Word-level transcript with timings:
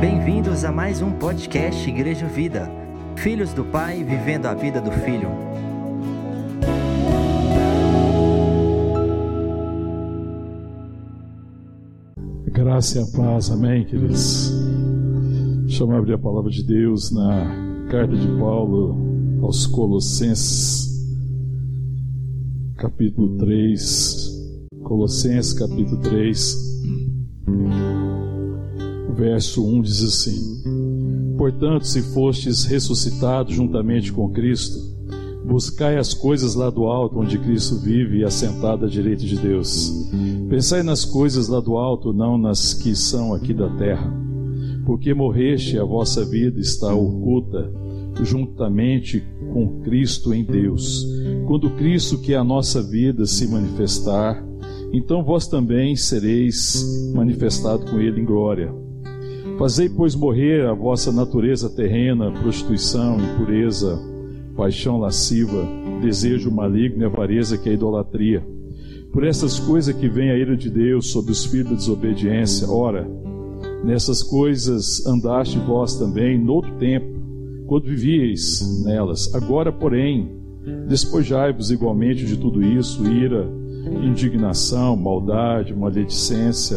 Bem-vindos 0.00 0.62
a 0.62 0.70
mais 0.70 1.00
um 1.00 1.10
podcast 1.10 1.88
Igreja 1.88 2.26
Vida. 2.26 2.70
Filhos 3.16 3.54
do 3.54 3.64
Pai 3.64 4.04
vivendo 4.04 4.44
a 4.44 4.52
vida 4.52 4.78
do 4.78 4.90
Filho. 4.90 5.30
Graça 12.52 12.98
e 12.98 13.02
a 13.02 13.06
paz, 13.06 13.50
amém, 13.50 13.86
queridos. 13.86 14.52
Deixa 15.64 15.82
eu 15.82 15.90
abrir 15.92 16.12
a 16.12 16.18
palavra 16.18 16.50
de 16.50 16.62
Deus 16.62 17.10
na 17.10 17.86
carta 17.90 18.14
de 18.14 18.28
Paulo 18.38 18.98
aos 19.42 19.66
Colossenses, 19.66 20.90
capítulo 22.76 23.38
3. 23.38 24.26
Colossenses, 24.82 25.54
capítulo 25.54 26.02
3, 26.02 26.54
verso 29.16 29.66
1 29.66 29.82
diz 29.82 30.02
assim: 30.02 31.34
Portanto, 31.36 31.86
se 31.86 32.02
fostes 32.02 32.64
ressuscitados 32.64 33.54
juntamente 33.54 34.12
com 34.12 34.28
Cristo, 34.28 34.78
buscai 35.44 35.96
as 35.96 36.12
coisas 36.12 36.54
lá 36.54 36.68
do 36.70 36.84
alto, 36.84 37.18
onde 37.18 37.38
Cristo 37.38 37.76
vive 37.76 38.18
e 38.18 38.24
assentado 38.24 38.84
à 38.84 38.88
direita 38.88 39.24
de 39.24 39.38
Deus. 39.38 39.90
Pensai 40.48 40.82
nas 40.82 41.04
coisas 41.04 41.48
lá 41.48 41.60
do 41.60 41.76
alto, 41.76 42.12
não 42.12 42.36
nas 42.36 42.74
que 42.74 42.94
são 42.94 43.32
aqui 43.32 43.54
da 43.54 43.68
terra. 43.76 44.12
Porque 44.84 45.14
morreste 45.14 45.76
e 45.76 45.78
a 45.78 45.84
vossa 45.84 46.24
vida 46.24 46.60
está 46.60 46.94
oculta 46.94 47.72
juntamente 48.22 49.22
com 49.52 49.80
Cristo 49.82 50.32
em 50.32 50.44
Deus. 50.44 51.06
Quando 51.46 51.70
Cristo, 51.70 52.18
que 52.18 52.32
é 52.32 52.36
a 52.36 52.44
nossa 52.44 52.82
vida, 52.82 53.26
se 53.26 53.46
manifestar, 53.46 54.42
então 54.92 55.22
vós 55.22 55.46
também 55.46 55.96
sereis 55.96 57.12
manifestado 57.14 57.84
com 57.90 58.00
Ele 58.00 58.20
em 58.20 58.24
glória. 58.24 58.85
Fazei, 59.58 59.88
pois, 59.88 60.14
morrer 60.14 60.66
a 60.66 60.74
vossa 60.74 61.10
natureza 61.10 61.70
terrena, 61.70 62.30
prostituição, 62.30 63.16
impureza, 63.18 63.98
paixão 64.54 64.98
lasciva, 64.98 65.66
desejo 66.02 66.50
maligno 66.50 67.02
e 67.02 67.06
avareza, 67.06 67.56
que 67.56 67.70
é 67.70 67.72
a 67.72 67.74
idolatria. 67.74 68.46
Por 69.10 69.24
essas 69.24 69.58
coisas 69.58 69.96
que 69.96 70.10
vem 70.10 70.30
a 70.30 70.36
ira 70.36 70.54
de 70.54 70.68
Deus 70.68 71.10
sobre 71.10 71.32
os 71.32 71.46
filhos 71.46 71.70
da 71.70 71.74
desobediência, 71.74 72.68
ora, 72.68 73.08
nessas 73.82 74.22
coisas 74.22 75.06
andaste 75.06 75.58
vós 75.58 75.94
também, 75.98 76.38
noutro 76.38 76.72
tempo, 76.72 77.06
quando 77.66 77.86
vivieis 77.86 78.84
nelas. 78.84 79.34
Agora, 79.34 79.72
porém, 79.72 80.28
despojai-vos 80.86 81.70
igualmente 81.70 82.26
de 82.26 82.36
tudo 82.36 82.62
isso: 82.62 83.06
ira, 83.06 83.48
indignação, 84.04 84.94
maldade, 84.96 85.74
maledicência 85.74 86.76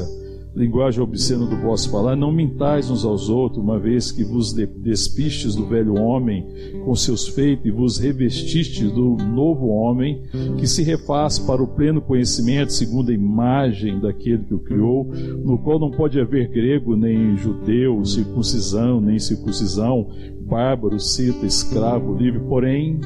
linguagem 0.60 1.02
obscena 1.02 1.46
do 1.46 1.56
vosso 1.56 1.90
falar, 1.90 2.18
não 2.18 2.34
mintais 2.34 2.92
uns 2.92 3.06
aos 3.06 3.30
outros, 3.30 3.64
uma 3.64 3.80
vez 3.80 4.12
que 4.12 4.26
vos 4.26 4.52
despistes 4.52 5.56
do 5.56 5.66
velho 5.66 5.96
homem 5.96 6.46
com 6.84 6.94
seus 6.96 7.30
feitos 7.30 7.66
e 7.66 7.72
vos 7.72 7.98
revestistes 7.98 8.92
do 8.92 9.16
novo 9.16 9.68
homem, 9.68 10.22
que 10.58 10.68
se 10.68 10.84
refaz 10.84 11.40
para 11.40 11.64
o 11.64 11.68
pleno 11.68 12.02
conhecimento, 12.02 12.74
segundo 12.74 13.10
a 13.10 13.14
imagem 13.14 14.00
daquele 14.00 14.44
que 14.44 14.54
o 14.54 14.60
criou, 14.60 15.06
no 15.46 15.58
qual 15.58 15.80
não 15.80 15.92
pode 15.92 16.20
haver 16.20 16.50
grego 16.50 16.96
nem 16.96 17.38
judeu, 17.38 18.04
circuncisão 18.04 19.00
nem 19.00 19.18
circuncisão, 19.18 20.10
bárbaro, 20.42 21.00
cita, 21.00 21.46
escravo, 21.46 22.18
livre, 22.18 22.42
porém 22.42 23.00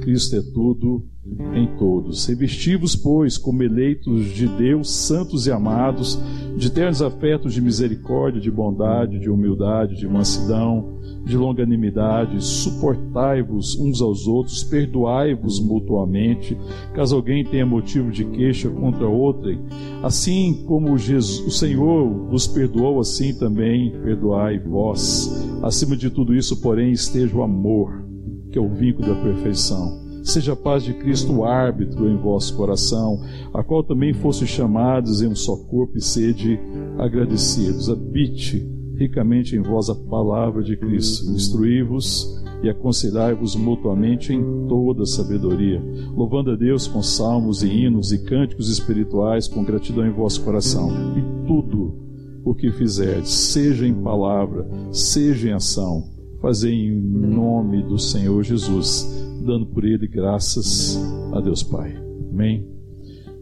Cristo 0.00 0.36
é 0.36 0.42
tudo 0.42 1.04
em 1.54 1.66
todos. 1.78 2.26
Revestivos, 2.26 2.94
pois, 2.94 3.38
como 3.38 3.62
eleitos 3.62 4.26
de 4.26 4.46
Deus, 4.46 4.90
santos 4.90 5.46
e 5.46 5.52
amados, 5.52 6.20
de 6.56 6.70
ternos 6.70 7.00
afetos 7.00 7.54
de 7.54 7.60
misericórdia, 7.60 8.40
de 8.40 8.50
bondade, 8.50 9.18
de 9.18 9.30
humildade, 9.30 9.96
de 9.96 10.06
mansidão, 10.06 10.98
de 11.24 11.36
longanimidade, 11.36 12.44
suportai-vos 12.44 13.78
uns 13.78 14.02
aos 14.02 14.26
outros, 14.26 14.62
perdoai-vos 14.62 15.58
mutuamente, 15.58 16.56
caso 16.92 17.16
alguém 17.16 17.44
tenha 17.44 17.64
motivo 17.64 18.10
de 18.10 18.24
queixa 18.26 18.68
contra 18.68 19.08
outrem, 19.08 19.58
assim 20.02 20.64
como 20.66 20.98
Jesus, 20.98 21.46
o 21.46 21.50
Senhor 21.50 22.28
vos 22.28 22.46
perdoou, 22.46 23.00
assim 23.00 23.36
também 23.38 23.90
perdoai 24.02 24.58
vós. 24.58 25.42
Acima 25.62 25.96
de 25.96 26.10
tudo 26.10 26.34
isso, 26.34 26.60
porém, 26.60 26.92
esteja 26.92 27.34
o 27.34 27.42
amor 27.42 28.04
que 28.50 28.58
é 28.58 28.60
o 28.60 28.68
vínculo 28.68 29.08
da 29.08 29.20
perfeição. 29.20 30.03
Seja 30.24 30.54
a 30.54 30.56
paz 30.56 30.82
de 30.82 30.94
Cristo 30.94 31.34
o 31.34 31.44
árbitro 31.44 32.08
em 32.08 32.16
vosso 32.16 32.56
coração, 32.56 33.20
a 33.52 33.62
qual 33.62 33.84
também 33.84 34.14
fosse 34.14 34.46
chamados 34.46 35.20
em 35.20 35.28
um 35.28 35.36
só 35.36 35.54
corpo 35.54 35.98
e 35.98 36.00
sede 36.00 36.58
agradecidos. 36.98 37.90
Habite 37.90 38.66
ricamente 38.96 39.54
em 39.54 39.60
vós 39.60 39.90
a 39.90 39.94
palavra 39.94 40.62
de 40.62 40.78
Cristo. 40.78 41.30
Instruí-vos 41.30 42.42
e 42.62 42.70
aconselhai-vos 42.70 43.54
mutuamente 43.54 44.32
em 44.32 44.66
toda 44.66 45.04
sabedoria, 45.04 45.82
louvando 46.16 46.52
a 46.52 46.56
Deus 46.56 46.86
com 46.86 47.02
salmos 47.02 47.62
e 47.62 47.68
hinos 47.68 48.10
e 48.10 48.24
cânticos 48.24 48.70
espirituais, 48.70 49.46
com 49.46 49.62
gratidão 49.62 50.06
em 50.06 50.12
vosso 50.12 50.42
coração. 50.42 50.90
E 51.18 51.46
tudo 51.46 51.98
o 52.42 52.54
que 52.54 52.72
fizerdes, 52.72 53.30
seja 53.30 53.86
em 53.86 53.92
palavra, 53.92 54.66
seja 54.90 55.50
em 55.50 55.52
ação, 55.52 56.13
fazer 56.44 56.72
em 56.72 56.94
nome 57.00 57.82
do 57.82 57.98
Senhor 57.98 58.42
Jesus, 58.44 59.08
dando 59.46 59.64
por 59.64 59.82
ele 59.82 60.06
graças 60.06 60.94
a 61.32 61.40
Deus 61.40 61.62
Pai. 61.62 61.96
Amém. 62.30 62.68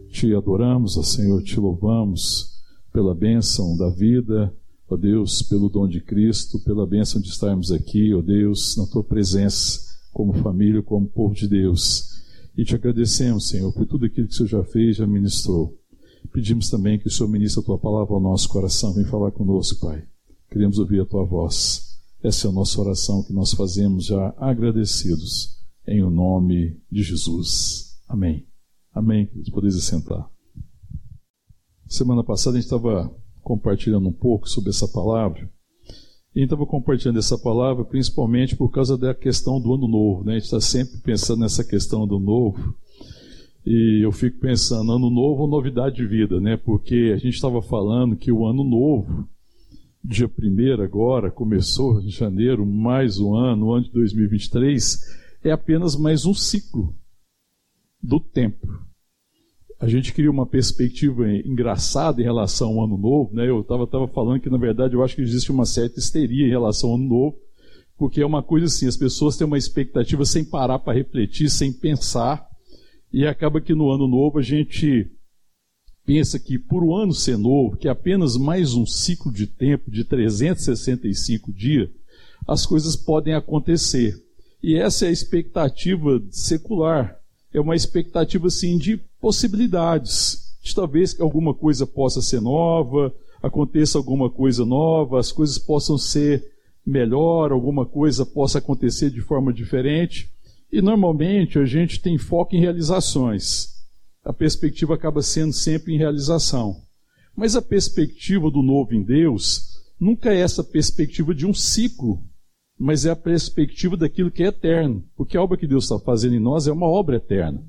Te 0.09 0.33
adoramos, 0.33 0.97
ó 0.97 1.03
Senhor, 1.03 1.43
te 1.43 1.59
louvamos 1.59 2.61
pela 2.93 3.13
bênção 3.13 3.75
da 3.75 3.89
vida, 3.89 4.55
ó 4.87 4.95
Deus, 4.95 5.41
pelo 5.41 5.67
dom 5.67 5.85
de 5.85 5.99
Cristo, 5.99 6.63
pela 6.63 6.87
bênção 6.87 7.19
de 7.19 7.27
estarmos 7.27 7.73
aqui, 7.73 8.13
ó 8.13 8.21
Deus, 8.21 8.77
na 8.77 8.85
tua 8.85 9.03
presença, 9.03 9.81
como 10.13 10.31
família, 10.35 10.81
como 10.81 11.05
povo 11.05 11.35
de 11.35 11.45
Deus. 11.45 12.23
E 12.57 12.63
te 12.63 12.73
agradecemos, 12.73 13.49
Senhor, 13.49 13.73
por 13.73 13.85
tudo 13.85 14.05
aquilo 14.05 14.27
que 14.27 14.33
o 14.33 14.37
Senhor 14.37 14.47
já 14.47 14.63
fez, 14.63 14.95
já 14.95 15.05
ministrou. 15.05 15.77
Pedimos 16.31 16.69
também 16.69 16.97
que 16.97 17.07
o 17.07 17.11
Senhor 17.11 17.27
ministre 17.27 17.59
a 17.59 17.65
tua 17.65 17.77
palavra 17.77 18.13
ao 18.13 18.21
nosso 18.21 18.47
coração. 18.47 18.93
Vem 18.93 19.03
falar 19.03 19.31
conosco, 19.31 19.85
Pai. 19.85 20.05
Queremos 20.49 20.79
ouvir 20.79 21.01
a 21.01 21.05
tua 21.05 21.25
voz. 21.25 21.92
Essa 22.23 22.47
é 22.47 22.49
a 22.49 22.53
nossa 22.53 22.79
oração 22.79 23.21
que 23.21 23.33
nós 23.33 23.51
fazemos 23.51 24.05
já 24.05 24.33
agradecidos 24.37 25.57
em 25.85 26.01
o 26.01 26.09
nome 26.09 26.79
de 26.89 27.03
Jesus. 27.03 27.99
Amém. 28.07 28.47
Amém. 28.93 29.29
Podeis 29.51 29.75
sentar. 29.83 30.31
Semana 31.85 32.23
passada 32.23 32.55
a 32.55 32.61
gente 32.61 32.71
estava 32.71 33.13
compartilhando 33.41 34.07
um 34.07 34.13
pouco 34.13 34.47
sobre 34.47 34.69
essa 34.69 34.87
palavra. 34.87 35.51
E 36.33 36.43
estava 36.43 36.65
compartilhando 36.65 37.19
essa 37.19 37.37
palavra 37.37 37.83
principalmente 37.83 38.55
por 38.55 38.71
causa 38.71 38.97
da 38.97 39.13
questão 39.13 39.59
do 39.59 39.73
ano 39.73 39.89
novo. 39.89 40.23
Né? 40.23 40.31
A 40.31 40.35
gente 40.35 40.45
está 40.45 40.61
sempre 40.61 40.99
pensando 40.99 41.41
nessa 41.41 41.61
questão 41.61 42.07
do 42.07 42.19
novo. 42.21 42.73
E 43.65 43.99
eu 44.01 44.13
fico 44.13 44.39
pensando, 44.39 44.93
ano 44.93 45.09
novo 45.09 45.41
ou 45.41 45.47
novidade 45.49 45.97
de 45.97 46.07
vida, 46.07 46.39
né? 46.39 46.55
Porque 46.55 47.11
a 47.13 47.17
gente 47.17 47.35
estava 47.35 47.61
falando 47.61 48.15
que 48.15 48.31
o 48.31 48.45
ano 48.45 48.63
novo 48.63 49.27
dia 50.03 50.27
1 50.27 50.81
agora, 50.83 51.31
começou 51.31 52.01
em 52.01 52.09
janeiro, 52.09 52.65
mais 52.65 53.19
um 53.19 53.35
ano, 53.35 53.67
o 53.67 53.73
ano 53.73 53.85
de 53.85 53.91
2023, 53.91 54.99
é 55.41 55.51
apenas 55.51 55.95
mais 55.95 56.25
um 56.25 56.33
ciclo 56.33 56.93
do 58.01 58.19
tempo. 58.19 58.67
A 59.79 59.87
gente 59.87 60.13
cria 60.13 60.29
uma 60.29 60.45
perspectiva 60.45 61.31
engraçada 61.31 62.19
em 62.19 62.23
relação 62.25 62.79
ao 62.79 62.83
ano 62.85 62.97
novo, 62.97 63.33
né? 63.33 63.47
Eu 63.47 63.61
estava 63.61 63.87
falando 64.09 64.41
que, 64.41 64.49
na 64.49 64.57
verdade, 64.57 64.93
eu 64.93 65.01
acho 65.01 65.15
que 65.15 65.21
existe 65.21 65.51
uma 65.53 65.65
certa 65.65 65.99
histeria 65.99 66.45
em 66.47 66.49
relação 66.49 66.89
ao 66.89 66.95
ano 66.97 67.07
novo, 67.07 67.37
porque 67.97 68.21
é 68.21 68.25
uma 68.25 68.43
coisa 68.43 68.65
assim, 68.65 68.87
as 68.87 68.97
pessoas 68.97 69.37
têm 69.37 69.47
uma 69.47 69.57
expectativa 69.57 70.25
sem 70.25 70.43
parar 70.43 70.79
para 70.79 70.97
refletir, 70.97 71.49
sem 71.49 71.71
pensar, 71.71 72.45
e 73.11 73.25
acaba 73.25 73.61
que 73.61 73.73
no 73.73 73.89
ano 73.89 74.07
novo 74.07 74.39
a 74.39 74.41
gente 74.41 75.09
pensa 76.05 76.37
que 76.37 76.57
por 76.59 76.83
o 76.83 76.95
ano 76.95 77.13
ser 77.13 77.37
novo, 77.37 77.77
que 77.77 77.87
é 77.87 77.91
apenas 77.91 78.35
mais 78.37 78.73
um 78.73 78.85
ciclo 78.85 79.31
de 79.31 79.47
tempo 79.47 79.89
de 79.89 80.03
365 80.03 81.51
dias, 81.51 81.89
as 82.47 82.65
coisas 82.65 82.95
podem 82.95 83.33
acontecer. 83.33 84.21
E 84.61 84.75
essa 84.75 85.05
é 85.05 85.09
a 85.09 85.11
expectativa 85.11 86.21
secular. 86.29 87.17
É 87.53 87.59
uma 87.59 87.75
expectativa 87.75 88.47
assim 88.47 88.77
de 88.77 88.97
possibilidades, 89.19 90.55
de 90.61 90.73
talvez 90.73 91.13
que 91.13 91.21
alguma 91.21 91.53
coisa 91.53 91.85
possa 91.85 92.21
ser 92.21 92.41
nova, 92.41 93.13
aconteça 93.41 93.97
alguma 93.97 94.29
coisa 94.29 94.65
nova, 94.65 95.19
as 95.19 95.31
coisas 95.31 95.57
possam 95.57 95.97
ser 95.97 96.43
melhor, 96.85 97.51
alguma 97.51 97.85
coisa 97.85 98.25
possa 98.25 98.57
acontecer 98.57 99.09
de 99.09 99.21
forma 99.21 99.53
diferente. 99.53 100.29
E 100.71 100.81
normalmente 100.81 101.59
a 101.59 101.65
gente 101.65 102.01
tem 102.01 102.17
foco 102.17 102.55
em 102.55 102.59
realizações 102.59 103.72
a 104.23 104.31
perspectiva 104.31 104.95
acaba 104.95 105.21
sendo 105.21 105.51
sempre 105.51 105.93
em 105.93 105.97
realização. 105.97 106.77
Mas 107.35 107.55
a 107.55 107.61
perspectiva 107.61 108.49
do 108.49 108.61
novo 108.61 108.93
em 108.93 109.03
Deus 109.03 109.81
nunca 109.99 110.33
é 110.33 110.39
essa 110.39 110.63
perspectiva 110.63 111.33
de 111.33 111.45
um 111.45 111.53
ciclo, 111.53 112.23
mas 112.77 113.05
é 113.05 113.11
a 113.11 113.15
perspectiva 113.15 113.97
daquilo 113.97 114.31
que 114.31 114.43
é 114.43 114.47
eterno, 114.47 115.03
porque 115.15 115.37
a 115.37 115.41
obra 115.41 115.57
que 115.57 115.67
Deus 115.67 115.85
está 115.85 115.99
fazendo 115.99 116.35
em 116.35 116.39
nós 116.39 116.67
é 116.67 116.71
uma 116.71 116.87
obra 116.87 117.17
eterna. 117.17 117.63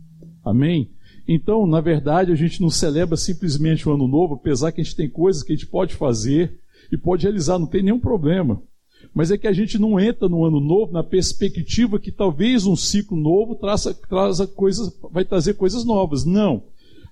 Amém? 0.44 0.90
Então, 1.26 1.66
na 1.66 1.80
verdade, 1.80 2.30
a 2.30 2.34
gente 2.34 2.60
não 2.60 2.70
celebra 2.70 3.16
simplesmente 3.16 3.88
o 3.88 3.92
ano 3.92 4.06
novo, 4.06 4.34
apesar 4.34 4.72
que 4.72 4.80
a 4.80 4.84
gente 4.84 4.96
tem 4.96 5.08
coisas 5.08 5.42
que 5.42 5.52
a 5.52 5.56
gente 5.56 5.66
pode 5.66 5.94
fazer 5.94 6.60
e 6.92 6.98
pode 6.98 7.22
realizar, 7.22 7.58
não 7.58 7.66
tem 7.66 7.82
nenhum 7.82 7.98
problema. 7.98 8.62
Mas 9.14 9.30
é 9.30 9.38
que 9.38 9.46
a 9.46 9.52
gente 9.52 9.78
não 9.78 10.00
entra 10.00 10.28
no 10.28 10.44
ano 10.44 10.58
novo 10.58 10.92
na 10.92 11.04
perspectiva 11.04 12.00
que 12.00 12.10
talvez 12.10 12.66
um 12.66 12.74
ciclo 12.74 13.16
novo 13.16 13.54
traça, 13.54 13.94
traça 13.94 14.46
coisas, 14.46 14.92
vai 15.10 15.24
trazer 15.24 15.54
coisas 15.54 15.84
novas. 15.84 16.24
Não. 16.24 16.64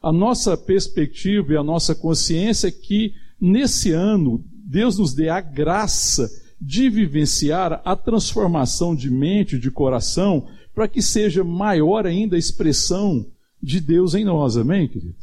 A 0.02 0.12
nossa 0.12 0.56
perspectiva 0.56 1.52
e 1.52 1.56
a 1.56 1.62
nossa 1.62 1.94
consciência 1.94 2.66
é 2.66 2.72
que 2.72 3.14
nesse 3.40 3.92
ano 3.92 4.44
Deus 4.52 4.98
nos 4.98 5.14
dê 5.14 5.28
a 5.28 5.40
graça 5.40 6.28
de 6.60 6.90
vivenciar 6.90 7.80
a 7.84 7.94
transformação 7.94 8.96
de 8.96 9.10
mente, 9.10 9.58
de 9.58 9.70
coração, 9.70 10.46
para 10.74 10.88
que 10.88 11.02
seja 11.02 11.44
maior 11.44 12.06
ainda 12.06 12.34
a 12.34 12.38
expressão 12.38 13.26
de 13.62 13.80
Deus 13.80 14.14
em 14.14 14.24
nós. 14.24 14.56
Amém, 14.56 14.88
querido? 14.88 15.14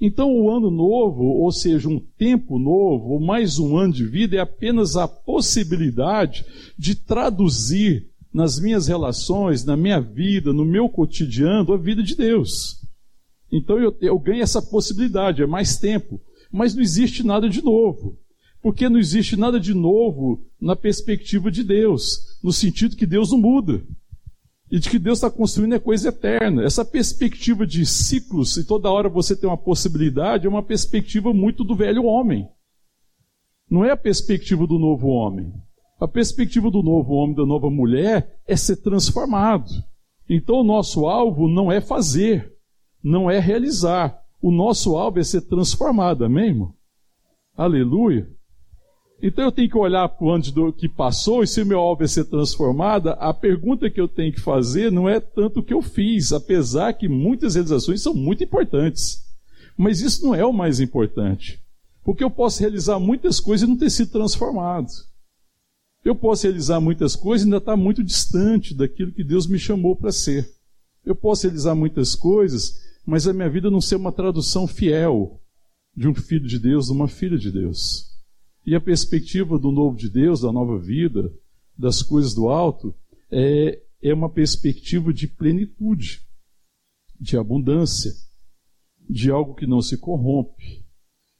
Então, 0.00 0.32
o 0.32 0.50
ano 0.50 0.70
novo, 0.70 1.22
ou 1.24 1.52
seja, 1.52 1.88
um 1.88 2.00
tempo 2.00 2.58
novo, 2.58 3.10
ou 3.10 3.20
mais 3.20 3.58
um 3.58 3.76
ano 3.76 3.92
de 3.92 4.06
vida, 4.06 4.36
é 4.36 4.40
apenas 4.40 4.96
a 4.96 5.06
possibilidade 5.06 6.44
de 6.78 6.94
traduzir 6.94 8.08
nas 8.32 8.58
minhas 8.58 8.88
relações, 8.88 9.62
na 9.64 9.76
minha 9.76 10.00
vida, 10.00 10.54
no 10.54 10.64
meu 10.64 10.88
cotidiano, 10.88 11.74
a 11.74 11.76
vida 11.76 12.02
de 12.02 12.16
Deus. 12.16 12.80
Então, 13.52 13.78
eu, 13.78 13.94
eu 14.00 14.18
ganho 14.18 14.42
essa 14.42 14.62
possibilidade, 14.62 15.42
é 15.42 15.46
mais 15.46 15.76
tempo. 15.76 16.18
Mas 16.50 16.74
não 16.74 16.82
existe 16.82 17.22
nada 17.22 17.48
de 17.48 17.62
novo. 17.62 18.18
Porque 18.62 18.88
não 18.88 18.98
existe 18.98 19.36
nada 19.36 19.60
de 19.60 19.74
novo 19.74 20.46
na 20.58 20.74
perspectiva 20.74 21.50
de 21.50 21.62
Deus, 21.62 22.38
no 22.42 22.52
sentido 22.52 22.96
que 22.96 23.06
Deus 23.06 23.32
não 23.32 23.38
muda 23.38 23.82
e 24.70 24.78
de 24.78 24.88
que 24.88 24.98
Deus 24.98 25.18
está 25.18 25.30
construindo 25.30 25.74
é 25.74 25.78
coisa 25.80 26.10
eterna. 26.10 26.62
Essa 26.62 26.84
perspectiva 26.84 27.66
de 27.66 27.84
ciclos, 27.84 28.56
e 28.56 28.64
toda 28.64 28.90
hora 28.90 29.08
você 29.08 29.34
tem 29.34 29.48
uma 29.48 29.58
possibilidade, 29.58 30.46
é 30.46 30.48
uma 30.48 30.62
perspectiva 30.62 31.34
muito 31.34 31.64
do 31.64 31.74
velho 31.74 32.04
homem. 32.04 32.48
Não 33.68 33.84
é 33.84 33.90
a 33.90 33.96
perspectiva 33.96 34.66
do 34.66 34.78
novo 34.78 35.08
homem. 35.08 35.52
A 36.00 36.06
perspectiva 36.06 36.70
do 36.70 36.82
novo 36.82 37.14
homem, 37.14 37.34
da 37.34 37.44
nova 37.44 37.68
mulher, 37.68 38.40
é 38.46 38.56
ser 38.56 38.76
transformado. 38.76 39.70
Então 40.28 40.60
o 40.60 40.64
nosso 40.64 41.06
alvo 41.06 41.48
não 41.48 41.70
é 41.70 41.80
fazer, 41.80 42.52
não 43.02 43.28
é 43.28 43.40
realizar. 43.40 44.18
O 44.40 44.52
nosso 44.52 44.96
alvo 44.96 45.18
é 45.18 45.24
ser 45.24 45.42
transformado, 45.42 46.24
amém, 46.24 46.50
irmão? 46.50 46.74
Aleluia. 47.56 48.30
Então 49.22 49.44
eu 49.44 49.52
tenho 49.52 49.68
que 49.68 49.76
olhar 49.76 50.08
para 50.08 50.24
o 50.24 50.30
ano 50.30 50.72
que 50.72 50.88
passou 50.88 51.42
e 51.42 51.46
se 51.46 51.60
o 51.60 51.66
meu 51.66 51.78
alvo 51.78 52.02
é 52.02 52.06
ser 52.06 52.24
transformada, 52.24 53.12
a 53.12 53.34
pergunta 53.34 53.90
que 53.90 54.00
eu 54.00 54.08
tenho 54.08 54.32
que 54.32 54.40
fazer 54.40 54.90
não 54.90 55.06
é 55.08 55.20
tanto 55.20 55.60
o 55.60 55.62
que 55.62 55.74
eu 55.74 55.82
fiz, 55.82 56.32
apesar 56.32 56.94
que 56.94 57.06
muitas 57.06 57.54
realizações 57.54 58.00
são 58.00 58.14
muito 58.14 58.42
importantes. 58.42 59.22
Mas 59.76 60.00
isso 60.00 60.24
não 60.24 60.34
é 60.34 60.44
o 60.44 60.52
mais 60.52 60.80
importante. 60.80 61.60
Porque 62.02 62.24
eu 62.24 62.30
posso 62.30 62.60
realizar 62.60 62.98
muitas 62.98 63.38
coisas 63.40 63.66
e 63.66 63.70
não 63.70 63.76
ter 63.76 63.90
sido 63.90 64.10
transformado. 64.10 64.88
Eu 66.02 66.14
posso 66.14 66.44
realizar 66.44 66.80
muitas 66.80 67.14
coisas 67.14 67.44
e 67.44 67.46
ainda 67.46 67.58
estar 67.58 67.76
muito 67.76 68.02
distante 68.02 68.74
daquilo 68.74 69.12
que 69.12 69.22
Deus 69.22 69.46
me 69.46 69.58
chamou 69.58 69.94
para 69.94 70.10
ser. 70.10 70.50
Eu 71.04 71.14
posso 71.14 71.42
realizar 71.42 71.74
muitas 71.74 72.14
coisas, 72.14 72.80
mas 73.04 73.28
a 73.28 73.34
minha 73.34 73.50
vida 73.50 73.70
não 73.70 73.82
ser 73.82 73.96
uma 73.96 74.12
tradução 74.12 74.66
fiel 74.66 75.40
de 75.94 76.08
um 76.08 76.14
filho 76.14 76.46
de 76.46 76.58
Deus, 76.58 76.86
de 76.86 76.92
uma 76.92 77.06
filha 77.06 77.36
de 77.36 77.50
Deus. 77.50 78.09
E 78.66 78.74
a 78.74 78.80
perspectiva 78.80 79.58
do 79.58 79.70
novo 79.70 79.96
de 79.96 80.10
Deus, 80.10 80.42
da 80.42 80.52
nova 80.52 80.78
vida, 80.78 81.32
das 81.76 82.02
coisas 82.02 82.34
do 82.34 82.48
alto, 82.48 82.94
é, 83.30 83.82
é 84.02 84.12
uma 84.12 84.28
perspectiva 84.28 85.12
de 85.12 85.26
plenitude, 85.26 86.20
de 87.18 87.36
abundância, 87.36 88.12
de 89.08 89.30
algo 89.30 89.54
que 89.54 89.66
não 89.66 89.80
se 89.80 89.96
corrompe, 89.96 90.84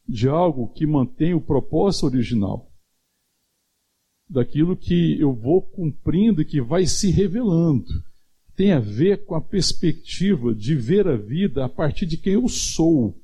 de 0.09 0.29
algo 0.29 0.73
que 0.73 0.87
mantém 0.87 1.35
o 1.35 1.41
propósito 1.41 2.07
original, 2.07 2.71
daquilo 4.29 4.77
que 4.77 5.19
eu 5.21 5.35
vou 5.35 5.61
cumprindo 5.61 6.41
e 6.41 6.45
que 6.45 6.61
vai 6.61 6.87
se 6.87 7.11
revelando. 7.11 7.91
Tem 8.57 8.73
a 8.73 8.81
ver 8.81 9.25
com 9.25 9.35
a 9.35 9.41
perspectiva 9.41 10.55
de 10.55 10.75
ver 10.75 11.07
a 11.07 11.17
vida 11.17 11.65
a 11.65 11.69
partir 11.69 12.07
de 12.07 12.17
quem 12.17 12.35
eu 12.35 12.49
sou 12.49 13.19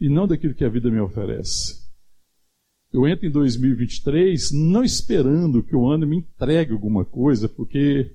e 0.00 0.08
não 0.08 0.26
daquilo 0.26 0.54
que 0.54 0.64
a 0.64 0.68
vida 0.68 0.90
me 0.90 1.00
oferece. 1.00 1.81
Eu 2.92 3.08
entro 3.08 3.26
em 3.26 3.30
2023 3.30 4.52
não 4.52 4.84
esperando 4.84 5.62
que 5.62 5.74
o 5.74 5.88
ano 5.88 6.06
me 6.06 6.18
entregue 6.18 6.72
alguma 6.72 7.06
coisa, 7.06 7.48
porque, 7.48 8.14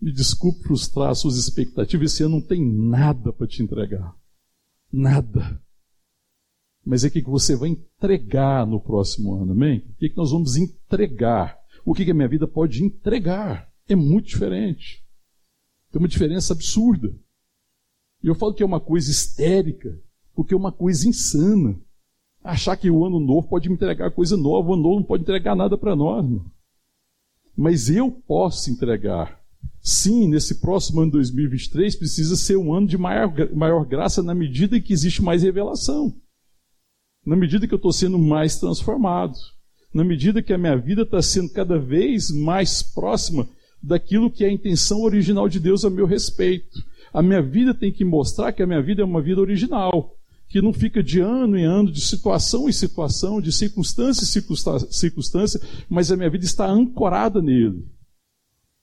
me 0.00 0.12
desculpe 0.12 0.64
frustrar 0.64 1.14
suas 1.14 1.36
expectativas, 1.36 2.12
esse 2.12 2.24
ano 2.24 2.36
não 2.36 2.42
tem 2.42 2.60
nada 2.60 3.32
para 3.32 3.46
te 3.46 3.62
entregar. 3.62 4.16
Nada. 4.92 5.62
Mas 6.84 7.04
é 7.04 7.08
o 7.08 7.10
que 7.10 7.22
você 7.22 7.54
vai 7.54 7.68
entregar 7.68 8.66
no 8.66 8.80
próximo 8.80 9.34
ano, 9.34 9.52
amém? 9.52 9.78
O 9.90 9.94
que 9.94 10.12
nós 10.16 10.32
vamos 10.32 10.56
entregar? 10.56 11.56
O 11.84 11.94
que 11.94 12.10
a 12.10 12.14
minha 12.14 12.28
vida 12.28 12.48
pode 12.48 12.84
entregar? 12.84 13.70
É 13.88 13.94
muito 13.94 14.26
diferente. 14.26 15.04
Tem 15.92 16.00
uma 16.00 16.08
diferença 16.08 16.52
absurda. 16.52 17.14
E 18.24 18.26
eu 18.26 18.34
falo 18.34 18.54
que 18.54 18.62
é 18.62 18.66
uma 18.66 18.80
coisa 18.80 19.08
histérica, 19.08 19.96
porque 20.34 20.52
é 20.52 20.56
uma 20.56 20.72
coisa 20.72 21.08
insana 21.08 21.80
achar 22.46 22.76
que 22.76 22.90
o 22.90 23.04
ano 23.04 23.18
novo 23.18 23.48
pode 23.48 23.68
me 23.68 23.74
entregar 23.74 24.10
coisa 24.12 24.36
nova, 24.36 24.70
o 24.70 24.74
ano 24.74 24.82
novo 24.82 24.96
não 24.96 25.02
pode 25.02 25.24
entregar 25.24 25.56
nada 25.56 25.76
para 25.76 25.96
nós. 25.96 26.24
Mano. 26.24 26.50
Mas 27.56 27.90
eu 27.90 28.10
posso 28.10 28.70
entregar. 28.70 29.40
Sim, 29.80 30.28
nesse 30.28 30.60
próximo 30.60 31.00
ano 31.00 31.10
de 31.10 31.18
2023 31.18 31.96
precisa 31.96 32.36
ser 32.36 32.56
um 32.56 32.72
ano 32.72 32.86
de 32.86 32.96
maior, 32.96 33.32
maior 33.54 33.84
graça 33.84 34.22
na 34.22 34.34
medida 34.34 34.80
que 34.80 34.92
existe 34.92 35.22
mais 35.22 35.42
revelação. 35.42 36.14
Na 37.24 37.34
medida 37.34 37.66
que 37.66 37.74
eu 37.74 37.76
estou 37.76 37.92
sendo 37.92 38.18
mais 38.18 38.58
transformado. 38.58 39.34
Na 39.92 40.04
medida 40.04 40.42
que 40.42 40.52
a 40.52 40.58
minha 40.58 40.76
vida 40.76 41.02
está 41.02 41.20
sendo 41.22 41.50
cada 41.50 41.78
vez 41.78 42.30
mais 42.30 42.82
próxima 42.82 43.48
daquilo 43.82 44.30
que 44.30 44.44
é 44.44 44.48
a 44.48 44.52
intenção 44.52 45.02
original 45.02 45.48
de 45.48 45.58
Deus 45.58 45.84
a 45.84 45.90
meu 45.90 46.06
respeito. 46.06 46.78
A 47.12 47.22
minha 47.22 47.42
vida 47.42 47.72
tem 47.72 47.92
que 47.92 48.04
mostrar 48.04 48.52
que 48.52 48.62
a 48.62 48.66
minha 48.66 48.82
vida 48.82 49.02
é 49.02 49.04
uma 49.04 49.22
vida 49.22 49.40
original 49.40 50.15
que 50.48 50.62
não 50.62 50.72
fica 50.72 51.02
de 51.02 51.20
ano 51.20 51.58
em 51.58 51.64
ano, 51.64 51.90
de 51.90 52.00
situação 52.00 52.68
em 52.68 52.72
situação, 52.72 53.40
de 53.40 53.52
circunstância 53.52 54.24
em 54.24 54.92
circunstância, 54.92 55.60
mas 55.88 56.10
a 56.10 56.16
minha 56.16 56.30
vida 56.30 56.44
está 56.44 56.66
ancorada 56.70 57.42
nele. 57.42 57.84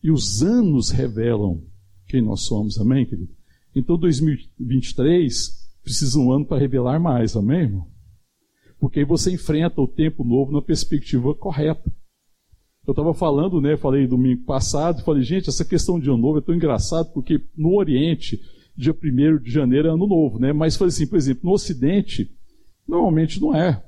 E 0.03 0.11
os 0.11 0.43
anos 0.43 0.89
revelam 0.89 1.61
quem 2.07 2.21
nós 2.21 2.41
somos, 2.41 2.79
amém, 2.79 3.05
querido? 3.05 3.31
Então 3.75 3.97
2023 3.97 5.63
precisa 5.81 6.19
um 6.19 6.31
ano 6.31 6.45
para 6.45 6.59
revelar 6.59 6.99
mais, 6.99 7.35
amém, 7.35 7.61
irmão? 7.61 7.87
Porque 8.79 8.99
aí 8.99 9.05
você 9.05 9.31
enfrenta 9.31 9.79
o 9.79 9.87
tempo 9.87 10.23
novo 10.23 10.51
na 10.51 10.61
perspectiva 10.61 11.33
correta. 11.33 11.89
Eu 12.85 12.91
estava 12.91 13.13
falando, 13.13 13.61
né? 13.61 13.77
Falei 13.77 14.05
domingo 14.05 14.43
passado, 14.43 15.03
falei, 15.03 15.23
gente, 15.23 15.47
essa 15.47 15.63
questão 15.63 15.97
de 15.97 16.09
ano 16.09 16.17
novo 16.17 16.39
é 16.39 16.41
tão 16.41 16.53
engraçado 16.53 17.13
porque 17.13 17.41
no 17.55 17.77
Oriente 17.77 18.41
dia 18.75 18.93
1 18.93 19.41
de 19.41 19.51
janeiro 19.51 19.87
é 19.87 19.91
ano 19.91 20.07
novo, 20.07 20.39
né? 20.39 20.51
Mas 20.51 20.75
foi 20.75 20.87
assim, 20.87 21.07
por 21.07 21.17
exemplo, 21.17 21.41
no 21.43 21.51
Ocidente, 21.51 22.31
normalmente 22.87 23.41
não 23.41 23.55
é. 23.55 23.83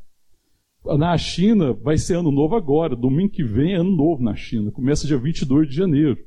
Na 0.98 1.18
China 1.18 1.74
vai 1.74 1.98
ser 1.98 2.18
ano 2.18 2.32
novo 2.32 2.56
agora, 2.56 2.96
domingo 2.96 3.32
que 3.32 3.44
vem 3.44 3.74
é 3.74 3.78
ano 3.78 3.96
novo 3.96 4.22
na 4.22 4.36
China, 4.36 4.72
começa 4.72 5.08
dia 5.08 5.18
22 5.18 5.68
de 5.68 5.76
janeiro. 5.76 6.18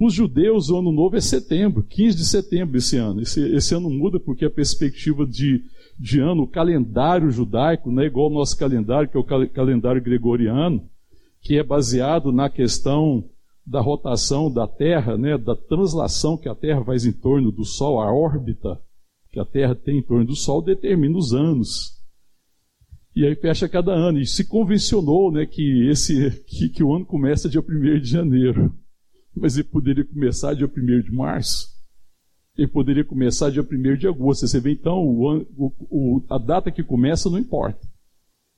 Os 0.00 0.12
judeus, 0.12 0.70
o 0.70 0.78
ano 0.78 0.90
novo 0.90 1.16
é 1.16 1.20
setembro, 1.20 1.84
15 1.84 2.16
de 2.16 2.24
setembro 2.26 2.76
esse 2.76 2.96
ano. 2.96 3.20
Esse, 3.20 3.40
esse 3.54 3.74
ano 3.74 3.88
muda 3.88 4.18
porque 4.18 4.44
a 4.44 4.50
perspectiva 4.50 5.24
de, 5.24 5.62
de 5.96 6.18
ano, 6.18 6.42
o 6.42 6.48
calendário 6.48 7.30
judaico, 7.30 7.92
não 7.92 8.02
é 8.02 8.06
igual 8.06 8.26
ao 8.26 8.32
nosso 8.32 8.58
calendário, 8.58 9.08
que 9.08 9.16
é 9.16 9.20
o 9.20 9.48
calendário 9.48 10.02
gregoriano, 10.02 10.88
que 11.40 11.56
é 11.56 11.62
baseado 11.62 12.32
na 12.32 12.50
questão 12.50 13.24
da 13.66 13.80
rotação 13.80 14.52
da 14.52 14.66
Terra, 14.66 15.16
né, 15.16 15.38
da 15.38 15.56
translação 15.56 16.36
que 16.36 16.48
a 16.48 16.54
Terra 16.54 16.84
faz 16.84 17.06
em 17.06 17.12
torno 17.12 17.50
do 17.50 17.64
Sol, 17.64 18.00
a 18.00 18.12
órbita 18.12 18.80
que 19.30 19.40
a 19.40 19.44
Terra 19.44 19.74
tem 19.74 19.98
em 19.98 20.02
torno 20.02 20.26
do 20.26 20.36
Sol, 20.36 20.62
determina 20.62 21.16
os 21.16 21.32
anos. 21.32 21.94
E 23.16 23.24
aí 23.24 23.34
fecha 23.34 23.68
cada 23.68 23.92
ano. 23.92 24.18
E 24.18 24.26
se 24.26 24.46
convencionou 24.46 25.32
né, 25.32 25.46
que, 25.46 25.88
esse, 25.88 26.30
que, 26.46 26.68
que 26.68 26.82
o 26.82 26.94
ano 26.94 27.06
começa 27.06 27.48
dia 27.48 27.60
1 27.60 28.00
de 28.00 28.08
janeiro. 28.08 28.74
Mas 29.34 29.56
ele 29.56 29.68
poderia 29.68 30.04
começar 30.04 30.54
dia 30.54 30.66
1 30.66 31.02
de 31.02 31.12
março. 31.12 31.68
Ele 32.56 32.68
poderia 32.68 33.04
começar 33.04 33.50
dia 33.50 33.62
1 33.62 33.96
de 33.96 34.06
agosto. 34.06 34.46
Você 34.46 34.60
vê 34.60 34.72
então, 34.72 34.98
o, 34.98 35.46
o, 35.90 36.24
a 36.28 36.38
data 36.38 36.70
que 36.70 36.82
começa 36.82 37.30
não 37.30 37.38
importa. 37.38 37.86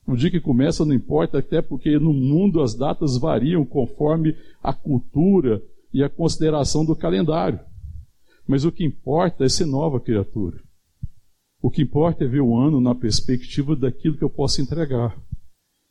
O 0.07 0.15
dia 0.17 0.31
que 0.31 0.41
começa 0.41 0.85
não 0.85 0.95
importa, 0.95 1.39
até 1.39 1.61
porque 1.61 1.99
no 1.99 2.13
mundo 2.13 2.63
as 2.63 2.75
datas 2.75 3.19
variam 3.19 3.65
conforme 3.65 4.37
a 4.63 4.73
cultura 4.73 5.61
e 5.93 6.03
a 6.03 6.09
consideração 6.09 6.85
do 6.85 6.95
calendário. 6.95 7.59
Mas 8.47 8.65
o 8.65 8.71
que 8.71 8.85
importa 8.85 9.45
é 9.45 9.49
ser 9.49 9.67
nova 9.67 9.99
criatura. 9.99 10.63
O 11.61 11.71
que 11.71 11.83
importa 11.83 12.25
é 12.25 12.29
ver 12.29 12.41
o 12.41 12.57
ano 12.57 12.81
na 12.81 12.95
perspectiva 12.95 13.75
daquilo 13.75 14.17
que 14.17 14.23
eu 14.23 14.31
posso 14.31 14.63
entregar. 14.63 15.21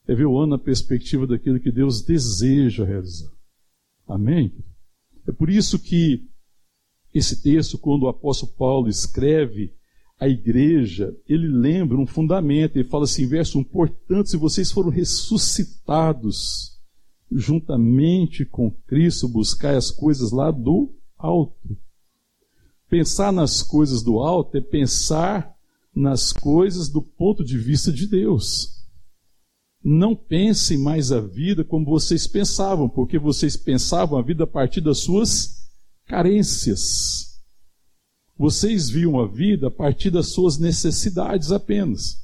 É 0.07 0.15
ver 0.15 0.25
o 0.25 0.37
ano 0.37 0.51
na 0.51 0.59
perspectiva 0.59 1.27
daquilo 1.27 1.59
que 1.59 1.71
Deus 1.71 2.01
deseja 2.01 2.85
realizar. 2.85 3.31
Amém? 4.07 4.53
É 5.27 5.31
por 5.33 5.49
isso 5.49 5.77
que 5.77 6.29
esse 7.13 7.41
texto, 7.41 7.77
quando 7.77 8.03
o 8.03 8.07
apóstolo 8.07 8.53
Paulo 8.53 8.87
escreve 8.87 9.74
a 10.19 10.27
igreja, 10.27 11.15
ele 11.27 11.47
lembra 11.47 11.97
um 11.97 12.07
fundamento, 12.07 12.77
ele 12.77 12.87
fala 12.87 13.03
assim, 13.03 13.27
verso 13.27 13.59
1, 13.59 13.63
portanto, 13.65 14.29
se 14.29 14.37
vocês 14.37 14.71
foram 14.71 14.89
ressuscitados 14.89 16.75
juntamente 17.31 18.45
com 18.45 18.71
Cristo, 18.71 19.27
buscar 19.27 19.75
as 19.75 19.91
coisas 19.91 20.31
lá 20.31 20.51
do 20.51 20.93
alto. 21.17 21.77
Pensar 22.89 23.33
nas 23.33 23.61
coisas 23.61 24.01
do 24.03 24.19
alto 24.19 24.57
é 24.57 24.61
pensar 24.61 25.53
nas 25.93 26.31
coisas 26.31 26.87
do 26.87 27.01
ponto 27.01 27.43
de 27.43 27.57
vista 27.57 27.91
de 27.91 28.07
Deus. 28.07 28.85
Não 29.83 30.15
pensem 30.15 30.77
mais 30.77 31.11
a 31.11 31.19
vida 31.19 31.63
como 31.63 31.85
vocês 31.85 32.25
pensavam, 32.25 32.87
porque 32.87 33.19
vocês 33.19 33.57
pensavam 33.57 34.17
a 34.17 34.21
vida 34.21 34.45
a 34.45 34.47
partir 34.47 34.81
das 34.81 34.99
suas 34.99 35.69
carências. 36.05 37.34
Vocês 38.37 38.89
viam 38.89 39.19
a 39.19 39.27
vida 39.27 39.67
a 39.67 39.71
partir 39.71 40.09
das 40.09 40.33
suas 40.33 40.57
necessidades 40.57 41.51
apenas. 41.51 42.23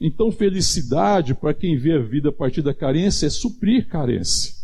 Então, 0.00 0.32
felicidade 0.32 1.34
para 1.34 1.52
quem 1.52 1.76
vê 1.76 1.92
a 1.92 2.02
vida 2.02 2.30
a 2.30 2.32
partir 2.32 2.62
da 2.62 2.72
carência 2.72 3.26
é 3.26 3.30
suprir 3.30 3.86
carência. 3.86 4.54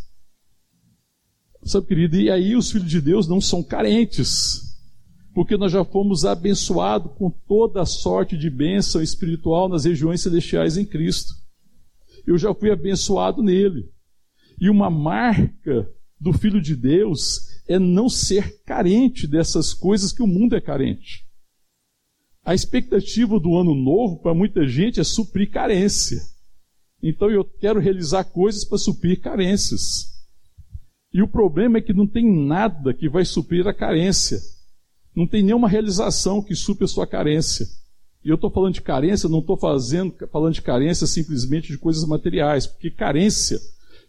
Sabe, 1.63 1.87
querido, 1.87 2.17
e 2.17 2.31
aí 2.31 2.57
os 2.57 2.71
filhos 2.71 2.89
de 2.89 3.01
Deus 3.01 3.29
não 3.29 3.41
são 3.41 3.63
carentes, 3.63 4.63
porque 5.35 5.57
nós 5.57 5.73
já 5.73 5.85
fomos 5.85 6.25
abençoados 6.25 7.13
com 7.19 7.29
toda 7.29 7.83
a 7.83 7.87
sorte 7.87 8.39
de 8.39 8.49
bênção 8.49 9.03
espiritual 9.03 9.69
nas 9.69 9.85
regiões 9.85 10.23
celestiais 10.23 10.79
em 10.79 10.87
Cristo. 10.87 11.35
Eu 12.27 12.39
já 12.39 12.55
fui 12.55 12.71
abençoado 12.71 13.43
nele. 13.43 13.91
E 14.59 14.71
uma 14.71 14.89
marca 14.89 15.91
do 16.19 16.33
filho 16.33 16.63
de 16.63 16.75
Deus 16.75 17.56
é 17.69 17.79
não 17.79 18.09
ser 18.09 18.63
carente 18.65 19.27
dessas 19.27 19.75
coisas 19.75 20.13
que 20.13 20.23
o 20.23 20.27
mundo 20.27 20.55
é 20.55 20.61
carente. 20.61 21.27
A 22.45 22.55
expectativa 22.55 23.41
do 23.41 23.57
ano 23.57 23.75
novo 23.75 24.21
para 24.23 24.35
muita 24.35 24.67
gente 24.69 25.01
é 25.01 25.05
suprir 25.05 25.51
carência. 25.51 26.21
Então 27.03 27.31
eu 27.31 27.45
quero 27.45 27.81
realizar 27.81 28.25
coisas 28.25 28.65
para 28.65 28.79
suprir 28.79 29.21
carências. 29.21 30.15
E 31.13 31.23
o 31.23 31.29
problema 31.29 31.79
é 31.79 31.81
que 31.81 31.93
não 31.93 32.07
tem 32.07 32.31
nada 32.47 32.95
que 32.95 33.09
vai 33.09 33.25
suprir 33.25 33.67
a 33.67 33.75
carência. 33.75 34.39
Não 35.15 35.27
tem 35.27 35.43
nenhuma 35.43 35.69
realização 35.69 36.43
que 36.43 36.55
supre 36.55 36.85
a 36.85 36.89
sua 36.89 37.07
carência. 37.07 37.67
E 38.25 38.29
eu 38.29 38.35
estou 38.35 38.51
falando 38.51 38.75
de 38.75 38.83
carência, 38.83 39.29
não 39.29 39.39
estou 39.39 39.57
falando 39.57 40.53
de 40.53 40.63
carência 40.63 41.07
simplesmente 41.07 41.69
de 41.69 41.79
coisas 41.79 42.05
materiais, 42.05 42.67
porque 42.67 42.91
carência 42.91 43.59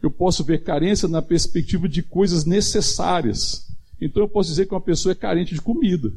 eu 0.01 0.11
posso 0.11 0.43
ver 0.43 0.63
carência 0.63 1.07
na 1.07 1.21
perspectiva 1.21 1.87
de 1.87 2.03
coisas 2.03 2.45
necessárias. 2.45 3.67
Então 3.99 4.21
eu 4.21 4.29
posso 4.29 4.49
dizer 4.49 4.67
que 4.67 4.73
uma 4.73 4.81
pessoa 4.81 5.11
é 5.11 5.15
carente 5.15 5.53
de 5.53 5.61
comida, 5.61 6.13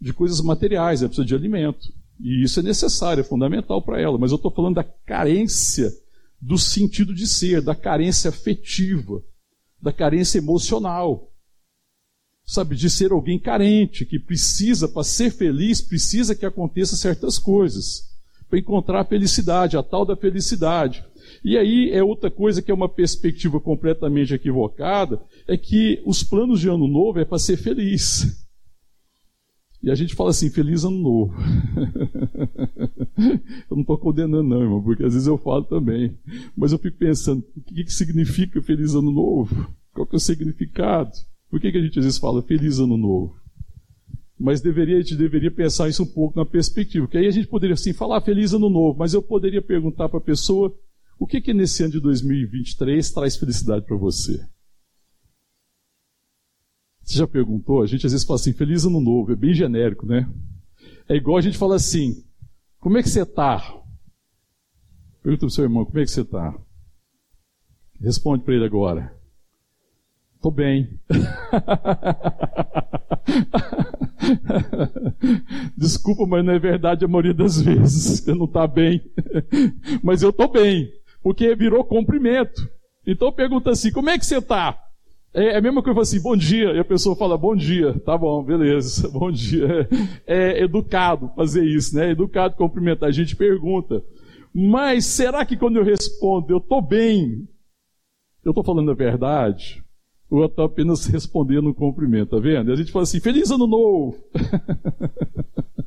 de 0.00 0.12
coisas 0.12 0.40
materiais, 0.40 1.00
ela 1.00 1.08
precisa 1.08 1.26
de 1.26 1.34
alimento. 1.34 1.92
E 2.20 2.42
isso 2.42 2.60
é 2.60 2.62
necessário, 2.62 3.20
é 3.20 3.24
fundamental 3.24 3.82
para 3.82 4.00
ela. 4.00 4.18
Mas 4.18 4.30
eu 4.30 4.36
estou 4.36 4.50
falando 4.50 4.76
da 4.76 4.84
carência 4.84 5.92
do 6.40 6.58
sentido 6.58 7.14
de 7.14 7.26
ser, 7.26 7.60
da 7.60 7.74
carência 7.74 8.28
afetiva, 8.28 9.22
da 9.80 9.92
carência 9.92 10.38
emocional. 10.38 11.32
Sabe, 12.44 12.76
de 12.76 12.88
ser 12.88 13.12
alguém 13.12 13.38
carente, 13.38 14.06
que 14.06 14.18
precisa, 14.18 14.88
para 14.88 15.04
ser 15.04 15.30
feliz, 15.30 15.82
precisa 15.82 16.34
que 16.34 16.46
aconteça 16.46 16.96
certas 16.96 17.38
coisas. 17.38 18.08
Para 18.48 18.58
encontrar 18.58 19.00
a 19.00 19.04
felicidade, 19.04 19.76
a 19.76 19.82
tal 19.82 20.06
da 20.06 20.16
felicidade. 20.16 21.04
E 21.44 21.56
aí 21.56 21.90
é 21.90 22.02
outra 22.02 22.30
coisa 22.30 22.62
que 22.62 22.70
é 22.70 22.74
uma 22.74 22.88
perspectiva 22.88 23.60
completamente 23.60 24.34
equivocada, 24.34 25.20
é 25.46 25.56
que 25.56 26.02
os 26.04 26.22
planos 26.22 26.60
de 26.60 26.68
ano 26.68 26.86
novo 26.86 27.18
é 27.18 27.24
para 27.24 27.38
ser 27.38 27.56
feliz. 27.56 28.46
E 29.82 29.90
a 29.90 29.94
gente 29.94 30.14
fala 30.14 30.30
assim, 30.30 30.50
feliz 30.50 30.84
ano 30.84 30.98
novo. 30.98 31.34
eu 33.70 33.76
não 33.76 33.82
estou 33.82 33.96
condenando 33.96 34.42
não, 34.42 34.62
irmão, 34.62 34.82
porque 34.82 35.04
às 35.04 35.12
vezes 35.12 35.28
eu 35.28 35.38
falo 35.38 35.64
também. 35.64 36.18
Mas 36.56 36.72
eu 36.72 36.78
fico 36.78 36.98
pensando, 36.98 37.44
o 37.56 37.60
que, 37.60 37.84
que 37.84 37.92
significa 37.92 38.60
feliz 38.60 38.94
ano 38.94 39.12
novo? 39.12 39.72
Qual 39.94 40.06
que 40.06 40.16
é 40.16 40.18
o 40.18 40.20
significado? 40.20 41.12
Por 41.48 41.60
que, 41.60 41.70
que 41.70 41.78
a 41.78 41.80
gente 41.80 41.98
às 41.98 42.04
vezes 42.04 42.18
fala 42.18 42.42
feliz 42.42 42.80
ano 42.80 42.96
novo? 42.96 43.36
Mas 44.38 44.60
deveria, 44.60 44.96
a 44.96 45.00
gente 45.00 45.16
deveria 45.16 45.50
pensar 45.50 45.88
isso 45.88 46.02
um 46.02 46.06
pouco 46.06 46.38
na 46.38 46.44
perspectiva, 46.44 47.06
porque 47.06 47.18
aí 47.18 47.26
a 47.26 47.30
gente 47.32 47.48
poderia 47.48 47.74
assim 47.74 47.92
falar 47.92 48.20
feliz 48.20 48.52
ano 48.52 48.70
novo, 48.70 48.96
mas 48.96 49.12
eu 49.12 49.20
poderia 49.20 49.60
perguntar 49.60 50.08
para 50.08 50.18
a 50.18 50.22
pessoa 50.22 50.72
o 51.18 51.26
que 51.26 51.40
que 51.40 51.52
nesse 51.52 51.82
ano 51.82 51.92
de 51.92 52.00
2023 52.00 53.10
traz 53.10 53.36
felicidade 53.36 53.84
para 53.84 53.96
você? 53.96 54.40
Você 57.02 57.18
já 57.18 57.26
perguntou? 57.26 57.82
A 57.82 57.86
gente 57.86 58.06
às 58.06 58.12
vezes 58.12 58.26
fala 58.26 58.38
assim, 58.38 58.52
feliz 58.52 58.84
ano 58.84 59.00
novo, 59.00 59.32
é 59.32 59.36
bem 59.36 59.52
genérico, 59.52 60.06
né? 60.06 60.30
É 61.08 61.16
igual 61.16 61.38
a 61.38 61.40
gente 61.40 61.58
fala 61.58 61.74
assim, 61.74 62.22
como 62.78 62.98
é 62.98 63.02
que 63.02 63.08
você 63.08 63.22
está? 63.22 63.58
Pergunta 65.22 65.40
para 65.40 65.46
o 65.46 65.50
seu 65.50 65.64
irmão, 65.64 65.84
como 65.84 65.98
é 65.98 66.04
que 66.04 66.10
você 66.10 66.20
está? 66.20 66.56
Responde 68.00 68.44
para 68.44 68.54
ele 68.54 68.64
agora. 68.64 69.12
Estou 70.36 70.52
bem. 70.52 71.00
Desculpa, 75.76 76.24
mas 76.26 76.44
não 76.44 76.52
é 76.52 76.58
verdade 76.60 77.04
a 77.04 77.08
maioria 77.08 77.34
das 77.34 77.60
vezes. 77.60 78.20
Você 78.22 78.32
não 78.34 78.44
está 78.44 78.68
bem. 78.68 79.02
mas 80.00 80.22
eu 80.22 80.30
estou 80.30 80.48
bem 80.48 80.88
porque 81.22 81.54
virou 81.54 81.84
cumprimento. 81.84 82.68
Então 83.06 83.32
pergunta 83.32 83.70
assim: 83.70 83.92
como 83.92 84.10
é 84.10 84.18
que 84.18 84.26
você 84.26 84.38
está? 84.38 84.78
É, 85.32 85.56
a 85.56 85.60
mesma 85.60 85.82
coisa 85.82 86.00
assim, 86.00 86.20
bom 86.20 86.36
dia, 86.36 86.72
e 86.72 86.78
a 86.78 86.84
pessoa 86.84 87.14
fala, 87.14 87.36
bom 87.36 87.54
dia, 87.54 87.98
tá 88.00 88.16
bom, 88.16 88.42
beleza, 88.42 89.08
bom 89.12 89.30
dia. 89.30 89.86
É, 90.26 90.60
é 90.60 90.62
educado 90.64 91.30
fazer 91.36 91.64
isso, 91.64 91.94
né? 91.94 92.08
É 92.08 92.10
educado 92.10 92.56
cumprimentar. 92.56 93.08
A 93.08 93.12
gente 93.12 93.36
pergunta, 93.36 94.02
mas 94.54 95.04
será 95.04 95.44
que 95.44 95.56
quando 95.56 95.76
eu 95.76 95.84
respondo, 95.84 96.52
eu 96.52 96.58
estou 96.58 96.80
bem, 96.80 97.46
eu 98.44 98.50
estou 98.50 98.64
falando 98.64 98.90
a 98.90 98.94
verdade? 98.94 99.84
Ou 100.30 100.40
eu 100.40 100.46
estou 100.46 100.64
apenas 100.64 101.06
respondendo 101.06 101.68
um 101.68 101.74
cumprimento, 101.74 102.30
tá 102.30 102.38
vendo? 102.38 102.70
E 102.70 102.72
a 102.72 102.76
gente 102.76 102.92
fala 102.92 103.02
assim, 103.04 103.20
feliz 103.20 103.50
ano 103.50 103.66
novo! 103.66 104.16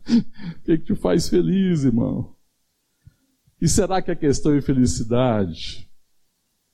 o 0.07 0.63
que, 0.63 0.77
que 0.77 0.85
te 0.85 0.95
faz 0.95 1.27
feliz, 1.29 1.83
irmão? 1.83 2.33
E 3.62 3.68
será 3.68 4.01
que 4.01 4.10
a 4.10 4.15
questão 4.15 4.53
é 4.56 4.62
felicidade? 4.62 5.88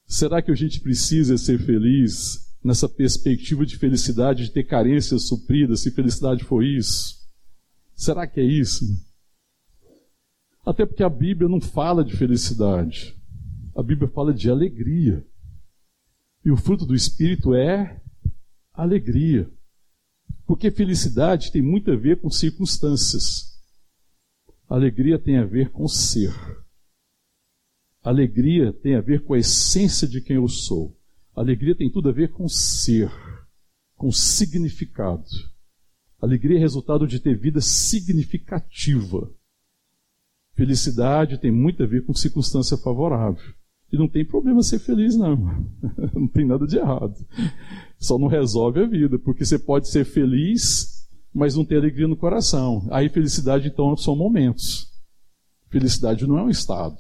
Será 0.06 0.42
que 0.42 0.50
a 0.50 0.56
gente 0.56 0.80
precisa 0.80 1.38
ser 1.38 1.60
feliz 1.60 2.48
nessa 2.64 2.88
perspectiva 2.88 3.66
de 3.66 3.78
felicidade, 3.78 4.46
de 4.46 4.52
ter 4.52 4.64
carências 4.64 5.28
supridas, 5.28 5.82
se 5.82 5.92
felicidade 5.92 6.46
for 6.46 6.64
isso? 6.64 7.18
Será 7.94 8.26
que 8.26 8.40
é 8.40 8.44
isso? 8.46 8.86
Até 10.66 10.86
porque 10.86 11.04
a 11.04 11.10
Bíblia 11.10 11.50
não 11.50 11.60
fala 11.60 12.06
de 12.06 12.16
felicidade. 12.16 13.14
A 13.76 13.84
Bíblia 13.84 14.10
fala 14.10 14.34
de 14.34 14.50
alegria. 14.50 15.26
E 16.46 16.52
o 16.52 16.56
fruto 16.56 16.86
do 16.86 16.96
Espírito 16.96 17.54
é 17.54 18.02
alegria. 18.74 19.50
Porque 20.46 20.72
felicidade 20.72 21.52
tem 21.52 21.62
muito 21.62 21.92
a 21.92 21.98
ver 21.98 22.22
com 22.22 22.30
circunstâncias. 22.30 23.60
Alegria 24.70 25.20
tem 25.20 25.38
a 25.38 25.46
ver 25.46 25.70
com 25.72 25.86
ser. 25.88 26.34
Alegria 28.08 28.72
tem 28.72 28.96
a 28.96 29.02
ver 29.02 29.26
com 29.26 29.34
a 29.34 29.38
essência 29.38 30.08
de 30.08 30.22
quem 30.22 30.38
eu 30.38 30.48
sou. 30.48 30.96
Alegria 31.36 31.76
tem 31.76 31.92
tudo 31.92 32.08
a 32.08 32.14
ver 32.14 32.32
com 32.32 32.48
ser, 32.48 33.12
com 33.98 34.10
significado. 34.14 35.26
Alegria 36.22 36.56
é 36.56 36.60
resultado 36.62 37.06
de 37.06 37.20
ter 37.20 37.38
vida 37.38 37.60
significativa. 37.60 39.30
Felicidade 40.54 41.38
tem 41.38 41.52
muito 41.52 41.84
a 41.84 41.86
ver 41.86 42.06
com 42.06 42.14
circunstância 42.14 42.78
favorável. 42.78 43.44
E 43.92 43.98
não 43.98 44.08
tem 44.08 44.24
problema 44.24 44.64
ser 44.64 44.80
feliz, 44.80 45.18
não. 45.18 45.36
não 46.16 46.30
tem 46.30 46.46
nada 46.46 46.66
de 46.66 46.78
errado. 46.78 47.14
Só 48.00 48.18
não 48.18 48.28
resolve 48.28 48.80
a 48.80 48.88
vida, 48.88 49.20
porque 49.20 49.44
você 49.44 49.60
pode 49.60 49.90
ser 49.90 50.06
feliz, 50.06 51.06
mas 51.34 51.58
não 51.58 51.66
ter 51.66 51.76
alegria 51.76 52.08
no 52.08 52.16
coração. 52.16 52.88
Aí 52.90 53.10
felicidade, 53.10 53.68
então, 53.68 53.98
são 53.98 54.16
momentos. 54.16 54.94
Felicidade 55.70 56.26
não 56.26 56.38
é 56.38 56.44
um 56.44 56.50
estado. 56.50 56.98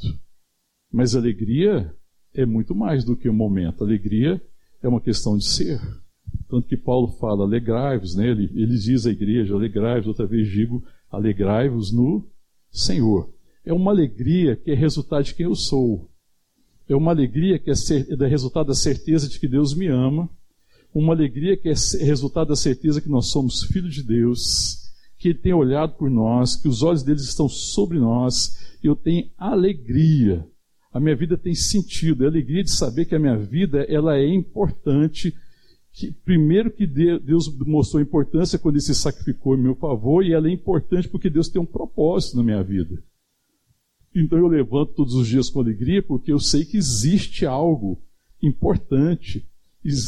Mas 0.91 1.15
alegria 1.15 1.93
é 2.33 2.45
muito 2.45 2.73
mais 2.75 3.03
do 3.03 3.15
que 3.15 3.29
um 3.29 3.33
momento. 3.33 3.83
Alegria 3.83 4.41
é 4.81 4.87
uma 4.87 5.01
questão 5.01 5.37
de 5.37 5.45
ser. 5.45 5.81
Tanto 6.49 6.67
que 6.67 6.77
Paulo 6.77 7.09
fala, 7.19 7.43
alegrai-vos, 7.43 8.15
né? 8.15 8.29
ele, 8.29 8.49
ele 8.55 8.77
diz 8.77 9.05
à 9.05 9.11
igreja, 9.11 9.53
alegrai-vos, 9.53 10.07
outra 10.07 10.25
vez 10.25 10.49
digo, 10.49 10.83
alegrai-vos 11.11 11.91
no 11.91 12.25
Senhor. 12.71 13.33
É 13.65 13.73
uma 13.73 13.91
alegria 13.91 14.55
que 14.55 14.71
é 14.71 14.73
resultado 14.73 15.25
de 15.25 15.35
quem 15.35 15.45
eu 15.45 15.55
sou. 15.55 16.09
É 16.87 16.95
uma 16.95 17.11
alegria 17.11 17.59
que 17.59 17.69
é, 17.69 17.75
ser, 17.75 18.07
é 18.09 18.27
resultado 18.27 18.67
da 18.67 18.73
certeza 18.73 19.27
de 19.27 19.39
que 19.39 19.47
Deus 19.47 19.73
me 19.73 19.87
ama. 19.87 20.29
Uma 20.93 21.13
alegria 21.13 21.57
que 21.57 21.67
é 21.67 21.73
resultado 22.05 22.47
da 22.47 22.55
certeza 22.55 23.01
que 23.01 23.09
nós 23.09 23.27
somos 23.27 23.63
filhos 23.63 23.93
de 23.93 24.03
Deus, 24.03 24.89
que 25.17 25.29
Ele 25.29 25.37
tem 25.37 25.53
olhado 25.53 25.97
por 25.97 26.09
nós, 26.09 26.55
que 26.55 26.69
os 26.69 26.81
olhos 26.81 27.03
deles 27.03 27.23
estão 27.23 27.49
sobre 27.49 27.99
nós. 27.99 28.77
Eu 28.81 28.95
tenho 28.95 29.29
alegria 29.37 30.47
a 30.97 30.99
minha 30.99 31.15
vida 31.15 31.37
tem 31.37 31.53
sentido, 31.53 32.23
é 32.23 32.25
a 32.25 32.29
alegria 32.31 32.63
de 32.63 32.71
saber 32.71 33.05
que 33.05 33.13
a 33.13 33.19
minha 33.19 33.37
vida 33.37 33.85
ela 33.87 34.17
é 34.17 34.27
importante 34.27 35.31
que, 35.93 36.11
primeiro 36.11 36.71
que 36.71 36.87
Deus 36.87 37.55
mostrou 37.59 38.01
importância 38.01 38.57
quando 38.57 38.75
ele 38.75 38.81
se 38.81 38.95
sacrificou 38.95 39.55
em 39.55 39.61
meu 39.61 39.75
favor, 39.75 40.25
e 40.25 40.33
ela 40.33 40.47
é 40.47 40.51
importante 40.51 41.07
porque 41.07 41.29
Deus 41.29 41.49
tem 41.49 41.61
um 41.61 41.67
propósito 41.67 42.37
na 42.37 42.43
minha 42.43 42.63
vida. 42.63 42.97
Então 44.15 44.39
eu 44.39 44.47
levanto 44.47 44.93
todos 44.93 45.13
os 45.13 45.27
dias 45.27 45.51
com 45.51 45.59
alegria 45.59 46.01
porque 46.01 46.31
eu 46.31 46.39
sei 46.39 46.65
que 46.65 46.77
existe 46.77 47.45
algo 47.45 48.01
importante. 48.41 49.47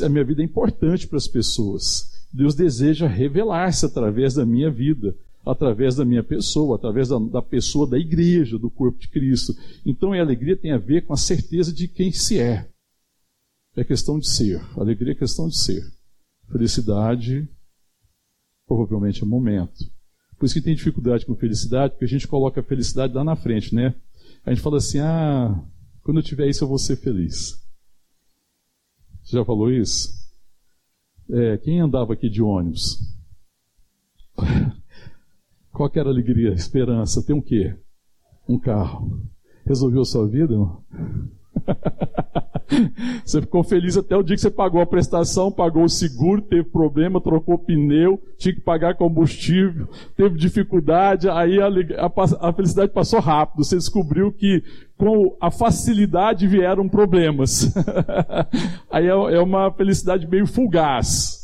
A 0.04 0.10
minha 0.10 0.24
vida 0.24 0.42
é 0.42 0.46
importante 0.46 1.08
para 1.08 1.18
as 1.18 1.28
pessoas. 1.28 2.26
Deus 2.34 2.56
deseja 2.56 3.08
revelar-se 3.08 3.86
através 3.86 4.34
da 4.34 4.44
minha 4.44 4.72
vida, 4.72 5.16
através 5.46 5.96
da 5.96 6.06
minha 6.06 6.24
pessoa, 6.24 6.76
através 6.76 7.10
da, 7.10 7.18
da, 7.18 7.42
pessoa 7.42 7.88
da 7.88 7.98
igreja, 7.98 8.58
do 8.58 8.70
corpo 8.70 9.00
de 9.00 9.08
Cristo. 9.08 9.54
Então 9.86 10.14
a 10.14 10.20
alegria 10.20 10.58
tem 10.58 10.72
a 10.72 10.78
ver 10.78 11.06
com 11.06 11.14
a 11.14 11.18
certeza 11.18 11.74
de 11.74 11.88
quem 11.88 12.12
se 12.12 12.40
é. 12.40 12.70
É 13.76 13.84
questão 13.84 14.20
de 14.20 14.30
ser. 14.30 14.62
Alegria 14.78 15.14
é 15.14 15.16
questão 15.16 15.48
de 15.48 15.58
ser. 15.58 15.82
Felicidade, 16.52 17.48
provavelmente 18.68 19.24
é 19.24 19.26
momento. 19.26 19.86
Por 20.38 20.46
isso 20.46 20.56
que 20.56 20.62
tem 20.62 20.76
dificuldade 20.76 21.26
com 21.26 21.36
felicidade, 21.36 21.94
porque 21.94 22.06
a 22.06 22.10
gente 22.10 22.28
coloca 22.28 22.62
a 22.62 22.64
felicidade 22.64 23.14
lá 23.14 23.24
na 23.24 23.36
frente, 23.36 23.76
né? 23.76 23.94
A 24.46 24.54
gente 24.54 24.64
fala 24.64 24.78
assim: 24.78 25.00
ah, 25.00 25.64
quando 26.02 26.18
eu 26.18 26.24
tiver 26.24 26.48
isso 26.48 26.64
eu 26.64 26.68
vou 26.68 26.78
ser 26.78 26.96
feliz. 26.96 27.60
Você 29.24 29.38
já 29.38 29.46
falou 29.46 29.72
isso? 29.72 30.10
É, 31.30 31.58
quem 31.58 31.80
andava 31.80 32.14
aqui 32.14 32.30
de 32.30 32.42
ônibus? 32.42 32.98
Qual 35.80 35.90
era 35.96 36.10
a 36.10 36.12
alegria, 36.12 36.52
a 36.52 36.56
esperança? 36.56 37.26
Tem 37.26 37.34
um 37.34 37.42
quê? 37.42 37.74
Um 38.50 38.60
carro. 38.60 39.22
Resolveu 39.66 40.02
a 40.02 40.06
sua 40.06 40.28
vida, 40.28 40.54
irmão? 40.54 40.84
Você 43.24 43.40
ficou 43.40 43.64
feliz 43.64 43.96
até 43.96 44.14
o 44.14 44.22
dia 44.22 44.36
que 44.36 44.42
você 44.42 44.52
pagou 44.52 44.82
a 44.82 44.86
prestação, 44.86 45.50
pagou 45.50 45.86
o 45.86 45.90
seguro, 45.90 46.42
teve 46.42 46.66
problema, 46.66 47.22
trocou 47.22 47.58
pneu, 47.58 48.22
tinha 48.38 48.54
que 48.54 48.60
pagar 48.60 48.96
combustível, 48.96 49.88
teve 50.16 50.38
dificuldade, 50.38 51.30
aí 51.30 51.60
a, 51.62 51.68
a, 51.68 52.50
a 52.50 52.54
felicidade 52.54 52.92
passou 52.92 53.22
rápido. 53.22 53.64
Você 53.64 53.78
descobriu 53.78 54.34
que 54.34 54.62
com 54.98 55.38
a 55.40 55.50
facilidade 55.50 56.46
vieram 56.46 56.90
problemas. 56.90 57.74
aí 58.92 59.06
é, 59.06 59.10
é 59.10 59.40
uma 59.40 59.72
felicidade 59.72 60.28
meio 60.28 60.46
fugaz. 60.46 61.39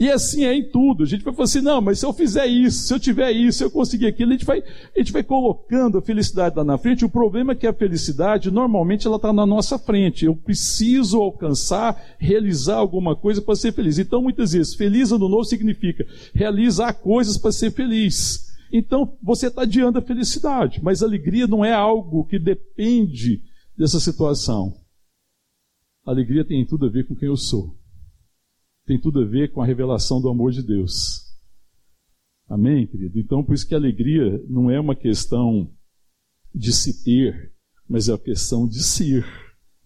E 0.00 0.08
assim 0.08 0.44
é 0.44 0.54
em 0.54 0.62
tudo. 0.62 1.02
A 1.02 1.06
gente 1.06 1.24
vai 1.24 1.34
falar 1.34 1.44
assim, 1.44 1.60
não, 1.60 1.80
mas 1.80 1.98
se 1.98 2.06
eu 2.06 2.12
fizer 2.12 2.46
isso, 2.46 2.86
se 2.86 2.94
eu 2.94 3.00
tiver 3.00 3.32
isso, 3.32 3.58
se 3.58 3.64
eu 3.64 3.70
conseguir 3.70 4.06
aquilo, 4.06 4.30
a 4.30 4.34
gente 4.34 4.44
vai, 4.44 4.62
a 4.62 4.98
gente 4.98 5.12
vai 5.12 5.24
colocando 5.24 5.98
a 5.98 6.02
felicidade 6.02 6.56
lá 6.56 6.62
na 6.62 6.78
frente. 6.78 7.04
O 7.04 7.08
problema 7.08 7.52
é 7.52 7.56
que 7.56 7.66
a 7.66 7.72
felicidade, 7.72 8.48
normalmente, 8.48 9.08
ela 9.08 9.16
está 9.16 9.32
na 9.32 9.44
nossa 9.44 9.76
frente. 9.76 10.24
Eu 10.24 10.36
preciso 10.36 11.20
alcançar, 11.20 12.00
realizar 12.16 12.76
alguma 12.76 13.16
coisa 13.16 13.42
para 13.42 13.56
ser 13.56 13.72
feliz. 13.72 13.98
Então, 13.98 14.22
muitas 14.22 14.52
vezes, 14.52 14.76
feliz 14.76 15.10
ano 15.10 15.28
novo 15.28 15.44
significa 15.44 16.06
realizar 16.32 16.92
coisas 16.92 17.36
para 17.36 17.50
ser 17.50 17.72
feliz. 17.72 18.56
Então, 18.72 19.16
você 19.20 19.48
está 19.48 19.62
adiando 19.62 19.98
a 19.98 20.02
felicidade. 20.02 20.80
Mas 20.80 21.02
a 21.02 21.06
alegria 21.06 21.48
não 21.48 21.64
é 21.64 21.72
algo 21.72 22.24
que 22.24 22.38
depende 22.38 23.42
dessa 23.76 23.98
situação. 23.98 24.72
A 26.06 26.12
alegria 26.12 26.44
tem 26.44 26.64
tudo 26.64 26.86
a 26.86 26.88
ver 26.88 27.04
com 27.08 27.16
quem 27.16 27.26
eu 27.26 27.36
sou 27.36 27.77
tem 28.88 28.98
tudo 28.98 29.20
a 29.20 29.24
ver 29.24 29.52
com 29.52 29.60
a 29.60 29.66
revelação 29.66 30.18
do 30.18 30.30
amor 30.30 30.50
de 30.50 30.62
Deus. 30.62 31.26
Amém, 32.48 32.86
querido? 32.86 33.18
Então, 33.18 33.44
por 33.44 33.54
isso 33.54 33.68
que 33.68 33.74
a 33.74 33.78
alegria 33.78 34.42
não 34.48 34.70
é 34.70 34.80
uma 34.80 34.96
questão 34.96 35.70
de 36.54 36.72
se 36.72 37.04
ter, 37.04 37.52
mas 37.86 38.08
é 38.08 38.12
uma 38.12 38.18
questão 38.18 38.66
de 38.66 38.82
ser. 38.82 39.26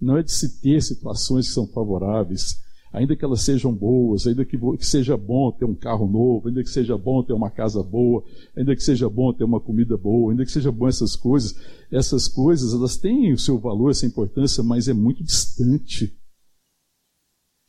Não 0.00 0.16
é 0.16 0.22
de 0.22 0.30
se 0.30 0.60
ter 0.60 0.80
situações 0.80 1.48
que 1.48 1.52
são 1.52 1.66
favoráveis, 1.66 2.54
ainda 2.92 3.16
que 3.16 3.24
elas 3.24 3.42
sejam 3.42 3.74
boas, 3.74 4.24
ainda 4.24 4.44
que, 4.44 4.56
que 4.56 4.86
seja 4.86 5.16
bom 5.16 5.50
ter 5.50 5.64
um 5.64 5.74
carro 5.74 6.06
novo, 6.06 6.46
ainda 6.46 6.62
que 6.62 6.70
seja 6.70 6.96
bom 6.96 7.24
ter 7.24 7.32
uma 7.32 7.50
casa 7.50 7.82
boa, 7.82 8.22
ainda 8.56 8.76
que 8.76 8.82
seja 8.84 9.08
bom 9.08 9.32
ter 9.32 9.42
uma 9.42 9.60
comida 9.60 9.96
boa, 9.96 10.30
ainda 10.30 10.44
que 10.44 10.52
seja 10.52 10.70
bom 10.70 10.86
essas 10.86 11.16
coisas. 11.16 11.56
Essas 11.90 12.28
coisas, 12.28 12.72
elas 12.72 12.96
têm 12.96 13.32
o 13.32 13.38
seu 13.38 13.58
valor, 13.58 13.90
essa 13.90 14.06
importância, 14.06 14.62
mas 14.62 14.86
é 14.86 14.92
muito 14.92 15.24
distante 15.24 16.21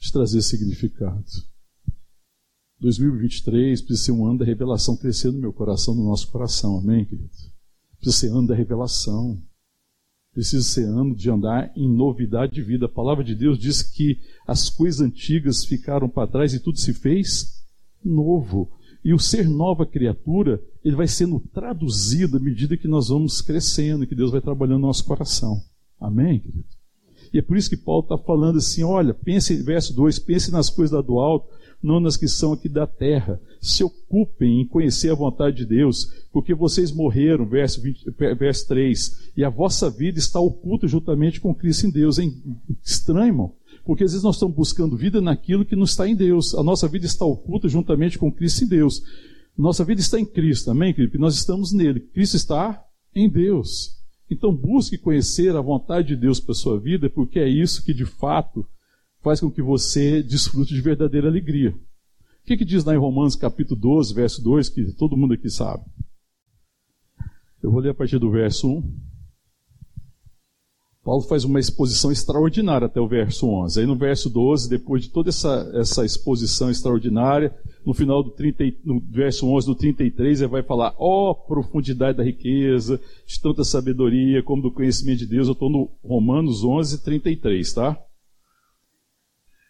de 0.04 0.12
trazer 0.12 0.42
significado. 0.42 1.24
2023 2.80 3.82
precisa 3.82 4.06
ser 4.06 4.12
um 4.12 4.26
ano 4.26 4.40
da 4.40 4.46
revelação 4.46 4.98
crescer 4.98 5.32
no 5.32 5.40
meu 5.40 5.54
coração, 5.54 5.96
no 5.96 6.04
nosso 6.04 6.30
coração, 6.30 6.78
amém, 6.78 7.06
querido? 7.06 7.30
Precisa 7.98 8.18
ser 8.18 8.32
ano 8.32 8.48
da 8.48 8.56
revelação. 8.56 9.42
Precisa 10.34 10.64
ser 10.64 10.86
ano 10.86 11.16
de 11.16 11.30
andar 11.30 11.72
em 11.78 11.88
novidade 11.88 12.54
de 12.54 12.62
vida. 12.62 12.88
A 12.88 12.90
palavra 12.90 13.24
de 13.24 13.34
Deus 13.34 13.58
diz 13.58 13.82
que 13.82 14.20
as 14.46 14.70
coisas 14.70 15.00
antigas 15.00 15.64
ficaram 15.64 16.10
para 16.10 16.28
trás 16.28 16.54
e 16.54 16.60
tudo 16.60 16.78
se 16.78 16.94
fez 16.94 17.64
novo. 18.04 18.70
E 19.06 19.14
o 19.14 19.20
ser 19.20 19.48
nova 19.48 19.86
criatura, 19.86 20.62
ele 20.84 20.96
vai 20.96 21.08
sendo 21.08 21.40
traduzido 21.40 22.38
à 22.38 22.40
medida 22.40 22.76
que 22.76 22.88
nós 22.88 23.08
vamos 23.08 23.42
crescendo, 23.42 24.08
que 24.08 24.16
Deus 24.16 24.32
vai 24.32 24.42
trabalhando 24.42 24.82
no 24.82 24.88
nosso 24.88 25.06
coração. 25.06 25.62
Amém, 26.00 26.40
querido? 26.40 26.73
E 27.34 27.40
é 27.40 27.42
por 27.42 27.58
isso 27.58 27.70
que 27.70 27.76
Paulo 27.76 28.04
está 28.04 28.18
falando 28.18 28.60
assim: 28.60 28.84
olha, 28.84 29.14
pense, 29.14 29.56
verso 29.64 29.94
2, 29.94 30.20
pense 30.20 30.52
nas 30.52 30.70
coisas 30.70 31.04
do 31.04 31.20
alto, 31.20 31.48
não 31.82 32.00
nas 32.00 32.16
que 32.16 32.28
são 32.28 32.54
aqui 32.54 32.70
da 32.70 32.86
terra. 32.86 33.42
Se 33.60 33.84
ocupem 33.84 34.62
em 34.62 34.68
conhecer 34.68 35.10
a 35.10 35.16
vontade 35.16 35.58
de 35.58 35.66
Deus, 35.66 36.08
porque 36.32 36.54
vocês 36.54 36.92
morreram, 36.92 37.46
verso, 37.46 37.82
20, 37.82 38.12
verso 38.38 38.68
3, 38.68 39.32
e 39.36 39.44
a 39.44 39.50
vossa 39.50 39.90
vida 39.90 40.20
está 40.20 40.40
oculta 40.40 40.88
juntamente 40.88 41.42
com 41.42 41.56
Cristo 41.56 41.88
em 41.88 41.92
Deus. 41.92 42.20
É 42.20 42.24
estranho, 42.86 43.28
irmão. 43.28 43.56
Porque 43.84 44.04
às 44.04 44.12
vezes 44.12 44.24
nós 44.24 44.36
estamos 44.36 44.56
buscando 44.56 44.96
vida 44.96 45.20
naquilo 45.20 45.66
que 45.66 45.76
não 45.76 45.84
está 45.84 46.08
em 46.08 46.16
Deus. 46.16 46.54
A 46.56 46.64
nossa 46.64 46.88
vida 46.88 47.06
está 47.06 47.26
oculta 47.26 47.68
juntamente 47.68 48.18
com 48.18 48.32
Cristo 48.32 48.64
em 48.64 48.68
Deus. 48.68 49.02
Nossa 49.58 49.84
vida 49.84 50.00
está 50.00 50.20
em 50.20 50.26
Cristo, 50.26 50.72
amém, 50.72 50.94
querido? 50.94 51.20
Nós 51.20 51.36
estamos 51.36 51.74
nele. 51.74 52.00
Cristo 52.00 52.38
está 52.38 52.82
em 53.14 53.30
Deus. 53.30 54.03
Então 54.30 54.56
busque 54.56 54.98
conhecer 54.98 55.56
a 55.56 55.62
vontade 55.62 56.10
de 56.10 56.16
Deus 56.16 56.40
para 56.40 56.54
a 56.54 56.56
sua 56.56 56.80
vida, 56.80 57.10
porque 57.10 57.40
é 57.40 57.48
isso 57.48 57.84
que 57.84 57.94
de 57.94 58.06
fato 58.06 58.66
faz 59.22 59.40
com 59.40 59.50
que 59.50 59.62
você 59.62 60.22
desfrute 60.22 60.74
de 60.74 60.82
verdadeira 60.82 61.28
alegria. 61.28 61.72
O 61.72 62.46
que, 62.46 62.58
que 62.58 62.66
diz 62.66 62.84
lá 62.84 62.94
em 62.94 63.00
Romanos 63.00 63.36
capítulo 63.36 63.80
12, 63.80 64.14
verso 64.14 64.44
2, 64.44 64.70
que 64.70 64.92
todo 64.94 65.16
mundo 65.16 65.34
aqui 65.34 65.50
sabe? 65.50 65.86
Eu 67.62 67.72
vou 67.72 67.80
ler 67.80 67.92
a 67.92 67.94
partir 67.94 68.20
do 68.20 68.30
verso 68.30 68.70
1. 68.70 69.13
Paulo 71.04 71.22
faz 71.24 71.44
uma 71.44 71.60
exposição 71.60 72.14
extraordinária 72.14 72.86
até 72.86 73.00
o 73.02 73.08
verso 73.08 73.46
11. 73.46 73.82
Aí 73.82 73.86
no 73.86 73.96
verso 73.96 74.30
12, 74.30 74.70
depois 74.70 75.04
de 75.04 75.10
toda 75.10 75.30
essa, 75.30 75.70
essa 75.74 76.06
exposição 76.06 76.70
extraordinária, 76.72 77.54
no 77.86 77.94
final 77.94 78.24
do 78.24 78.32
30, 78.32 78.78
no 78.86 79.02
verso 79.02 79.46
11 79.46 79.68
do 79.68 79.76
33, 79.76 80.40
ele 80.40 80.50
vai 80.50 80.64
falar: 80.64 80.96
ó 80.98 81.32
oh, 81.32 81.36
profundidade 81.36 82.18
da 82.18 82.24
riqueza, 82.24 83.02
de 83.26 83.42
tanta 83.42 83.66
sabedoria, 83.66 84.42
como 84.42 84.62
do 84.62 84.72
conhecimento 84.72 85.20
de 85.20 85.26
Deus. 85.26 85.48
Eu 85.48 85.54
estou 85.54 85.70
no 85.70 85.92
Romanos 86.02 86.64
11, 86.64 87.04
33, 87.04 87.74
tá? 87.74 88.02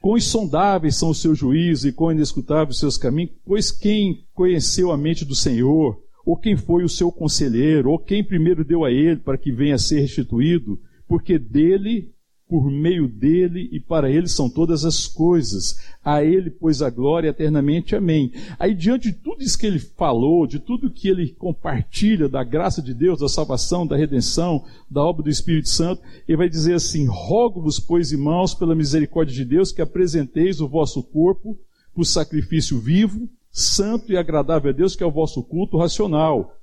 Quão 0.04 0.18
insondáveis 0.18 0.98
são 0.98 1.10
os 1.10 1.20
seus 1.20 1.40
juízos 1.40 1.86
e 1.86 1.92
quão 1.92 2.12
inescutáveis 2.12 2.76
os 2.76 2.80
seus 2.80 2.98
caminhos, 2.98 3.32
pois 3.44 3.72
quem 3.72 4.24
conheceu 4.36 4.92
a 4.92 4.98
mente 4.98 5.26
do 5.26 5.34
Senhor, 5.34 5.98
ou 6.24 6.38
quem 6.38 6.56
foi 6.56 6.84
o 6.84 6.90
seu 6.90 7.12
conselheiro, 7.12 7.90
ou 7.90 7.98
quem 7.98 8.24
primeiro 8.24 8.64
deu 8.64 8.86
a 8.86 8.92
ele 8.92 9.16
para 9.16 9.38
que 9.38 9.52
venha 9.52 9.76
a 9.76 9.80
ser 9.80 10.02
restituído, 10.02 10.78
porque 11.08 11.38
dele 11.38 12.14
por 12.54 12.70
meio 12.70 13.08
dele 13.08 13.68
e 13.72 13.80
para 13.80 14.12
ele 14.12 14.28
são 14.28 14.48
todas 14.48 14.86
as 14.86 15.08
coisas. 15.08 15.80
A 16.06 16.24
ele, 16.24 16.52
pois, 16.52 16.84
a 16.84 16.90
glória 16.92 17.30
eternamente. 17.30 17.96
Amém. 17.96 18.32
Aí, 18.60 18.76
diante 18.76 19.12
de 19.12 19.18
tudo 19.18 19.42
isso 19.42 19.58
que 19.58 19.66
ele 19.66 19.80
falou, 19.80 20.46
de 20.46 20.60
tudo 20.60 20.92
que 20.92 21.08
ele 21.08 21.30
compartilha 21.30 22.30
da 22.30 22.44
graça 22.44 22.80
de 22.80 22.94
Deus, 22.94 23.20
da 23.20 23.28
salvação, 23.28 23.88
da 23.88 23.98
redenção, 23.98 24.64
da 24.88 25.02
obra 25.02 25.24
do 25.24 25.32
Espírito 25.32 25.70
Santo, 25.70 26.04
ele 26.28 26.38
vai 26.38 26.48
dizer 26.48 26.76
assim: 26.76 27.08
Rogo-vos, 27.08 27.80
pois, 27.80 28.12
irmãos, 28.12 28.54
pela 28.54 28.76
misericórdia 28.76 29.34
de 29.34 29.46
Deus, 29.46 29.72
que 29.72 29.82
apresenteis 29.82 30.62
o 30.62 30.68
vosso 30.68 31.02
corpo 31.02 31.58
por 31.96 32.06
sacrifício 32.06 32.78
vivo, 32.78 33.28
santo 33.52 34.12
e 34.12 34.18
agradável 34.18 34.70
a 34.70 34.74
Deus, 34.74 34.96
que 34.96 35.04
é 35.04 35.08
o 35.08 35.12
vosso 35.12 35.42
culto 35.42 35.78
racional. 35.78 36.56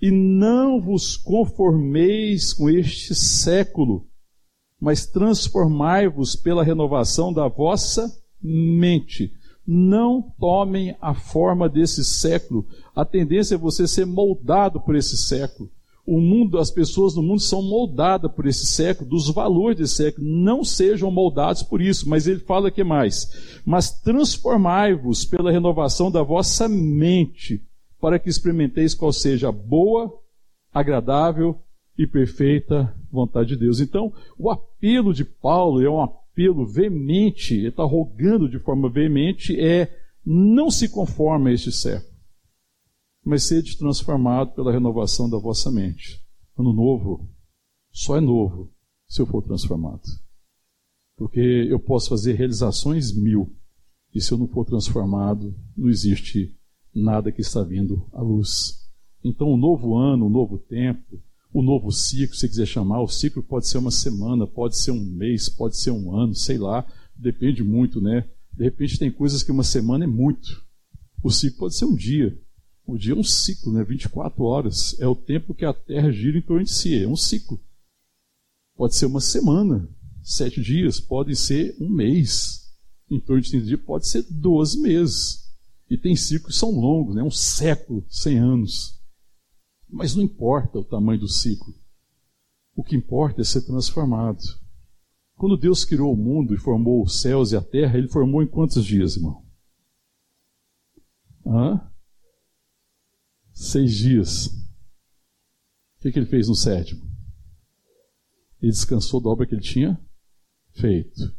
E 0.00 0.10
não 0.10 0.80
vos 0.80 1.16
conformeis 1.16 2.52
com 2.52 2.70
este 2.70 3.14
século 3.14 4.06
mas 4.80 5.06
transformai-vos 5.06 6.34
pela 6.34 6.64
renovação 6.64 7.32
da 7.32 7.46
vossa 7.46 8.10
mente. 8.42 9.32
Não 9.66 10.22
tomem 10.40 10.96
a 11.00 11.12
forma 11.12 11.68
desse 11.68 12.04
século. 12.04 12.66
A 12.96 13.04
tendência 13.04 13.54
é 13.54 13.58
você 13.58 13.86
ser 13.86 14.06
moldado 14.06 14.80
por 14.80 14.96
esse 14.96 15.16
século. 15.18 15.70
O 16.06 16.18
mundo, 16.18 16.58
as 16.58 16.70
pessoas 16.70 17.14
no 17.14 17.22
mundo 17.22 17.40
são 17.40 17.62
moldadas 17.62 18.32
por 18.32 18.46
esse 18.46 18.66
século, 18.66 19.08
dos 19.08 19.28
valores 19.28 19.76
desse 19.76 19.96
século. 19.96 20.26
Não 20.26 20.64
sejam 20.64 21.10
moldados 21.10 21.62
por 21.62 21.80
isso, 21.80 22.08
mas 22.08 22.26
ele 22.26 22.40
fala 22.40 22.70
que 22.70 22.82
mais. 22.82 23.60
Mas 23.64 23.90
transformai-vos 24.00 25.26
pela 25.26 25.52
renovação 25.52 26.10
da 26.10 26.22
vossa 26.22 26.68
mente, 26.68 27.62
para 28.00 28.18
que 28.18 28.28
experimenteis 28.28 28.94
qual 28.94 29.12
seja 29.12 29.48
a 29.48 29.52
boa, 29.52 30.18
agradável 30.72 31.60
e 31.98 32.06
perfeita 32.06 32.96
vontade 33.10 33.50
de 33.50 33.56
Deus. 33.56 33.80
Então, 33.80 34.12
o 34.38 34.50
apelo 34.50 35.12
de 35.12 35.24
Paulo 35.24 35.82
é 35.82 35.90
um 35.90 36.00
apelo 36.00 36.66
veemente, 36.66 37.54
ele 37.54 37.68
está 37.68 37.84
rogando 37.84 38.48
de 38.48 38.58
forma 38.58 38.88
veemente, 38.88 39.58
é 39.60 39.98
não 40.24 40.70
se 40.70 40.88
conforme 40.88 41.50
a 41.50 41.54
este 41.54 41.72
século, 41.72 42.14
mas 43.24 43.44
sede 43.44 43.76
transformado 43.76 44.54
pela 44.54 44.72
renovação 44.72 45.28
da 45.28 45.38
vossa 45.38 45.70
mente. 45.70 46.22
Ano 46.56 46.72
novo 46.72 47.28
só 47.90 48.16
é 48.16 48.20
novo 48.20 48.72
se 49.06 49.20
eu 49.20 49.26
for 49.26 49.42
transformado. 49.42 50.02
Porque 51.16 51.40
eu 51.68 51.78
posso 51.78 52.08
fazer 52.08 52.32
realizações 52.32 53.14
mil, 53.14 53.54
e 54.14 54.20
se 54.20 54.32
eu 54.32 54.38
não 54.38 54.48
for 54.48 54.64
transformado, 54.64 55.54
não 55.76 55.88
existe 55.88 56.56
nada 56.94 57.32
que 57.32 57.40
está 57.40 57.62
vindo 57.62 58.06
à 58.12 58.20
luz. 58.20 58.80
Então, 59.22 59.48
o 59.48 59.56
novo 59.56 59.96
ano, 59.96 60.26
o 60.26 60.30
novo 60.30 60.58
tempo, 60.58 61.20
o 61.52 61.62
novo 61.62 61.90
ciclo, 61.90 62.36
se 62.36 62.48
quiser 62.48 62.66
chamar, 62.66 63.02
o 63.02 63.08
ciclo 63.08 63.42
pode 63.42 63.68
ser 63.68 63.78
uma 63.78 63.90
semana, 63.90 64.46
pode 64.46 64.78
ser 64.78 64.92
um 64.92 65.00
mês, 65.00 65.48
pode 65.48 65.76
ser 65.76 65.90
um 65.90 66.14
ano, 66.16 66.34
sei 66.34 66.58
lá, 66.58 66.86
depende 67.14 67.62
muito, 67.62 68.00
né? 68.00 68.28
De 68.52 68.64
repente 68.64 68.98
tem 68.98 69.10
coisas 69.10 69.42
que 69.42 69.50
uma 69.50 69.64
semana 69.64 70.04
é 70.04 70.06
muito. 70.06 70.64
O 71.22 71.30
ciclo 71.30 71.60
pode 71.60 71.76
ser 71.76 71.84
um 71.84 71.94
dia. 71.94 72.38
O 72.86 72.96
dia 72.96 73.12
é 73.12 73.16
um 73.16 73.22
ciclo, 73.22 73.72
né? 73.72 73.84
24 73.84 74.42
horas. 74.42 74.98
É 75.00 75.06
o 75.06 75.14
tempo 75.14 75.54
que 75.54 75.64
a 75.64 75.72
Terra 75.72 76.10
gira 76.10 76.38
em 76.38 76.42
torno 76.42 76.64
de 76.64 76.72
si. 76.72 77.02
É 77.02 77.06
um 77.06 77.16
ciclo. 77.16 77.60
Pode 78.76 78.96
ser 78.96 79.06
uma 79.06 79.20
semana. 79.20 79.88
Sete 80.22 80.60
dias. 80.60 80.98
Pode 80.98 81.36
ser 81.36 81.76
um 81.80 81.88
mês. 81.88 82.68
Em 83.10 83.20
torno 83.20 83.42
de 83.42 83.50
30 83.50 83.66
dias. 83.66 83.80
Pode 83.80 84.08
ser 84.08 84.24
12 84.28 84.80
meses. 84.80 85.49
E 85.90 85.98
tem 85.98 86.14
ciclos 86.14 86.54
que 86.54 86.60
são 86.60 86.70
longos, 86.70 87.16
né? 87.16 87.22
Um 87.22 87.32
século, 87.32 88.06
100 88.08 88.38
anos. 88.38 89.02
Mas 89.88 90.14
não 90.14 90.22
importa 90.22 90.78
o 90.78 90.84
tamanho 90.84 91.18
do 91.18 91.28
ciclo. 91.28 91.74
O 92.76 92.84
que 92.84 92.94
importa 92.94 93.40
é 93.40 93.44
ser 93.44 93.62
transformado. 93.62 94.40
Quando 95.34 95.56
Deus 95.56 95.84
criou 95.84 96.12
o 96.12 96.16
mundo 96.16 96.54
e 96.54 96.58
formou 96.58 97.02
os 97.02 97.20
céus 97.20 97.50
e 97.50 97.56
a 97.56 97.60
terra, 97.60 97.98
ele 97.98 98.06
formou 98.06 98.40
em 98.40 98.46
quantos 98.46 98.84
dias, 98.84 99.16
irmão? 99.16 99.44
Hã? 101.44 101.90
Seis 103.52 103.92
dias. 103.92 104.46
O 104.46 106.02
que, 106.02 106.12
que 106.12 106.18
ele 106.20 106.26
fez 106.26 106.48
no 106.48 106.54
sétimo? 106.54 107.02
Ele 108.62 108.70
descansou 108.70 109.20
da 109.20 109.28
obra 109.28 109.44
que 109.44 109.54
ele 109.54 109.62
tinha 109.62 110.00
feito. 110.72 111.34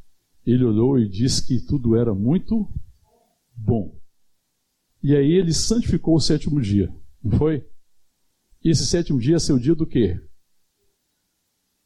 Ele 0.45 0.65
olhou 0.65 0.99
e 0.99 1.07
disse 1.07 1.45
que 1.47 1.65
tudo 1.65 1.95
era 1.95 2.13
muito 2.13 2.67
bom. 3.55 4.00
E 5.03 5.15
aí 5.15 5.31
ele 5.31 5.53
santificou 5.53 6.15
o 6.15 6.19
sétimo 6.19 6.61
dia, 6.61 6.93
não 7.23 7.37
foi? 7.37 7.67
E 8.63 8.69
esse 8.69 8.85
sétimo 8.85 9.19
dia 9.19 9.37
é 9.37 9.39
seu 9.39 9.57
dia 9.57 9.73
do 9.73 9.87
quê? 9.87 10.19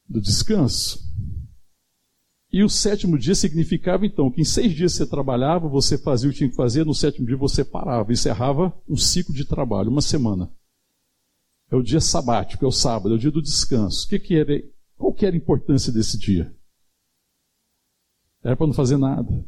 Do 0.07 0.19
descanso. 0.19 0.99
E 2.51 2.63
o 2.63 2.69
sétimo 2.69 3.17
dia 3.17 3.35
significava 3.35 4.05
então 4.05 4.31
que 4.31 4.41
em 4.41 4.45
seis 4.45 4.73
dias 4.73 4.93
você 4.93 5.05
trabalhava, 5.05 5.67
você 5.67 5.97
fazia 5.97 6.29
o 6.29 6.31
que 6.31 6.37
tinha 6.37 6.49
que 6.49 6.55
fazer, 6.55 6.85
no 6.85 6.93
sétimo 6.93 7.25
dia 7.25 7.37
você 7.37 7.63
parava, 7.63 8.11
encerrava 8.11 8.73
um 8.87 8.97
ciclo 8.97 9.33
de 9.33 9.45
trabalho, 9.45 9.89
uma 9.89 10.01
semana. 10.01 10.51
É 11.69 11.75
o 11.75 11.81
dia 11.81 11.99
sabático, 11.99 12.63
é 12.63 12.67
o 12.67 12.71
sábado, 12.71 13.13
é 13.13 13.15
o 13.15 13.19
dia 13.19 13.31
do 13.31 13.41
descanso. 13.41 14.05
O 14.05 14.09
que, 14.09 14.19
que 14.19 14.35
era, 14.35 14.53
qual 14.95 15.13
que 15.13 15.25
era 15.25 15.35
a 15.35 15.37
importância 15.37 15.91
desse 15.91 16.17
dia? 16.17 16.55
Era 18.43 18.55
para 18.55 18.67
não 18.67 18.73
fazer 18.73 18.97
nada. 18.97 19.45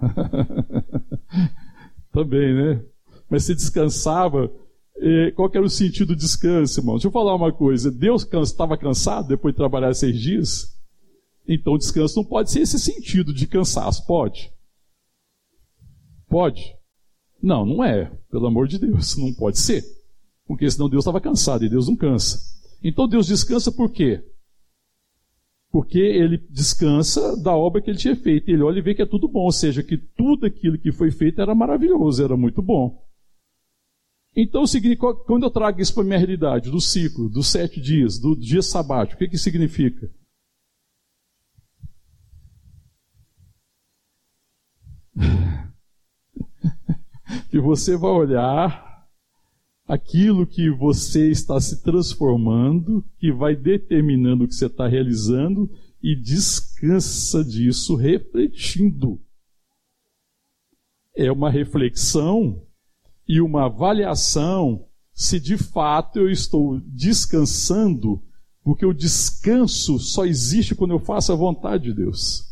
Também, 2.12 2.54
né? 2.54 2.84
Mas 3.28 3.44
se 3.44 3.54
descansava 3.54 4.50
qual 5.34 5.50
era 5.54 5.64
o 5.64 5.70
sentido 5.70 6.08
do 6.08 6.16
descanso, 6.16 6.80
irmão? 6.80 6.96
Deixa 6.96 7.08
eu 7.08 7.12
falar 7.12 7.34
uma 7.34 7.52
coisa. 7.52 7.90
Deus 7.90 8.26
estava 8.42 8.76
cansado 8.76 9.28
depois 9.28 9.54
de 9.54 9.58
trabalhar 9.58 9.94
seis 9.94 10.20
dias? 10.20 10.78
Então 11.48 11.78
descanso 11.78 12.16
não 12.16 12.24
pode 12.24 12.50
ser 12.50 12.60
esse 12.60 12.78
sentido 12.78 13.32
de 13.32 13.46
cansaço, 13.46 14.06
pode? 14.06 14.52
Pode? 16.28 16.76
Não, 17.42 17.64
não 17.64 17.82
é. 17.82 18.12
Pelo 18.30 18.46
amor 18.46 18.68
de 18.68 18.78
Deus, 18.78 19.16
não 19.16 19.32
pode 19.32 19.58
ser. 19.58 19.82
Porque 20.46 20.70
senão 20.70 20.88
Deus 20.88 21.02
estava 21.02 21.20
cansado 21.20 21.64
e 21.64 21.68
Deus 21.68 21.88
não 21.88 21.96
cansa. 21.96 22.38
Então 22.82 23.08
Deus 23.08 23.26
descansa 23.26 23.72
por 23.72 23.90
quê? 23.90 24.22
Porque 25.70 25.98
ele 25.98 26.38
descansa 26.50 27.40
da 27.40 27.54
obra 27.54 27.80
que 27.80 27.90
ele 27.90 27.98
tinha 27.98 28.16
feito. 28.16 28.48
Ele 28.48 28.62
olha 28.62 28.78
e 28.78 28.82
vê 28.82 28.94
que 28.94 29.02
é 29.02 29.06
tudo 29.06 29.28
bom, 29.28 29.44
ou 29.44 29.52
seja, 29.52 29.82
que 29.82 29.96
tudo 29.96 30.46
aquilo 30.46 30.78
que 30.78 30.90
foi 30.90 31.10
feito 31.10 31.40
era 31.40 31.54
maravilhoso, 31.54 32.22
era 32.22 32.36
muito 32.36 32.60
bom. 32.60 33.08
Então, 34.34 34.64
quando 35.26 35.44
eu 35.44 35.50
trago 35.50 35.80
isso 35.80 35.94
para 35.94 36.02
a 36.02 36.06
minha 36.06 36.18
realidade, 36.18 36.70
do 36.70 36.80
ciclo, 36.80 37.28
dos 37.28 37.48
sete 37.48 37.80
dias, 37.80 38.18
do 38.18 38.36
dia 38.36 38.62
sabático, 38.62 39.16
o 39.16 39.18
que, 39.18 39.28
que 39.30 39.38
significa? 39.38 40.10
que 47.50 47.60
você 47.60 47.96
vai 47.96 48.10
olhar 48.10 48.89
aquilo 49.90 50.46
que 50.46 50.70
você 50.70 51.32
está 51.32 51.60
se 51.60 51.82
transformando, 51.82 53.04
que 53.18 53.32
vai 53.32 53.56
determinando 53.56 54.44
o 54.44 54.48
que 54.48 54.54
você 54.54 54.66
está 54.66 54.86
realizando 54.86 55.68
e 56.00 56.14
descansa 56.14 57.44
disso 57.44 57.96
refletindo. 57.96 59.20
É 61.16 61.32
uma 61.32 61.50
reflexão 61.50 62.62
e 63.26 63.40
uma 63.40 63.66
avaliação 63.66 64.86
se 65.12 65.40
de 65.40 65.58
fato 65.58 66.20
eu 66.20 66.30
estou 66.30 66.80
descansando, 66.86 68.22
porque 68.62 68.86
o 68.86 68.94
descanso 68.94 69.98
só 69.98 70.24
existe 70.24 70.72
quando 70.72 70.92
eu 70.92 71.00
faço 71.00 71.32
a 71.32 71.36
vontade 71.36 71.82
de 71.82 71.94
Deus. 71.94 72.44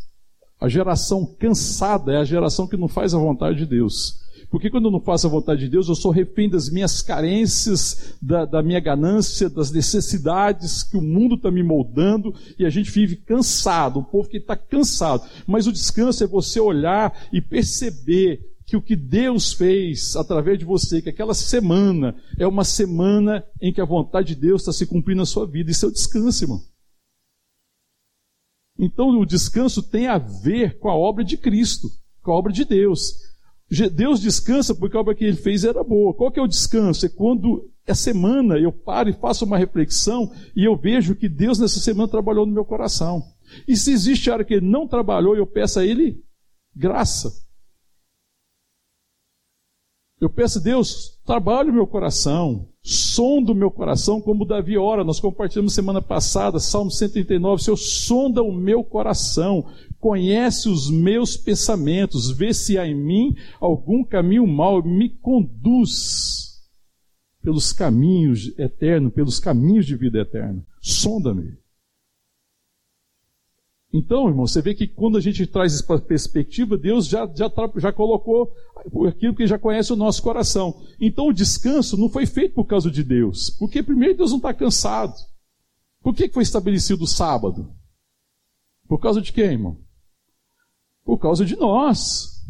A 0.60 0.68
geração 0.68 1.24
cansada 1.38 2.14
é 2.14 2.16
a 2.16 2.24
geração 2.24 2.66
que 2.66 2.76
não 2.76 2.88
faz 2.88 3.14
a 3.14 3.18
vontade 3.18 3.58
de 3.58 3.66
Deus. 3.66 4.27
Porque 4.50 4.70
quando 4.70 4.86
eu 4.86 4.90
não 4.90 5.00
faço 5.00 5.26
a 5.26 5.30
vontade 5.30 5.60
de 5.60 5.68
Deus, 5.68 5.88
eu 5.88 5.94
sou 5.94 6.10
refém 6.10 6.48
das 6.48 6.70
minhas 6.70 7.02
carências, 7.02 8.14
da, 8.20 8.46
da 8.46 8.62
minha 8.62 8.80
ganância, 8.80 9.50
das 9.50 9.70
necessidades 9.70 10.82
que 10.82 10.96
o 10.96 11.02
mundo 11.02 11.34
está 11.34 11.50
me 11.50 11.62
moldando, 11.62 12.34
e 12.58 12.64
a 12.64 12.70
gente 12.70 12.90
vive 12.90 13.16
cansado, 13.16 14.00
um 14.00 14.04
povo 14.04 14.28
que 14.28 14.38
está 14.38 14.56
cansado. 14.56 15.22
Mas 15.46 15.66
o 15.66 15.72
descanso 15.72 16.24
é 16.24 16.26
você 16.26 16.58
olhar 16.58 17.28
e 17.30 17.42
perceber 17.42 18.40
que 18.64 18.76
o 18.76 18.82
que 18.82 18.96
Deus 18.96 19.52
fez 19.52 20.16
através 20.16 20.58
de 20.58 20.64
você, 20.64 21.02
que 21.02 21.08
aquela 21.08 21.34
semana 21.34 22.14
é 22.38 22.46
uma 22.46 22.64
semana 22.64 23.44
em 23.60 23.72
que 23.72 23.80
a 23.80 23.86
vontade 23.86 24.34
de 24.34 24.40
Deus 24.40 24.62
está 24.62 24.72
se 24.72 24.86
cumprindo 24.86 25.20
na 25.20 25.26
sua 25.26 25.46
vida. 25.46 25.70
Isso 25.70 25.86
é 25.86 25.88
o 25.88 25.92
descanso, 25.92 26.44
irmão. 26.44 26.62
Então 28.78 29.08
o 29.08 29.26
descanso 29.26 29.82
tem 29.82 30.06
a 30.06 30.18
ver 30.18 30.78
com 30.78 30.88
a 30.88 30.94
obra 30.94 31.24
de 31.24 31.36
Cristo, 31.36 31.88
com 32.22 32.30
a 32.30 32.36
obra 32.36 32.52
de 32.52 32.64
Deus. 32.64 33.27
Deus 33.92 34.20
descansa 34.20 34.74
porque 34.74 34.96
a 34.96 35.00
obra 35.00 35.14
que 35.14 35.24
ele 35.24 35.36
fez 35.36 35.64
era 35.64 35.84
boa. 35.84 36.14
Qual 36.14 36.32
que 36.32 36.40
é 36.40 36.42
o 36.42 36.48
descanso? 36.48 37.04
É 37.04 37.08
quando 37.08 37.70
a 37.86 37.94
semana 37.94 38.58
eu 38.58 38.72
paro 38.72 39.10
e 39.10 39.14
faço 39.14 39.44
uma 39.44 39.58
reflexão 39.58 40.32
e 40.56 40.64
eu 40.64 40.76
vejo 40.76 41.14
que 41.14 41.28
Deus 41.28 41.58
nessa 41.58 41.78
semana 41.80 42.08
trabalhou 42.08 42.46
no 42.46 42.52
meu 42.52 42.64
coração. 42.64 43.22
E 43.66 43.76
se 43.76 43.92
existe 43.92 44.30
área 44.30 44.44
que 44.44 44.54
ele 44.54 44.66
não 44.66 44.86
trabalhou, 44.86 45.36
eu 45.36 45.46
peço 45.46 45.78
a 45.80 45.84
ele 45.84 46.22
graça. 46.74 47.30
Eu 50.20 50.28
peço, 50.28 50.60
Deus, 50.60 51.20
trabalhe 51.24 51.70
o 51.70 51.74
meu 51.74 51.86
coração, 51.86 52.68
sonda 52.82 53.52
o 53.52 53.54
meu 53.54 53.70
coração, 53.70 54.20
como 54.20 54.44
Davi 54.44 54.76
ora. 54.76 55.04
Nós 55.04 55.20
compartilhamos 55.20 55.74
semana 55.74 56.02
passada, 56.02 56.58
Salmo 56.58 56.90
139. 56.90 57.62
Senhor, 57.62 57.76
sonda 57.76 58.42
o 58.42 58.52
meu 58.52 58.82
coração, 58.82 59.64
conhece 59.98 60.68
os 60.68 60.90
meus 60.90 61.36
pensamentos, 61.36 62.30
vê 62.30 62.54
se 62.54 62.78
há 62.78 62.86
em 62.86 62.94
mim 62.94 63.34
algum 63.60 64.04
caminho 64.04 64.46
mau, 64.46 64.82
me 64.82 65.08
conduz 65.08 66.58
pelos 67.42 67.72
caminhos 67.72 68.56
eternos, 68.58 69.12
pelos 69.12 69.38
caminhos 69.38 69.86
de 69.86 69.96
vida 69.96 70.18
eterna. 70.20 70.64
Sonda-me. 70.80 71.56
Então, 73.92 74.28
irmão, 74.28 74.46
você 74.46 74.60
vê 74.60 74.74
que 74.74 74.86
quando 74.86 75.16
a 75.16 75.20
gente 75.20 75.46
traz 75.46 75.72
isso 75.72 75.86
para 75.86 75.98
perspectiva, 75.98 76.76
Deus 76.76 77.06
já, 77.06 77.26
já, 77.34 77.50
já 77.76 77.90
colocou 77.90 78.52
aquilo 79.08 79.34
que 79.34 79.46
já 79.46 79.58
conhece 79.58 79.92
o 79.92 79.96
nosso 79.96 80.22
coração. 80.22 80.82
Então, 81.00 81.28
o 81.28 81.32
descanso 81.32 81.96
não 81.96 82.10
foi 82.10 82.26
feito 82.26 82.54
por 82.54 82.66
causa 82.66 82.90
de 82.90 83.02
Deus. 83.02 83.48
Porque, 83.58 83.82
primeiro, 83.82 84.18
Deus 84.18 84.30
não 84.30 84.36
está 84.36 84.52
cansado. 84.52 85.14
Por 86.02 86.14
que 86.14 86.28
foi 86.28 86.42
estabelecido 86.42 87.04
o 87.04 87.08
sábado? 87.08 87.72
Por 88.86 88.98
causa 88.98 89.22
de 89.22 89.32
quem, 89.32 89.44
irmão? 89.44 89.78
Por 91.08 91.16
causa 91.16 91.42
de 91.42 91.56
nós. 91.56 92.44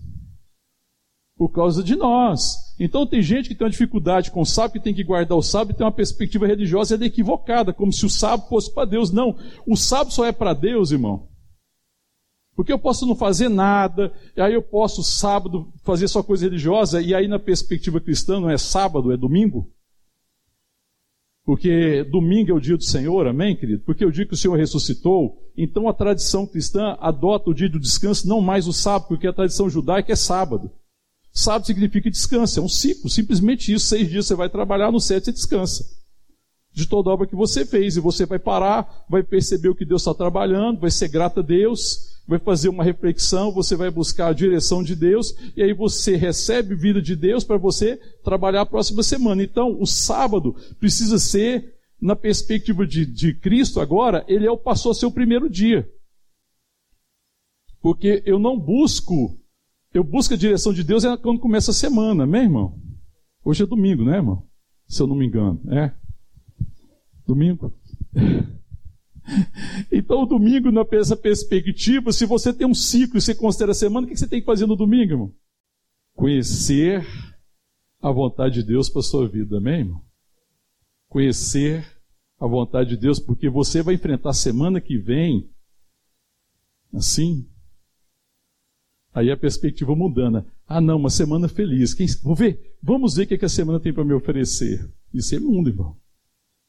Por 1.37 1.49
causa 1.51 1.81
de 1.81 1.95
nós. 1.95 2.75
Então 2.77 3.07
tem 3.07 3.23
gente 3.23 3.49
que 3.49 3.55
tem 3.55 3.65
uma 3.65 3.71
dificuldade 3.71 4.33
com 4.33 4.41
o 4.41 4.45
sábado, 4.45 4.73
que 4.73 4.81
tem 4.81 4.93
que 4.93 5.05
guardar 5.05 5.39
o 5.39 5.43
sábado 5.43 5.71
e 5.71 5.75
tem 5.77 5.87
uma 5.87 5.93
perspectiva 5.93 6.45
religiosa 6.45 6.97
equivocada, 7.07 7.73
como 7.73 7.93
se 7.93 8.05
o 8.05 8.11
sábado 8.11 8.49
fosse 8.49 8.75
para 8.75 8.85
Deus. 8.85 9.13
Não, 9.13 9.39
o 9.65 9.77
sábado 9.77 10.13
só 10.13 10.25
é 10.25 10.33
para 10.33 10.55
Deus, 10.55 10.91
irmão. 10.91 11.29
Porque 12.57 12.73
eu 12.73 12.81
posso 12.81 13.07
não 13.07 13.15
fazer 13.15 13.49
nada, 13.49 14.13
e 14.37 14.41
aí 14.41 14.55
eu 14.55 14.63
posso 14.63 15.05
sábado 15.05 15.73
fazer 15.85 16.09
só 16.09 16.21
coisa 16.21 16.47
religiosa, 16.47 17.01
e 17.01 17.15
aí 17.15 17.29
na 17.29 17.39
perspectiva 17.39 18.01
cristã 18.01 18.41
não 18.41 18.51
é 18.51 18.59
sábado, 18.59 19.13
é 19.13 19.17
domingo. 19.17 19.73
Porque 21.49 22.05
domingo 22.05 22.51
é 22.51 22.53
o 22.53 22.61
dia 22.61 22.77
do 22.77 22.85
Senhor, 22.85 23.27
amém, 23.27 23.57
querido? 23.57 23.83
Porque 23.87 24.05
o 24.05 24.13
dia 24.13 24.27
que 24.27 24.35
o 24.35 24.37
Senhor 24.37 24.55
ressuscitou, 24.55 25.51
então 25.57 25.89
a 25.89 25.95
tradição 25.95 26.47
cristã 26.47 26.95
adota 27.01 27.49
o 27.49 27.55
dia 27.55 27.71
do 27.71 27.81
descanso, 27.81 28.29
não 28.29 28.43
mais 28.43 28.69
o 28.69 28.73
sábado, 28.75 29.09
porque 29.09 29.27
a 29.27 29.33
tradição 29.33 29.67
judaica 29.71 30.13
é 30.13 30.15
sábado. 30.15 30.71
Sábado 31.33 31.65
significa 31.65 32.11
descanso, 32.11 32.61
é 32.61 32.63
um 32.63 32.69
ciclo, 32.69 33.09
simplesmente 33.09 33.73
isso. 33.73 33.87
Seis 33.87 34.11
dias 34.11 34.27
você 34.27 34.35
vai 34.35 34.51
trabalhar, 34.51 34.93
no 34.93 35.01
sete 35.01 35.25
você 35.25 35.33
descansa. 35.33 35.87
De 36.71 36.87
toda 36.87 37.09
obra 37.09 37.27
que 37.27 37.35
você 37.35 37.65
fez, 37.65 37.97
e 37.97 38.01
você 38.01 38.27
vai 38.27 38.39
parar, 38.39 39.07
vai 39.09 39.23
perceber 39.23 39.71
o 39.71 39.75
que 39.75 39.87
Deus 39.87 40.03
está 40.03 40.13
trabalhando, 40.13 40.81
vai 40.81 40.91
ser 40.91 41.09
grato 41.09 41.41
a 41.41 41.43
Deus, 41.43 42.18
vai 42.29 42.39
fazer 42.39 42.69
uma 42.69 42.85
reflexão, 42.85 43.51
você 43.51 43.75
vai 43.75 43.91
buscar 43.91 44.29
a 44.29 44.33
direção 44.35 44.83
de 44.83 44.95
Deus, 44.95 45.35
e 45.57 45.63
aí 45.63 45.73
você 45.73 46.15
recebe 46.15 46.75
vida 46.75 47.01
de 47.01 47.17
Deus 47.17 47.43
para 47.43 47.57
você 47.57 47.97
trabalhar 48.23 48.61
a 48.61 48.67
próxima 48.67 49.03
semana. 49.03 49.43
Então, 49.43 49.81
o 49.81 49.87
sábado 49.87 50.55
precisa 50.79 51.19
ser, 51.19 51.75
na 51.99 52.15
perspectiva 52.15 52.87
de, 52.87 53.07
de 53.07 53.33
Cristo 53.33 53.81
agora, 53.81 54.27
ele 54.29 54.47
é, 54.47 54.55
passou 54.59 54.93
a 54.93 54.95
ser 54.95 55.07
o 55.07 55.11
primeiro 55.11 55.49
dia. 55.49 55.91
Porque 57.81 58.23
eu 58.27 58.39
não 58.39 58.61
busco, 58.61 59.41
eu 59.95 60.05
busco 60.05 60.35
a 60.35 60.37
direção 60.37 60.75
de 60.75 60.85
Deus 60.85 61.05
é 61.05 61.17
quando 61.17 61.41
começa 61.41 61.71
a 61.71 61.75
semana, 61.75 62.27
né, 62.27 62.43
irmão? 62.43 62.79
Hoje 63.43 63.63
é 63.63 63.67
domingo, 63.67 64.05
né, 64.05 64.17
irmão? 64.17 64.47
Se 64.87 65.01
eu 65.01 65.07
não 65.07 65.17
me 65.17 65.27
engano, 65.27 65.63
é? 65.73 65.95
Domingo? 67.27 67.73
Então, 69.93 70.23
o 70.23 70.27
domingo, 70.27 70.71
nessa 70.71 71.17
perspectiva, 71.17 72.13
se 72.13 72.27
você 72.27 72.53
tem 72.53 72.67
um 72.67 72.75
ciclo 72.75 73.19
e 73.19 73.21
você 73.21 73.35
considera 73.35 73.73
a 73.73 73.75
semana, 73.75 74.07
o 74.07 74.11
que 74.11 74.17
você 74.17 74.27
tem 74.27 74.41
que 74.41 74.47
fazer 74.47 74.67
no 74.67 74.77
domingo, 74.77 75.13
irmão? 75.13 75.35
Conhecer 76.15 77.07
a 78.01 78.11
vontade 78.11 78.57
de 78.57 78.63
Deus 78.63 78.89
para 78.89 79.01
a 79.01 79.05
sua 79.05 79.29
vida, 79.29 79.59
amém, 79.59 79.81
irmão? 79.81 80.03
Conhecer 81.09 81.87
a 82.41 82.47
vontade 82.47 82.91
de 82.91 82.97
Deus, 82.97 83.19
porque 83.19 83.49
você 83.49 83.83
vai 83.83 83.95
enfrentar 83.95 84.31
a 84.31 84.35
semana 84.35 84.81
que 84.81 84.97
vem 84.97 85.51
assim. 86.95 87.47
Aí 89.13 89.31
a 89.31 89.37
perspectiva 89.37 89.95
mudando. 89.97 90.45
Ah, 90.67 90.81
não, 90.81 90.97
uma 90.97 91.11
semana 91.11 91.49
feliz. 91.49 91.95
Quem, 91.95 92.07
vou 92.23 92.37
ver, 92.37 92.77
vamos 92.83 93.17
ver 93.17 93.25
o 93.25 93.27
que 93.27 93.45
a 93.45 93.49
semana 93.49 93.81
tem 93.81 93.93
para 93.93 94.05
me 94.05 94.13
oferecer. 94.13 94.89
Isso 95.13 95.35
é 95.35 95.41
mundo, 95.41 95.71
irmão. 95.71 95.97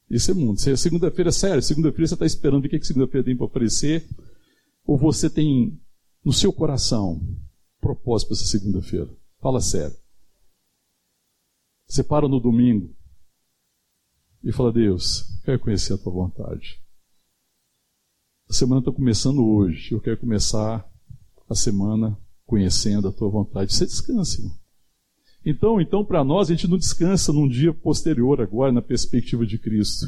Isso 0.10 0.32
é 0.32 0.34
mundo. 0.34 0.60
Se 0.60 0.72
é 0.72 0.76
segunda-feira, 0.76 1.32
sério, 1.32 1.62
segunda-feira 1.62 2.08
você 2.08 2.14
está 2.16 2.26
esperando 2.26 2.66
o 2.66 2.70
que, 2.70 2.80
que 2.80 2.88
segunda-feira 2.88 3.26
tem 3.26 3.38
para 3.38 3.46
oferecer, 3.46 4.08
ou 4.86 4.98
você 4.98 5.30
tem 5.30 5.80
no 6.26 6.34
seu 6.34 6.52
coração 6.52 7.22
propósito 7.80 8.30
para 8.30 8.38
essa 8.38 8.46
segunda-feira? 8.46 9.10
Fala 9.40 9.62
sério. 9.62 9.96
Você 11.88 12.04
para 12.04 12.28
no 12.28 12.40
domingo 12.40 12.96
e 14.44 14.52
fala: 14.52 14.72
Deus, 14.72 15.26
quero 15.44 15.60
conhecer 15.60 15.94
a 15.94 15.98
tua 15.98 16.12
vontade. 16.12 16.82
A 18.50 18.54
semana 18.54 18.80
está 18.80 18.92
começando 18.92 19.46
hoje. 19.46 19.94
Eu 19.94 20.02
quero 20.02 20.18
começar 20.18 20.88
a 21.48 21.56
semana 21.56 22.20
conhecendo 22.46 23.08
a 23.08 23.12
tua 23.12 23.30
vontade. 23.30 23.74
Você 23.74 23.86
descansa, 23.86 24.42
irmão. 24.42 24.58
Então, 25.46 25.80
então 25.80 26.04
para 26.04 26.24
nós, 26.24 26.50
a 26.50 26.54
gente 26.54 26.68
não 26.68 26.78
descansa 26.78 27.32
num 27.32 27.48
dia 27.48 27.74
posterior 27.74 28.42
agora, 28.42 28.72
na 28.72 28.82
perspectiva 28.82 29.46
de 29.46 29.58
Cristo. 29.58 30.08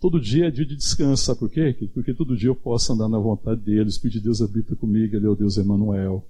Todo 0.00 0.20
dia 0.20 0.46
é 0.46 0.50
dia 0.50 0.64
de 0.64 0.76
descanso, 0.76 1.24
sabe 1.24 1.40
por 1.40 1.50
quê? 1.50 1.76
Porque 1.92 2.14
todo 2.14 2.36
dia 2.36 2.48
eu 2.48 2.54
posso 2.54 2.92
andar 2.92 3.08
na 3.08 3.18
vontade 3.18 3.60
dele, 3.60 3.90
de 3.90 4.20
Deus 4.20 4.40
habita 4.40 4.76
comigo, 4.76 5.16
ele 5.16 5.26
é 5.26 5.28
o 5.28 5.34
Deus 5.34 5.58
Emanuel. 5.58 6.24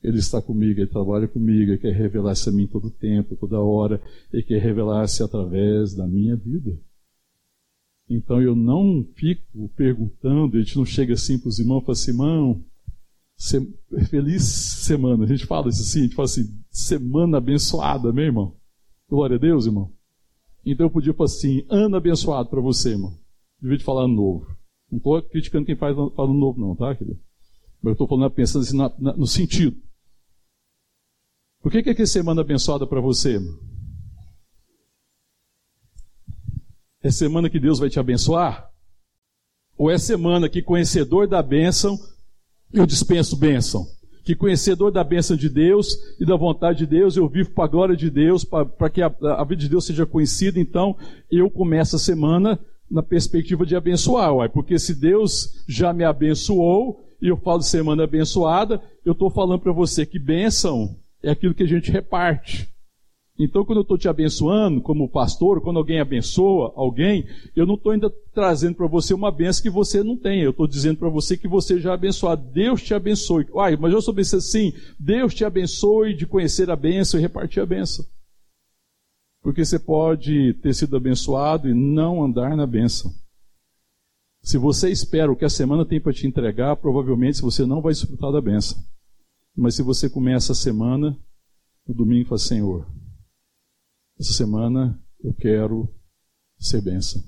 Ele 0.00 0.18
está 0.18 0.40
comigo, 0.40 0.78
ele 0.78 0.86
trabalha 0.86 1.26
comigo, 1.26 1.72
ele 1.72 1.78
quer 1.78 1.92
revelar-se 1.92 2.48
a 2.48 2.52
mim 2.52 2.68
todo 2.68 2.88
tempo, 2.88 3.34
toda 3.34 3.58
hora, 3.58 4.00
ele 4.32 4.44
quer 4.44 4.62
revelar-se 4.62 5.24
através 5.24 5.92
da 5.94 6.06
minha 6.06 6.36
vida. 6.36 6.78
Então 8.08 8.40
eu 8.40 8.54
não 8.54 9.04
fico 9.16 9.68
perguntando, 9.76 10.56
a 10.56 10.60
gente 10.60 10.76
não 10.76 10.84
chega 10.84 11.14
assim 11.14 11.36
para 11.36 11.48
os 11.48 11.58
irmãos 11.58 11.82
e 11.82 11.84
fala 11.84 11.92
assim, 11.92 12.10
irmão, 12.12 12.64
feliz 14.08 14.44
semana. 14.44 15.24
A 15.24 15.26
gente 15.26 15.44
fala 15.44 15.68
isso 15.68 15.82
assim, 15.82 16.00
a 16.00 16.02
gente 16.04 16.14
fala 16.14 16.26
assim, 16.26 16.48
semana 16.78 17.38
abençoada, 17.38 18.12
meu 18.12 18.24
irmão. 18.24 18.56
Glória 19.08 19.36
a 19.36 19.38
Deus, 19.38 19.66
irmão. 19.66 19.92
Então 20.64 20.86
eu 20.86 20.90
podia 20.90 21.12
falar 21.12 21.26
assim, 21.26 21.66
ano 21.68 21.96
abençoado 21.96 22.48
para 22.48 22.60
você, 22.60 22.90
irmão. 22.90 23.18
Devia 23.60 23.78
de 23.78 23.84
falar 23.84 24.04
ano 24.04 24.14
novo. 24.14 24.56
Não 24.90 24.98
estou 24.98 25.20
criticando 25.22 25.66
quem 25.66 25.76
faz 25.76 25.96
ano 25.96 26.34
novo, 26.34 26.60
não, 26.60 26.76
tá, 26.76 26.94
querido? 26.94 27.18
Mas 27.82 27.90
eu 27.90 27.92
estou 27.92 28.08
falando, 28.08 28.30
pensando 28.30 28.62
assim 28.62 28.76
na, 28.76 28.92
na, 28.98 29.16
no 29.16 29.26
sentido. 29.26 29.76
Por 31.60 31.72
que, 31.72 31.82
que 31.82 31.90
é 31.90 31.94
que 31.94 32.02
é 32.02 32.06
semana 32.06 32.40
abençoada 32.40 32.86
para 32.86 33.00
você, 33.00 33.34
irmão? 33.34 33.58
É 37.02 37.10
semana 37.10 37.50
que 37.50 37.60
Deus 37.60 37.78
vai 37.78 37.88
te 37.88 37.98
abençoar? 37.98 38.70
Ou 39.76 39.90
é 39.90 39.98
semana 39.98 40.48
que 40.48 40.62
conhecedor 40.62 41.28
da 41.28 41.42
bênção 41.42 41.98
eu 42.72 42.86
dispenso 42.86 43.36
bênção. 43.36 43.86
Que 44.28 44.34
conhecedor 44.34 44.92
da 44.92 45.02
bênção 45.02 45.34
de 45.34 45.48
Deus 45.48 45.98
e 46.20 46.26
da 46.26 46.36
vontade 46.36 46.80
de 46.80 46.86
Deus, 46.86 47.16
eu 47.16 47.26
vivo 47.26 47.50
para 47.52 47.64
a 47.64 47.66
glória 47.66 47.96
de 47.96 48.10
Deus, 48.10 48.44
para 48.44 48.90
que 48.90 49.00
a, 49.00 49.10
a, 49.22 49.42
vida 49.42 49.62
de 49.62 49.70
Deus 49.70 49.86
seja 49.86 50.04
conhecida, 50.04 50.60
então 50.60 50.94
eu 51.32 51.48
começo 51.48 51.96
a 51.96 51.98
semana 51.98 52.60
na 52.90 53.02
perspectiva 53.02 53.64
de 53.64 53.74
abençoar, 53.74 54.34
uai, 54.34 54.50
porque 54.50 54.78
se 54.78 54.94
Deus 54.94 55.64
já 55.66 55.94
me 55.94 56.04
abençoou, 56.04 57.02
e 57.22 57.28
eu 57.28 57.38
falo 57.38 57.62
semana 57.62 58.04
abençoada, 58.04 58.82
eu 59.02 59.12
estou 59.12 59.30
falando 59.30 59.60
para 59.60 59.72
você 59.72 60.04
que 60.04 60.18
bênção 60.18 60.94
é 61.22 61.30
aquilo 61.30 61.54
que 61.54 61.62
a 61.62 61.66
gente 61.66 61.90
reparte. 61.90 62.68
Então, 63.38 63.64
quando 63.64 63.78
eu 63.78 63.82
estou 63.82 63.96
te 63.96 64.08
abençoando, 64.08 64.80
como 64.80 65.08
pastor, 65.08 65.60
quando 65.60 65.76
alguém 65.76 66.00
abençoa 66.00 66.72
alguém, 66.74 67.24
eu 67.54 67.64
não 67.64 67.74
estou 67.74 67.92
ainda 67.92 68.10
trazendo 68.34 68.74
para 68.74 68.88
você 68.88 69.14
uma 69.14 69.30
benção 69.30 69.62
que 69.62 69.70
você 69.70 70.02
não 70.02 70.16
tem. 70.16 70.42
Eu 70.42 70.50
estou 70.50 70.66
dizendo 70.66 70.98
para 70.98 71.08
você 71.08 71.36
que 71.36 71.46
você 71.46 71.78
já 71.78 71.92
é 71.92 71.94
abençoado. 71.94 72.50
Deus 72.52 72.82
te 72.82 72.94
abençoe. 72.94 73.46
Uai, 73.52 73.76
mas 73.76 73.92
eu 73.92 74.02
sou 74.02 74.12
benção 74.12 74.40
sim. 74.40 74.72
Deus 74.98 75.34
te 75.34 75.44
abençoe 75.44 76.14
de 76.14 76.26
conhecer 76.26 76.68
a 76.68 76.74
benção 76.74 77.20
e 77.20 77.22
repartir 77.22 77.62
a 77.62 77.66
benção. 77.66 78.04
Porque 79.40 79.64
você 79.64 79.78
pode 79.78 80.54
ter 80.54 80.74
sido 80.74 80.96
abençoado 80.96 81.68
e 81.68 81.74
não 81.74 82.24
andar 82.24 82.56
na 82.56 82.66
benção. 82.66 83.12
Se 84.42 84.58
você 84.58 84.90
espera 84.90 85.30
o 85.30 85.36
que 85.36 85.44
a 85.44 85.50
semana 85.50 85.84
tem 85.84 86.00
para 86.00 86.12
te 86.12 86.26
entregar, 86.26 86.74
provavelmente 86.76 87.40
você 87.40 87.64
não 87.64 87.80
vai 87.80 87.92
desfrutar 87.92 88.32
da 88.32 88.40
benção. 88.40 88.82
Mas 89.56 89.76
se 89.76 89.82
você 89.82 90.10
começa 90.10 90.52
a 90.52 90.56
semana, 90.56 91.16
no 91.86 91.94
domingo 91.94 92.28
fala, 92.28 92.38
Senhor, 92.38 92.97
essa 94.18 94.32
semana 94.32 95.00
eu 95.22 95.32
quero 95.32 95.88
ser 96.58 96.82
bênção. 96.82 97.22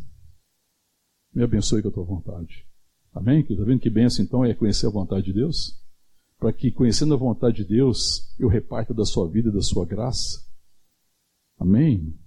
Me 1.33 1.45
abençoe 1.45 1.83
com 1.83 1.89
a 1.89 1.93
tua 1.93 2.05
vontade. 2.05 2.67
Amém? 3.13 3.41
Está 3.41 3.65
vendo 3.65 3.81
que 3.81 3.91
bênção 3.91 4.25
então 4.25 4.45
é 4.45 4.55
conhecer 4.55 4.87
a 4.87 4.91
vontade 4.91 5.27
de 5.27 5.33
Deus? 5.33 5.81
Para 6.39 6.53
que, 6.53 6.73
conhecendo 6.73 7.15
a 7.15 7.17
vontade 7.17 7.59
de 7.59 7.65
Deus, 7.65 8.35
eu 8.39 8.49
reparta 8.49 8.95
da 8.95 9.05
sua 9.05 9.29
vida 9.29 9.51
e 9.51 9.53
da 9.53 9.61
sua 9.61 9.85
graça. 9.85 10.45
Amém? 11.59 12.19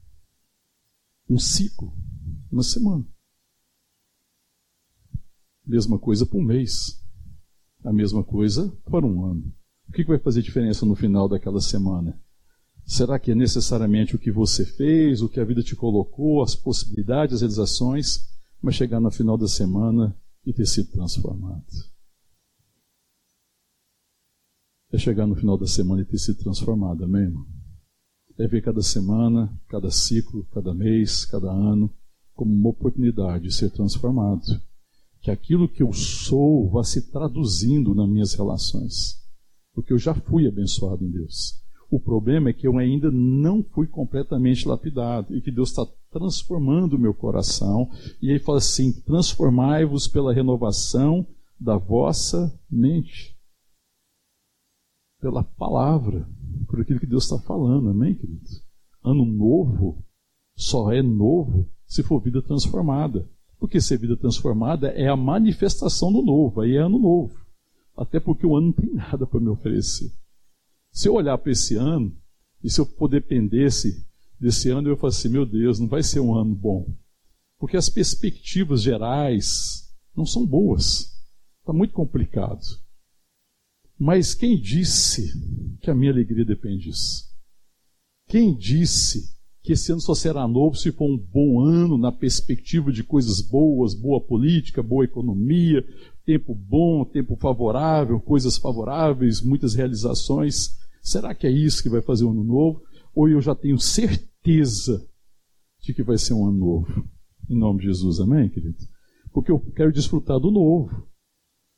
Um 1.29 1.37
ciclo, 1.37 1.93
uma 2.51 2.63
semana. 2.63 3.05
Mesma 5.65 5.97
coisa 5.97 6.25
por 6.25 6.37
um 6.37 6.43
mês. 6.43 7.01
A 7.83 7.91
mesma 7.91 8.23
coisa 8.23 8.69
para 8.85 9.05
um 9.05 9.25
ano. 9.25 9.53
O 9.89 9.91
que 9.91 10.03
vai 10.05 10.19
fazer 10.19 10.41
diferença 10.41 10.85
no 10.85 10.95
final 10.95 11.27
daquela 11.27 11.59
semana? 11.59 12.21
Será 12.85 13.17
que 13.17 13.31
é 13.31 13.35
necessariamente 13.35 14.15
o 14.15 14.19
que 14.19 14.31
você 14.31 14.65
fez, 14.65 15.21
o 15.21 15.29
que 15.29 15.39
a 15.39 15.45
vida 15.45 15.63
te 15.63 15.75
colocou, 15.75 16.43
as 16.43 16.55
possibilidades, 16.55 17.35
as 17.35 17.41
realizações, 17.41 18.27
mas 18.61 18.75
chegar 18.75 18.99
no 18.99 19.11
final 19.11 19.37
da 19.37 19.47
semana 19.47 20.15
e 20.45 20.53
ter 20.53 20.65
sido 20.65 20.91
transformado? 20.91 21.65
É 24.91 24.97
chegar 24.97 25.25
no 25.25 25.35
final 25.35 25.57
da 25.57 25.65
semana 25.65 26.01
e 26.01 26.05
ter 26.05 26.19
sido 26.19 26.37
transformado, 26.37 27.03
amém, 27.03 27.23
irmão? 27.23 27.47
É 28.37 28.47
ver 28.47 28.61
cada 28.61 28.81
semana, 28.81 29.51
cada 29.67 29.89
ciclo, 29.89 30.45
cada 30.53 30.73
mês, 30.73 31.25
cada 31.25 31.51
ano, 31.51 31.91
como 32.33 32.53
uma 32.53 32.69
oportunidade 32.69 33.45
de 33.45 33.53
ser 33.53 33.71
transformado. 33.71 34.43
Que 35.21 35.31
aquilo 35.31 35.69
que 35.69 35.81
eu 35.81 35.93
sou 35.93 36.69
vá 36.69 36.83
se 36.83 37.09
traduzindo 37.11 37.95
nas 37.95 38.09
minhas 38.09 38.33
relações. 38.33 39.19
Porque 39.73 39.93
eu 39.93 39.97
já 39.97 40.13
fui 40.13 40.47
abençoado 40.47 41.03
em 41.03 41.11
Deus. 41.11 41.59
O 41.93 41.99
problema 41.99 42.49
é 42.49 42.53
que 42.53 42.65
eu 42.65 42.79
ainda 42.79 43.11
não 43.11 43.61
fui 43.61 43.85
completamente 43.85 44.67
lapidado 44.67 45.37
e 45.37 45.39
que 45.39 45.51
Deus 45.51 45.69
está 45.69 45.85
transformando 46.09 46.95
o 46.95 46.99
meu 46.99 47.13
coração. 47.13 47.87
E 48.19 48.31
aí 48.31 48.39
fala 48.39 48.57
assim: 48.57 48.91
transformai-vos 49.01 50.07
pela 50.07 50.33
renovação 50.33 51.23
da 51.59 51.77
vossa 51.77 52.51
mente. 52.67 53.37
Pela 55.21 55.43
palavra, 55.43 56.27
por 56.67 56.81
aquilo 56.81 56.99
que 56.99 57.05
Deus 57.05 57.25
está 57.25 57.37
falando, 57.37 57.89
amém, 57.89 58.15
queridos? 58.15 58.65
Ano 59.03 59.23
novo 59.23 60.03
só 60.55 60.91
é 60.91 61.03
novo 61.03 61.69
se 61.85 62.01
for 62.01 62.19
vida 62.19 62.41
transformada. 62.41 63.29
Porque 63.59 63.79
ser 63.79 63.99
vida 63.99 64.17
transformada 64.17 64.87
é 64.87 65.07
a 65.07 65.15
manifestação 65.15 66.11
do 66.11 66.23
novo, 66.23 66.61
aí 66.61 66.75
é 66.75 66.79
ano 66.79 66.97
novo. 66.97 67.37
Até 67.95 68.19
porque 68.19 68.47
o 68.47 68.55
ano 68.57 68.65
não 68.65 68.73
tem 68.73 68.91
nada 68.95 69.27
para 69.27 69.39
me 69.39 69.49
oferecer. 69.49 70.11
Se 70.93 71.09
eu 71.09 71.15
olhar 71.15 71.37
para 71.39 71.51
esse 71.51 71.75
ano, 71.75 72.15
e 72.63 72.69
se 72.69 72.79
eu 72.79 72.87
dependesse 73.09 74.05
desse 74.39 74.69
ano, 74.69 74.87
eu 74.87 74.95
falo 74.95 75.09
assim: 75.09 75.27
meu 75.27 75.45
Deus, 75.45 75.79
não 75.79 75.87
vai 75.87 76.03
ser 76.03 76.19
um 76.19 76.35
ano 76.35 76.53
bom. 76.53 76.95
porque 77.57 77.77
as 77.77 77.89
perspectivas 77.89 78.81
gerais 78.81 79.89
não 80.15 80.25
são 80.25 80.45
boas. 80.45 81.13
Está 81.61 81.71
muito 81.71 81.93
complicado. 81.93 82.59
Mas 83.97 84.35
quem 84.35 84.59
disse 84.59 85.31
que 85.81 85.89
a 85.89 85.95
minha 85.95 86.11
alegria 86.11 86.43
depende 86.43 86.89
disso? 86.89 87.23
Quem 88.27 88.53
disse 88.53 89.33
que 89.61 89.71
esse 89.71 89.93
ano 89.93 90.01
só 90.01 90.13
será 90.13 90.45
novo 90.45 90.75
se 90.75 90.91
for 90.91 91.09
um 91.09 91.17
bom 91.17 91.61
ano 91.61 91.97
na 91.97 92.11
perspectiva 92.11 92.91
de 92.91 93.01
coisas 93.01 93.39
boas, 93.39 93.93
boa 93.93 94.19
política, 94.19 94.83
boa 94.83 95.05
economia, 95.05 95.85
tempo 96.25 96.53
bom, 96.53 97.05
tempo 97.05 97.37
favorável, 97.37 98.19
coisas 98.19 98.57
favoráveis, 98.57 99.41
muitas 99.41 99.73
realizações? 99.73 100.82
Será 101.03 101.35
que 101.35 101.45
é 101.45 101.51
isso 101.51 101.83
que 101.83 101.89
vai 101.89 102.01
fazer 102.01 102.23
o 102.23 102.31
ano 102.31 102.45
novo? 102.45 102.81
Ou 103.13 103.27
eu 103.27 103.41
já 103.41 103.53
tenho 103.53 103.77
certeza 103.77 105.05
de 105.81 105.93
que 105.93 106.01
vai 106.01 106.17
ser 106.17 106.33
um 106.33 106.47
ano 106.47 106.57
novo? 106.57 107.09
Em 107.49 107.59
nome 107.59 107.81
de 107.81 107.87
Jesus, 107.87 108.21
amém, 108.21 108.49
querido? 108.49 108.77
Porque 109.33 109.51
eu 109.51 109.59
quero 109.59 109.91
desfrutar 109.91 110.39
do 110.39 110.49
novo, 110.49 111.05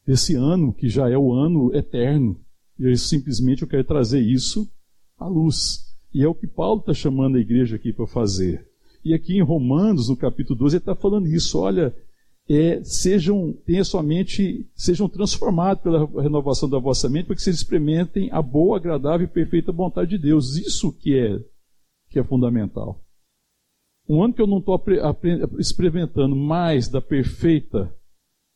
desse 0.06 0.36
ano 0.36 0.72
que 0.72 0.88
já 0.88 1.10
é 1.10 1.18
o 1.18 1.34
ano 1.34 1.76
eterno. 1.76 2.40
E 2.78 2.84
eu 2.84 2.96
simplesmente 2.96 3.64
eu 3.64 3.68
quero 3.68 3.84
trazer 3.84 4.20
isso 4.20 4.72
à 5.18 5.28
luz. 5.28 5.84
E 6.14 6.22
é 6.22 6.28
o 6.28 6.36
que 6.36 6.46
Paulo 6.46 6.82
está 6.82 6.94
chamando 6.94 7.38
a 7.38 7.42
igreja 7.42 7.78
aqui 7.78 7.92
para 7.92 8.06
fazer. 8.06 8.70
E 9.04 9.12
aqui 9.12 9.36
em 9.36 9.42
Romanos, 9.42 10.08
no 10.08 10.16
capítulo 10.16 10.60
12, 10.60 10.76
ele 10.76 10.82
está 10.82 10.96
falando 10.96 11.28
isso. 11.28 11.58
Olha, 11.58 11.96
é, 12.48 12.84
sejam, 12.84 13.54
tenha 13.66 13.84
sua 13.84 14.04
mente, 14.04 14.70
sejam 14.76 15.10
transformados 15.10 15.82
pela 15.82 16.06
renovação 16.22 16.70
da 16.70 16.78
vossa 16.78 17.10
mente, 17.10 17.26
para 17.26 17.36
que 17.36 17.42
vocês 17.42 17.56
experimentem 17.56 18.30
a 18.32 18.42
boa, 18.42 18.78
agradável 18.78 19.26
e 19.26 19.30
perfeita 19.30 19.72
vontade 19.72 20.12
de 20.12 20.18
Deus. 20.20 20.56
Isso 20.56 20.92
que 20.92 21.18
é, 21.18 21.40
que 22.10 22.20
é 22.20 22.24
fundamental. 22.24 23.04
Um 24.08 24.24
ano 24.24 24.34
que 24.34 24.42
eu 24.42 24.48
não 24.48 24.60
estou 24.60 24.84
experimentando 25.58 26.36
mais 26.36 26.88
da 26.88 27.02
perfeita, 27.02 27.92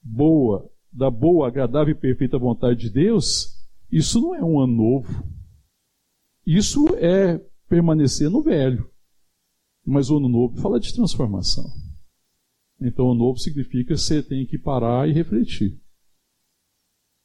boa, 0.01 0.69
da 0.91 1.09
boa, 1.09 1.47
agradável 1.47 1.91
e 1.91 1.99
perfeita 1.99 2.37
vontade 2.37 2.79
de 2.79 2.89
Deus, 2.91 3.59
isso 3.91 4.21
não 4.21 4.35
é 4.35 4.43
um 4.43 4.59
ano 4.59 4.75
novo. 4.75 5.23
Isso 6.45 6.87
é 6.95 7.39
permanecer 7.67 8.29
no 8.29 8.43
velho. 8.43 8.87
Mas 9.83 10.11
o 10.11 10.17
ano 10.17 10.29
novo 10.29 10.61
fala 10.61 10.79
de 10.79 10.93
transformação. 10.93 11.65
Então 12.81 13.05
o 13.07 13.15
novo 13.15 13.39
significa 13.39 13.93
que 13.93 13.99
você 13.99 14.23
tem 14.23 14.45
que 14.45 14.57
parar 14.57 15.07
e 15.09 15.13
refletir. 15.13 15.79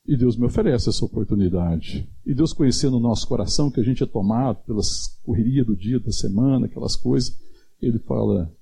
E 0.07 0.17
Deus 0.17 0.37
me 0.37 0.45
oferece 0.45 0.89
essa 0.89 1.05
oportunidade. 1.05 2.09
E 2.27 2.35
Deus 2.35 2.53
conhecendo 2.53 2.99
o 2.99 3.01
nosso 3.01 3.27
coração, 3.27 3.71
que 3.71 3.81
a 3.81 3.85
gente 3.85 4.03
é 4.03 4.07
tomado 4.07 4.63
pelas 4.65 5.19
correrias 5.23 5.67
do 5.67 5.75
dia, 5.75 5.99
da 5.99 6.13
semana, 6.13 6.67
aquelas 6.67 6.95
coisas, 6.95 7.35
ele 7.81 7.99
fala: 8.01 8.55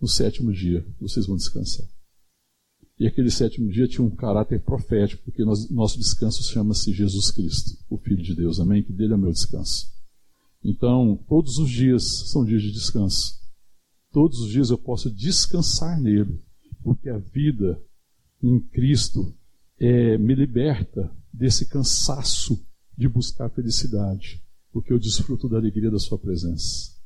no 0.00 0.06
sétimo 0.06 0.52
dia 0.52 0.86
vocês 1.00 1.26
vão 1.26 1.36
descansar. 1.36 1.86
E 2.98 3.06
aquele 3.06 3.30
sétimo 3.30 3.68
dia 3.68 3.86
tinha 3.86 4.06
um 4.06 4.14
caráter 4.14 4.62
profético, 4.62 5.22
porque 5.24 5.44
nós, 5.44 5.68
nosso 5.70 5.98
descanso 5.98 6.42
chama-se 6.44 6.92
Jesus 6.92 7.30
Cristo, 7.30 7.76
o 7.90 7.98
Filho 7.98 8.22
de 8.22 8.34
Deus. 8.34 8.58
Amém? 8.58 8.82
Que 8.82 8.92
dele 8.92 9.12
é 9.12 9.16
o 9.16 9.18
meu 9.18 9.32
descanso. 9.32 9.92
Então, 10.64 11.22
todos 11.28 11.58
os 11.58 11.68
dias 11.68 12.30
são 12.30 12.44
dias 12.44 12.62
de 12.62 12.72
descanso. 12.72 13.34
Todos 14.16 14.40
os 14.40 14.50
dias 14.50 14.70
eu 14.70 14.78
posso 14.78 15.10
descansar 15.10 16.00
nele, 16.00 16.42
porque 16.82 17.10
a 17.10 17.18
vida 17.18 17.78
em 18.42 18.58
Cristo 18.58 19.36
é, 19.78 20.16
me 20.16 20.34
liberta 20.34 21.14
desse 21.30 21.66
cansaço 21.66 22.66
de 22.96 23.10
buscar 23.10 23.50
felicidade, 23.50 24.42
porque 24.72 24.90
eu 24.90 24.98
desfruto 24.98 25.50
da 25.50 25.58
alegria 25.58 25.90
da 25.90 25.98
Sua 25.98 26.18
presença. 26.18 26.96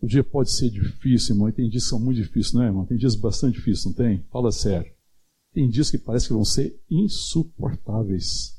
O 0.00 0.06
dia 0.06 0.22
pode 0.22 0.52
ser 0.52 0.70
difícil, 0.70 1.34
irmão, 1.34 1.48
e 1.48 1.52
tem 1.52 1.68
dias 1.68 1.82
que 1.82 1.88
são 1.88 1.98
muito 1.98 2.22
difíceis, 2.22 2.52
não 2.52 2.62
é, 2.62 2.66
irmão? 2.66 2.86
Tem 2.86 2.96
dias 2.96 3.16
bastante 3.16 3.54
difíceis, 3.54 3.86
não 3.86 3.92
tem? 3.92 4.22
Fala 4.30 4.52
sério. 4.52 4.92
Tem 5.52 5.68
dias 5.68 5.90
que 5.90 5.98
parece 5.98 6.28
que 6.28 6.32
vão 6.32 6.44
ser 6.44 6.80
insuportáveis, 6.88 8.56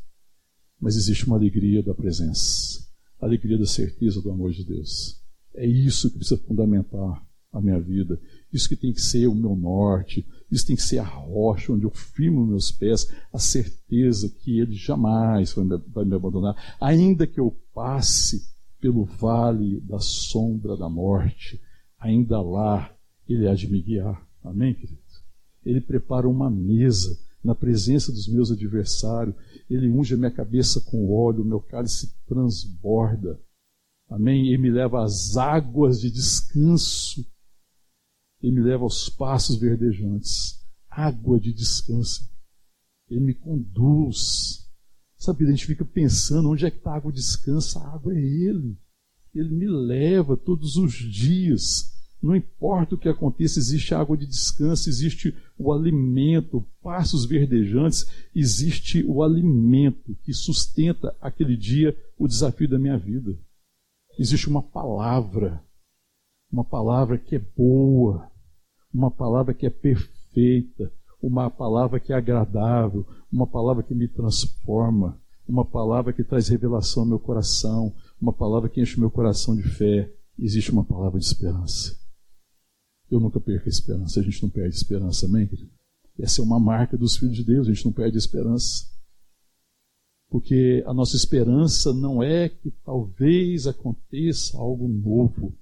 mas 0.77 0.97
existe 0.97 1.25
uma 1.25 1.38
alegria 1.38 1.81
da 1.81 1.95
presença, 1.95 2.86
a 3.17 3.25
alegria 3.25 3.57
da 3.57 3.65
certeza 3.65 4.21
do 4.21 4.29
amor 4.29 4.51
de 4.51 4.65
Deus. 4.65 5.23
É 5.53 5.65
isso 5.65 6.12
que 6.12 6.17
precisa 6.17 6.38
fundamentar 6.41 7.30
a 7.51 7.59
minha 7.59 7.79
vida. 7.79 8.19
Isso 8.51 8.67
que 8.67 8.75
tem 8.75 8.93
que 8.93 9.01
ser 9.01 9.27
o 9.27 9.35
meu 9.35 9.55
norte, 9.55 10.25
isso 10.51 10.67
tem 10.67 10.75
que 10.75 10.81
ser 10.81 10.99
a 10.99 11.03
rocha 11.03 11.73
onde 11.73 11.85
eu 11.85 11.91
firmo 11.91 12.45
meus 12.45 12.71
pés, 12.71 13.07
a 13.31 13.39
certeza 13.39 14.29
que 14.29 14.59
Ele 14.59 14.73
jamais 14.73 15.53
vai 15.53 15.65
me, 15.65 15.77
vai 15.87 16.05
me 16.05 16.15
abandonar, 16.15 16.75
ainda 16.79 17.27
que 17.27 17.39
eu 17.39 17.55
passe 17.73 18.49
pelo 18.79 19.05
vale 19.05 19.79
da 19.81 19.99
sombra 19.99 20.75
da 20.75 20.89
morte, 20.89 21.61
ainda 21.99 22.41
lá 22.41 22.93
Ele 23.27 23.47
há 23.47 23.53
de 23.53 23.69
me 23.69 23.81
guiar. 23.81 24.25
Amém, 24.43 24.73
querido? 24.73 24.99
Ele 25.63 25.79
prepara 25.79 26.27
uma 26.27 26.49
mesa 26.49 27.17
na 27.43 27.55
presença 27.55 28.11
dos 28.11 28.27
meus 28.27 28.51
adversários, 28.51 29.35
Ele 29.69 29.89
unge 29.89 30.13
a 30.13 30.17
minha 30.17 30.31
cabeça 30.31 30.81
com 30.81 31.11
óleo, 31.11 31.45
meu 31.45 31.59
cálice 31.59 32.13
transborda. 32.27 33.39
Amém? 34.09 34.47
Ele 34.47 34.57
me 34.57 34.69
leva 34.69 35.03
às 35.03 35.37
águas 35.37 36.01
de 36.01 36.11
descanso. 36.11 37.25
Ele 38.41 38.54
me 38.54 38.62
leva 38.62 38.84
aos 38.84 39.10
passos 39.10 39.58
verdejantes. 39.58 40.60
Água 40.89 41.39
de 41.39 41.54
descanso. 41.54 42.30
Ele 43.10 43.21
me 43.21 43.34
conduz 43.34 44.62
Sabe, 45.21 45.45
a 45.45 45.51
gente 45.51 45.67
fica 45.67 45.86
pensando 45.86 46.49
onde 46.49 46.65
é 46.65 46.71
que 46.71 46.77
está 46.77 46.93
a 46.93 46.95
água 46.95 47.12
descansa, 47.12 47.80
a 47.80 47.93
água 47.93 48.12
é 48.12 48.19
Ele. 48.19 48.75
Ele 49.36 49.49
me 49.54 49.67
leva 49.67 50.36
todos 50.36 50.77
os 50.77 50.93
dias. 50.93 51.93
Não 52.19 52.36
importa 52.36 52.95
o 52.95 52.97
que 52.97 53.08
aconteça, 53.08 53.60
existe 53.60 53.93
água 53.93 54.17
de 54.17 54.25
descanso, 54.25 54.89
existe 54.89 55.38
o 55.60 55.71
alimento, 55.71 56.65
passos 56.82 57.23
verdejantes, 57.23 58.08
existe 58.34 59.04
o 59.04 59.21
alimento 59.21 60.17
que 60.23 60.34
sustenta 60.34 61.15
aquele 61.21 61.56
dia 61.56 61.95
o 62.17 62.27
desafio 62.27 62.67
da 62.67 62.80
minha 62.80 62.97
vida. 62.97 63.38
Existe 64.17 64.49
uma 64.49 64.63
palavra, 64.63 65.63
uma 66.51 66.65
palavra 66.65 67.15
que 67.15 67.36
é 67.36 67.39
boa, 67.39 68.30
uma 68.93 69.10
palavra 69.10 69.54
que 69.54 69.65
é 69.65 69.69
perfeita, 69.69 70.91
uma 71.21 71.49
palavra 71.49 71.99
que 71.99 72.12
é 72.12 72.15
agradável, 72.15 73.06
uma 73.32 73.47
palavra 73.47 73.84
que 73.84 73.93
me 73.93 74.08
transforma, 74.08 75.19
uma 75.47 75.65
palavra 75.65 76.13
que 76.13 76.23
traz 76.23 76.47
revelação 76.47 77.04
ao 77.04 77.10
meu 77.10 77.19
coração, 77.19 77.93
uma 78.21 78.34
palavra 78.34 78.69
que 78.69 78.82
enche 78.82 78.97
o 78.97 78.99
meu 78.99 79.12
coração 79.12 79.56
de 79.56 79.63
fé. 79.63 80.12
Existe 80.38 80.71
uma 80.71 80.84
palavra 80.84 81.19
de 81.19 81.25
esperança. 81.25 81.95
Eu 83.10 83.19
nunca 83.19 83.39
perco 83.39 83.67
a 83.67 83.69
esperança, 83.69 84.19
a 84.19 84.23
gente 84.23 84.41
não 84.41 84.49
perde 84.49 84.75
a 84.75 84.77
esperança, 84.77 85.25
amém? 85.25 85.49
Essa 86.17 86.41
é 86.41 86.43
uma 86.43 86.60
marca 86.60 86.97
dos 86.97 87.17
filhos 87.17 87.36
de 87.36 87.43
Deus, 87.43 87.67
a 87.67 87.73
gente 87.73 87.86
não 87.86 87.91
perde 87.91 88.15
a 88.15 88.19
esperança. 88.19 88.89
Porque 90.30 90.82
a 90.88 90.93
nossa 90.93 91.17
esperança 91.17 91.93
não 91.93 92.23
é 92.23 92.47
que 92.47 92.71
talvez 92.86 93.67
aconteça 93.67 94.58
algo 94.58 94.88
novo, 94.88 95.54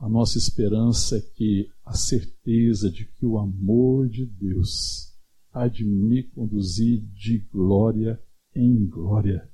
a 0.00 0.08
nossa 0.08 0.38
esperança 0.38 1.18
é 1.18 1.20
que 1.20 1.70
a 1.84 1.92
certeza 1.92 2.90
de 2.90 3.04
que 3.04 3.26
o 3.26 3.38
amor 3.38 4.08
de 4.08 4.24
Deus 4.24 5.14
há 5.52 5.68
de 5.68 5.84
me 5.84 6.22
conduzir 6.22 7.02
de 7.12 7.38
glória 7.52 8.18
em 8.54 8.86
glória, 8.86 9.46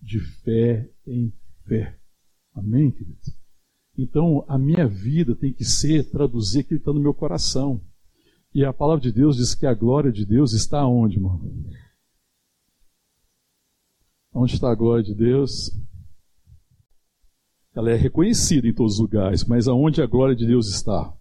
de 0.00 0.18
fé 0.18 0.90
em 1.06 1.30
fé. 1.66 2.00
Amém, 2.54 2.90
querido? 2.90 3.18
Então, 3.96 4.42
a 4.48 4.56
minha 4.56 4.88
vida 4.88 5.36
tem 5.36 5.52
que 5.52 5.64
ser 5.64 6.10
traduzir 6.10 6.60
aquilo 6.60 6.80
que 6.80 6.82
está 6.82 6.92
no 6.94 7.00
meu 7.00 7.12
coração. 7.12 7.84
E 8.54 8.64
a 8.64 8.72
palavra 8.72 9.02
de 9.02 9.12
Deus 9.12 9.36
diz 9.36 9.54
que 9.54 9.66
a 9.66 9.74
glória 9.74 10.10
de 10.10 10.24
Deus 10.24 10.54
está 10.54 10.86
onde, 10.86 11.16
irmão? 11.16 11.38
Onde 14.32 14.54
está 14.54 14.70
a 14.70 14.74
glória 14.74 15.04
de 15.04 15.14
Deus? 15.14 15.70
Ela 17.80 17.90
é 17.90 17.96
reconhecida 17.96 18.68
em 18.68 18.74
todos 18.74 18.94
os 18.94 19.00
lugares, 19.00 19.44
mas 19.44 19.66
aonde 19.66 20.02
a 20.02 20.06
glória 20.06 20.36
de 20.36 20.46
Deus 20.46 20.68
está? 20.68 21.12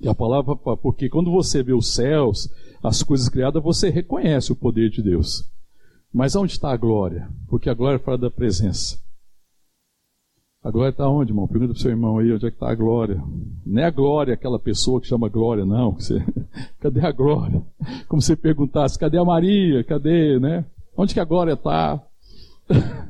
E 0.00 0.08
a 0.08 0.14
palavra, 0.14 0.56
porque 0.56 1.08
quando 1.08 1.30
você 1.30 1.62
vê 1.62 1.72
os 1.72 1.92
céus, 1.92 2.48
as 2.82 3.02
coisas 3.02 3.28
criadas, 3.28 3.62
você 3.62 3.90
reconhece 3.90 4.52
o 4.52 4.56
poder 4.56 4.88
de 4.88 5.02
Deus. 5.02 5.50
Mas 6.12 6.34
aonde 6.34 6.52
está 6.52 6.72
a 6.72 6.76
glória? 6.76 7.28
Porque 7.48 7.68
a 7.68 7.74
glória 7.74 7.98
fala 7.98 8.16
da 8.16 8.30
presença. 8.30 8.98
A 10.62 10.70
glória 10.70 10.90
está 10.90 11.08
onde, 11.08 11.32
irmão? 11.32 11.48
Pergunta 11.48 11.72
para 11.72 11.78
o 11.78 11.82
seu 11.82 11.90
irmão 11.90 12.18
aí, 12.18 12.32
onde 12.32 12.46
é 12.46 12.50
que 12.50 12.56
está 12.56 12.70
a 12.70 12.74
glória? 12.74 13.22
Não 13.66 13.82
é 13.82 13.86
a 13.86 13.90
glória 13.90 14.34
aquela 14.34 14.58
pessoa 14.58 15.00
que 15.00 15.08
chama 15.08 15.28
glória, 15.28 15.64
não. 15.64 15.92
Você... 15.92 16.22
Cadê 16.78 17.00
a 17.04 17.10
glória? 17.10 17.62
Como 18.08 18.22
você 18.22 18.36
perguntasse, 18.36 18.98
cadê 18.98 19.18
a 19.18 19.24
Maria? 19.24 19.82
Cadê, 19.82 20.38
né? 20.38 20.64
Onde 20.96 21.14
que 21.14 21.20
a 21.20 21.24
glória 21.24 21.54
está? 21.54 22.00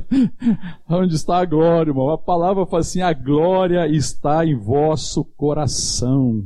Onde 0.88 1.14
está 1.14 1.38
a 1.38 1.44
glória, 1.44 1.90
irmão? 1.90 2.10
A 2.10 2.18
palavra 2.18 2.66
fala 2.66 2.80
assim: 2.80 3.00
a 3.00 3.12
glória 3.12 3.86
está 3.86 4.44
em 4.44 4.56
vosso 4.56 5.24
coração. 5.24 6.44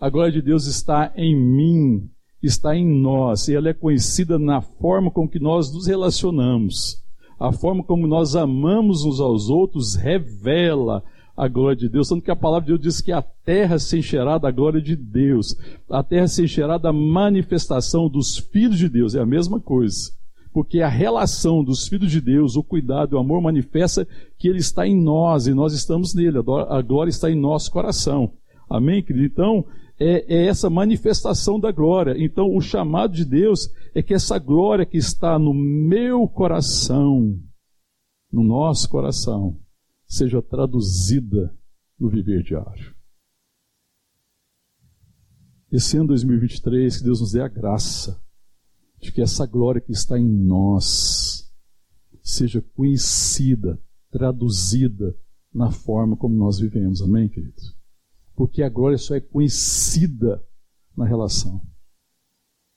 A 0.00 0.10
glória 0.10 0.32
de 0.32 0.42
Deus 0.42 0.66
está 0.66 1.12
em 1.16 1.36
mim, 1.36 2.10
está 2.42 2.74
em 2.74 2.86
nós, 2.86 3.46
e 3.46 3.54
ela 3.54 3.68
é 3.68 3.74
conhecida 3.74 4.38
na 4.38 4.60
forma 4.60 5.10
com 5.10 5.28
que 5.28 5.38
nós 5.38 5.72
nos 5.72 5.86
relacionamos. 5.86 7.00
A 7.38 7.52
forma 7.52 7.84
como 7.84 8.06
nós 8.06 8.34
amamos 8.34 9.04
uns 9.04 9.20
aos 9.20 9.48
outros 9.48 9.94
revela 9.94 11.04
a 11.36 11.48
glória 11.48 11.76
de 11.76 11.88
Deus, 11.88 12.08
tanto 12.08 12.22
que 12.22 12.30
a 12.30 12.36
palavra 12.36 12.66
de 12.66 12.72
Deus 12.72 12.80
diz 12.80 13.00
que 13.00 13.12
a 13.12 13.22
terra 13.22 13.78
se 13.78 13.98
encherá 13.98 14.38
da 14.38 14.50
glória 14.50 14.80
de 14.80 14.94
Deus, 14.94 15.56
a 15.88 16.02
terra 16.02 16.28
se 16.28 16.44
encherá 16.44 16.78
da 16.78 16.92
manifestação 16.92 18.08
dos 18.08 18.38
filhos 18.38 18.78
de 18.78 18.88
Deus, 18.88 19.14
é 19.14 19.20
a 19.20 19.26
mesma 19.26 19.58
coisa. 19.58 20.12
Porque 20.52 20.80
a 20.80 20.88
relação 20.88 21.64
dos 21.64 21.88
filhos 21.88 22.10
de 22.10 22.20
Deus, 22.20 22.56
o 22.56 22.62
cuidado, 22.62 23.14
o 23.14 23.18
amor 23.18 23.40
manifesta 23.40 24.06
que 24.38 24.46
ele 24.46 24.58
está 24.58 24.86
em 24.86 25.00
nós 25.00 25.46
e 25.46 25.54
nós 25.54 25.72
estamos 25.72 26.14
nele, 26.14 26.38
a 26.68 26.82
glória 26.82 27.10
está 27.10 27.30
em 27.30 27.40
nosso 27.40 27.70
coração. 27.70 28.34
Amém, 28.68 29.02
querido? 29.02 29.24
Então, 29.26 29.64
é, 29.98 30.34
é, 30.34 30.46
essa 30.46 30.68
manifestação 30.68 31.58
da 31.58 31.70
glória. 31.70 32.14
Então, 32.18 32.54
o 32.54 32.60
chamado 32.60 33.14
de 33.14 33.24
Deus 33.24 33.70
é 33.94 34.02
que 34.02 34.12
essa 34.12 34.38
glória 34.38 34.84
que 34.84 34.98
está 34.98 35.38
no 35.38 35.54
meu 35.54 36.28
coração, 36.28 37.38
no 38.30 38.42
nosso 38.42 38.88
coração, 38.90 39.58
seja 40.06 40.42
traduzida 40.42 41.54
no 41.98 42.10
viver 42.10 42.42
diário. 42.42 42.94
Esse 45.70 45.96
ano 45.96 46.08
2023, 46.08 46.98
que 46.98 47.04
Deus 47.04 47.20
nos 47.20 47.32
dê 47.32 47.40
a 47.40 47.48
graça 47.48 48.20
de 49.02 49.10
que 49.10 49.20
essa 49.20 49.44
glória 49.44 49.80
que 49.80 49.90
está 49.90 50.16
em 50.16 50.24
nós 50.24 51.52
seja 52.22 52.62
conhecida, 52.74 53.78
traduzida 54.10 55.14
na 55.52 55.72
forma 55.72 56.16
como 56.16 56.36
nós 56.36 56.60
vivemos. 56.60 57.02
Amém, 57.02 57.28
queridos? 57.28 57.76
Porque 58.36 58.62
a 58.62 58.68
glória 58.68 58.96
só 58.96 59.16
é 59.16 59.20
conhecida 59.20 60.42
na 60.96 61.04
relação. 61.04 61.60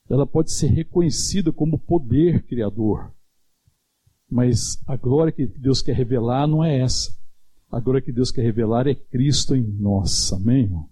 Ela 0.10 0.26
pode 0.26 0.52
ser 0.52 0.68
reconhecida 0.68 1.54
como 1.54 1.78
poder 1.78 2.44
criador. 2.44 3.14
Mas 4.30 4.82
a 4.88 4.98
glória 4.98 5.32
que 5.32 5.46
Deus 5.46 5.82
quer 5.82 5.96
revelar 5.96 6.48
não 6.48 6.64
é 6.64 6.80
essa. 6.80 7.16
A 7.72 7.80
glória 7.80 8.02
que 8.02 8.12
Deus 8.12 8.32
quer 8.32 8.42
revelar 8.42 8.88
é 8.88 8.96
Cristo 8.96 9.56
em 9.56 9.64
nós. 9.64 10.34
Amém, 10.34 10.64
irmão? 10.64 10.90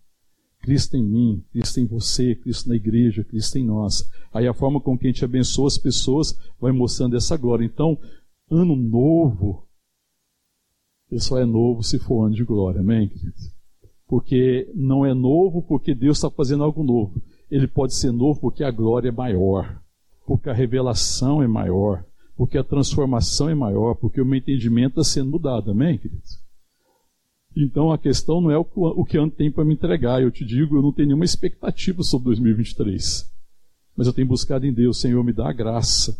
Cristo 0.63 0.95
em 0.95 1.03
mim, 1.03 1.43
Cristo 1.51 1.81
em 1.81 1.85
você, 1.85 2.35
Cristo 2.35 2.69
na 2.69 2.75
igreja, 2.75 3.21
Cristo 3.21 3.57
em 3.57 3.65
nós. 3.65 4.09
Aí 4.33 4.47
a 4.47 4.53
forma 4.53 4.79
com 4.79 4.97
que 4.97 5.05
a 5.05 5.09
gente 5.09 5.25
abençoa 5.25 5.67
as 5.67 5.77
pessoas 5.77 6.39
vai 6.59 6.71
mostrando 6.71 7.17
essa 7.17 7.35
glória. 7.35 7.65
Então, 7.65 7.99
ano 8.49 8.73
novo, 8.73 9.67
ele 11.11 11.19
só 11.19 11.37
é 11.37 11.45
novo 11.45 11.83
se 11.83 11.99
for 11.99 12.27
ano 12.27 12.35
de 12.35 12.45
glória. 12.45 12.79
Amém, 12.79 13.09
querido? 13.09 13.33
Porque 14.07 14.71
não 14.73 15.05
é 15.05 15.13
novo 15.13 15.61
porque 15.63 15.93
Deus 15.93 16.17
está 16.17 16.29
fazendo 16.29 16.63
algo 16.63 16.81
novo. 16.81 17.21
Ele 17.51 17.67
pode 17.67 17.93
ser 17.93 18.13
novo 18.13 18.39
porque 18.39 18.63
a 18.63 18.71
glória 18.71 19.09
é 19.09 19.11
maior, 19.11 19.81
porque 20.25 20.49
a 20.49 20.53
revelação 20.53 21.43
é 21.43 21.47
maior, 21.47 22.05
porque 22.37 22.57
a 22.57 22.63
transformação 22.63 23.49
é 23.49 23.55
maior, 23.55 23.95
porque 23.95 24.21
o 24.21 24.25
meu 24.25 24.39
entendimento 24.39 25.01
está 25.01 25.03
sendo 25.03 25.31
mudado. 25.31 25.71
Amém, 25.71 25.97
queridos? 25.97 26.42
Então 27.55 27.91
a 27.91 27.97
questão 27.97 28.41
não 28.41 28.49
é 28.49 28.57
o 28.57 29.05
que 29.05 29.17
ano 29.17 29.29
tem 29.29 29.51
para 29.51 29.63
me 29.63 29.73
entregar. 29.73 30.21
Eu 30.21 30.31
te 30.31 30.43
digo, 30.43 30.75
eu 30.75 30.81
não 30.81 30.91
tenho 30.91 31.09
nenhuma 31.09 31.25
expectativa 31.25 32.01
sobre 32.03 32.25
2023. 32.25 33.31
Mas 33.95 34.07
eu 34.07 34.13
tenho 34.13 34.27
buscado 34.27 34.65
em 34.65 34.73
Deus, 34.73 34.99
Senhor, 34.99 35.23
me 35.23 35.31
dá 35.31 35.49
a 35.49 35.53
graça 35.53 36.17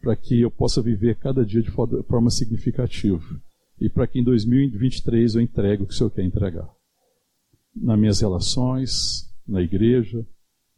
para 0.00 0.14
que 0.14 0.42
eu 0.42 0.50
possa 0.50 0.82
viver 0.82 1.16
cada 1.16 1.44
dia 1.46 1.62
de 1.62 1.70
forma 1.70 2.28
significativa. 2.28 3.24
E 3.80 3.88
para 3.88 4.06
que 4.06 4.20
em 4.20 4.22
2023 4.22 5.34
eu 5.34 5.40
entregue 5.40 5.82
o 5.82 5.86
que 5.86 5.94
o 5.94 5.96
Senhor 5.96 6.10
quer 6.10 6.24
entregar. 6.24 6.68
Nas 7.74 7.98
minhas 7.98 8.20
relações, 8.20 9.32
na 9.48 9.62
igreja, 9.62 10.24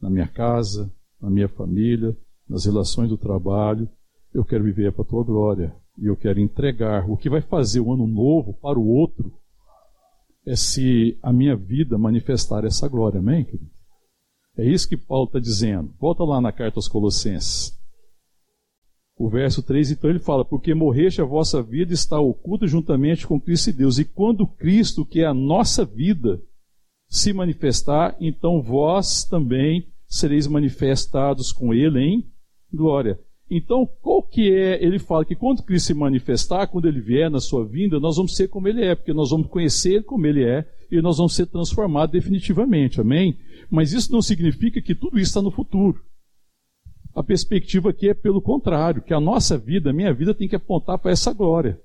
na 0.01 0.09
minha 0.09 0.29
casa, 0.29 0.91
na 1.21 1.29
minha 1.29 1.49
família, 1.49 2.17
nas 2.49 2.65
relações 2.65 3.09
do 3.09 3.19
trabalho, 3.19 3.89
eu 4.33 4.45
quero 4.45 4.63
viver 4.63 4.93
para 4.93 5.03
a 5.03 5.07
tua 5.07 5.25
glória. 5.25 5.75
E 5.99 6.07
eu 6.07 6.17
quero 6.17 6.39
entregar 6.39 7.11
o 7.11 7.17
que 7.17 7.29
vai 7.29 7.41
fazer 7.41 7.81
o 7.81 7.93
ano 7.93 8.07
novo 8.07 8.55
para 8.55 8.79
o 8.79 8.87
outro 8.87 9.33
é 10.47 10.55
se 10.55 11.19
a 11.23 11.33
minha 11.33 11.57
vida 11.57 11.99
manifestar 11.99 12.65
essa 12.65 12.89
glória. 12.89 13.19
Amém, 13.19 13.45
querido? 13.45 13.71
É 14.57 14.65
isso 14.65 14.89
que 14.89 14.97
Paulo 14.97 15.27
está 15.27 15.39
dizendo. 15.39 15.93
Volta 15.99 16.25
lá 16.25 16.41
na 16.41 16.53
carta 16.53 16.79
aos 16.79 16.89
Colossenses. 16.89 17.77
O 19.19 19.29
verso 19.29 19.63
3, 19.63 19.91
então 19.91 20.09
ele 20.09 20.19
fala: 20.19 20.45
Porque 20.45 20.75
morreste 20.75 21.21
a 21.21 21.25
vossa 21.25 21.63
vida 21.63 21.93
está 21.93 22.21
oculta 22.21 22.67
juntamente 22.67 23.27
com 23.27 23.41
Cristo 23.41 23.71
e 23.71 23.73
Deus. 23.73 23.99
E 23.99 24.05
quando 24.05 24.47
Cristo, 24.47 25.05
que 25.05 25.21
é 25.21 25.27
a 25.27 25.35
nossa 25.35 25.85
vida, 25.85 26.41
se 27.09 27.33
manifestar, 27.33 28.17
então 28.21 28.63
vós 28.63 29.25
também 29.25 29.89
sereis 30.07 30.47
manifestados 30.47 31.53
com 31.53 31.75
Ele 31.75 32.01
em 32.01 32.33
glória. 32.73 33.19
Então, 33.49 33.89
qual 34.03 34.23
que 34.23 34.53
é? 34.53 34.83
Ele 34.85 34.99
fala 34.99 35.25
que 35.25 35.37
quando 35.37 35.63
Cristo 35.63 35.87
se 35.87 35.95
manifestar, 35.95 36.67
quando 36.67 36.89
ele 36.89 37.01
vier 37.01 37.31
na 37.31 37.39
sua 37.39 37.65
vinda, 37.65 38.01
nós 38.01 38.17
vamos 38.17 38.35
ser 38.35 38.49
como 38.49 38.67
ele 38.67 38.85
é, 38.85 38.95
porque 38.95 39.13
nós 39.13 39.31
vamos 39.31 39.47
conhecer 39.47 40.03
como 40.05 40.27
ele 40.27 40.45
é 40.45 40.69
e 40.91 41.01
nós 41.01 41.19
vamos 41.19 41.35
ser 41.35 41.47
transformados 41.47 42.13
definitivamente. 42.13 43.01
Amém? 43.01 43.39
Mas 43.71 43.93
isso 43.93 44.13
não 44.13 44.21
significa 44.21 44.83
que 44.83 44.97
tudo 44.97 45.19
isso 45.19 45.31
está 45.31 45.41
no 45.41 45.53
futuro. 45.53 46.01
A 47.15 47.23
perspectiva 47.23 47.91
aqui 47.91 48.09
é 48.09 48.15
pelo 48.15 48.43
contrário, 48.43 49.03
que 49.03 49.15
a 49.15 49.21
nossa 49.21 49.57
vida, 49.57 49.91
a 49.91 49.93
minha 49.93 50.13
vida, 50.13 50.35
tem 50.35 50.49
que 50.49 50.57
apontar 50.57 50.99
para 50.99 51.13
essa 51.13 51.33
glória. 51.33 51.81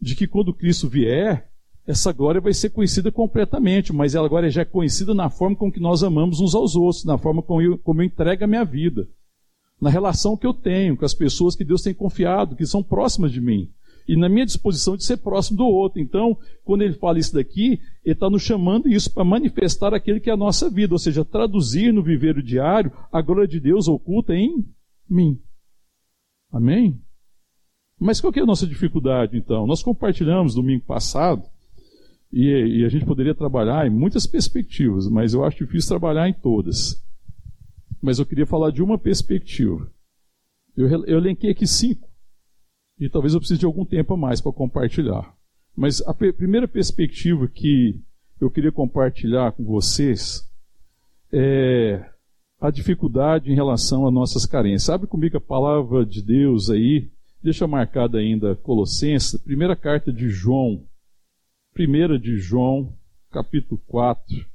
De 0.00 0.14
que 0.14 0.26
quando 0.26 0.54
Cristo 0.54 0.88
vier, 0.88 1.48
essa 1.84 2.12
glória 2.12 2.40
vai 2.40 2.54
ser 2.54 2.70
conhecida 2.70 3.10
completamente, 3.10 3.92
mas 3.92 4.14
ela 4.14 4.26
agora 4.26 4.48
já 4.48 4.62
é 4.62 4.64
conhecida 4.64 5.12
na 5.12 5.28
forma 5.28 5.56
com 5.56 5.70
que 5.70 5.80
nós 5.80 6.04
amamos 6.04 6.40
uns 6.40 6.54
aos 6.54 6.76
outros, 6.76 7.04
na 7.04 7.18
forma 7.18 7.42
como 7.42 7.60
eu, 7.60 7.76
como 7.78 8.00
eu 8.00 8.06
entrego 8.06 8.44
a 8.44 8.46
minha 8.46 8.64
vida 8.64 9.08
na 9.82 9.90
relação 9.90 10.36
que 10.36 10.46
eu 10.46 10.54
tenho 10.54 10.96
com 10.96 11.04
as 11.04 11.12
pessoas 11.12 11.56
que 11.56 11.64
Deus 11.64 11.82
tem 11.82 11.92
confiado, 11.92 12.54
que 12.54 12.64
são 12.64 12.84
próximas 12.84 13.32
de 13.32 13.40
mim. 13.40 13.68
E 14.06 14.16
na 14.16 14.28
minha 14.28 14.46
disposição 14.46 14.96
de 14.96 15.04
ser 15.04 15.16
próximo 15.16 15.58
do 15.58 15.66
outro. 15.66 16.00
Então, 16.00 16.38
quando 16.62 16.82
ele 16.82 16.94
fala 16.94 17.18
isso 17.18 17.34
daqui, 17.34 17.80
ele 18.04 18.14
está 18.14 18.30
nos 18.30 18.42
chamando 18.42 18.88
isso 18.88 19.12
para 19.12 19.24
manifestar 19.24 19.92
aquele 19.92 20.20
que 20.20 20.30
é 20.30 20.32
a 20.32 20.36
nossa 20.36 20.70
vida, 20.70 20.94
ou 20.94 21.00
seja, 21.00 21.24
traduzir 21.24 21.92
no 21.92 22.00
viver 22.00 22.40
diário 22.44 22.92
a 23.10 23.20
glória 23.20 23.48
de 23.48 23.58
Deus 23.58 23.88
oculta 23.88 24.32
em 24.36 24.64
mim. 25.10 25.40
Amém? 26.52 27.00
Mas 27.98 28.20
qual 28.20 28.32
é 28.36 28.40
a 28.40 28.46
nossa 28.46 28.68
dificuldade, 28.68 29.36
então? 29.36 29.66
Nós 29.66 29.82
compartilhamos 29.82 30.54
domingo 30.54 30.84
passado, 30.84 31.42
e, 32.32 32.78
e 32.78 32.84
a 32.84 32.88
gente 32.88 33.04
poderia 33.04 33.34
trabalhar 33.34 33.84
em 33.84 33.90
muitas 33.90 34.28
perspectivas, 34.28 35.08
mas 35.08 35.34
eu 35.34 35.44
acho 35.44 35.64
difícil 35.64 35.88
trabalhar 35.88 36.28
em 36.28 36.32
todas 36.32 37.01
mas 38.02 38.18
eu 38.18 38.26
queria 38.26 38.44
falar 38.44 38.72
de 38.72 38.82
uma 38.82 38.98
perspectiva. 38.98 39.88
Eu, 40.76 40.88
eu 40.88 41.18
elenquei 41.18 41.50
aqui 41.50 41.66
cinco, 41.66 42.10
e 42.98 43.08
talvez 43.08 43.32
eu 43.32 43.40
precise 43.40 43.60
de 43.60 43.66
algum 43.66 43.84
tempo 43.84 44.14
a 44.14 44.16
mais 44.16 44.40
para 44.40 44.52
compartilhar. 44.52 45.34
Mas 45.74 46.02
a 46.02 46.12
primeira 46.12 46.66
perspectiva 46.66 47.48
que 47.48 47.98
eu 48.40 48.50
queria 48.50 48.72
compartilhar 48.72 49.52
com 49.52 49.64
vocês 49.64 50.46
é 51.32 52.04
a 52.60 52.70
dificuldade 52.70 53.50
em 53.50 53.54
relação 53.54 54.06
às 54.06 54.12
nossas 54.12 54.44
carências. 54.44 54.90
Abre 54.90 55.06
comigo 55.06 55.36
a 55.36 55.40
palavra 55.40 56.04
de 56.04 56.22
Deus 56.22 56.70
aí, 56.70 57.10
deixa 57.42 57.66
marcada 57.66 58.18
ainda 58.18 58.54
Colossenses, 58.56 59.40
primeira 59.42 59.74
carta 59.74 60.12
de 60.12 60.28
João, 60.28 60.84
primeira 61.72 62.18
de 62.18 62.36
João, 62.38 62.94
capítulo 63.30 63.80
4. 63.86 64.51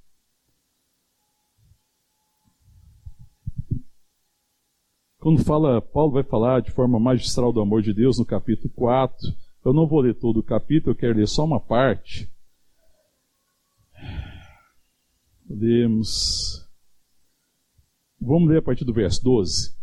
Quando 5.20 5.44
fala, 5.44 5.82
Paulo 5.82 6.12
vai 6.12 6.24
falar 6.24 6.62
de 6.62 6.72
forma 6.72 7.00
magistral 7.00 7.52
do 7.52 7.60
amor 7.60 7.82
de 7.82 7.94
Deus 7.94 8.20
no 8.20 8.26
capítulo 8.26 8.72
4. 8.76 9.18
Eu 9.66 9.74
não 9.74 9.88
vou 9.88 10.02
ler 10.02 10.14
todo 10.14 10.40
o 10.40 10.44
capítulo, 10.44 10.92
eu 10.92 10.96
quero 10.96 11.18
ler 11.18 11.28
só 11.28 11.44
uma 11.44 11.60
parte. 11.60 12.30
Lemos. 15.50 16.66
Vamos 18.22 18.50
ler 18.50 18.60
a 18.60 18.62
partir 18.62 18.86
do 18.86 18.94
verso 18.94 19.24
12. 19.24 19.76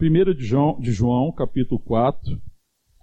1 0.00 0.34
de 0.34 0.44
João, 0.44 0.78
de 0.78 0.92
João, 0.92 1.32
capítulo 1.32 1.78
4, 1.80 2.40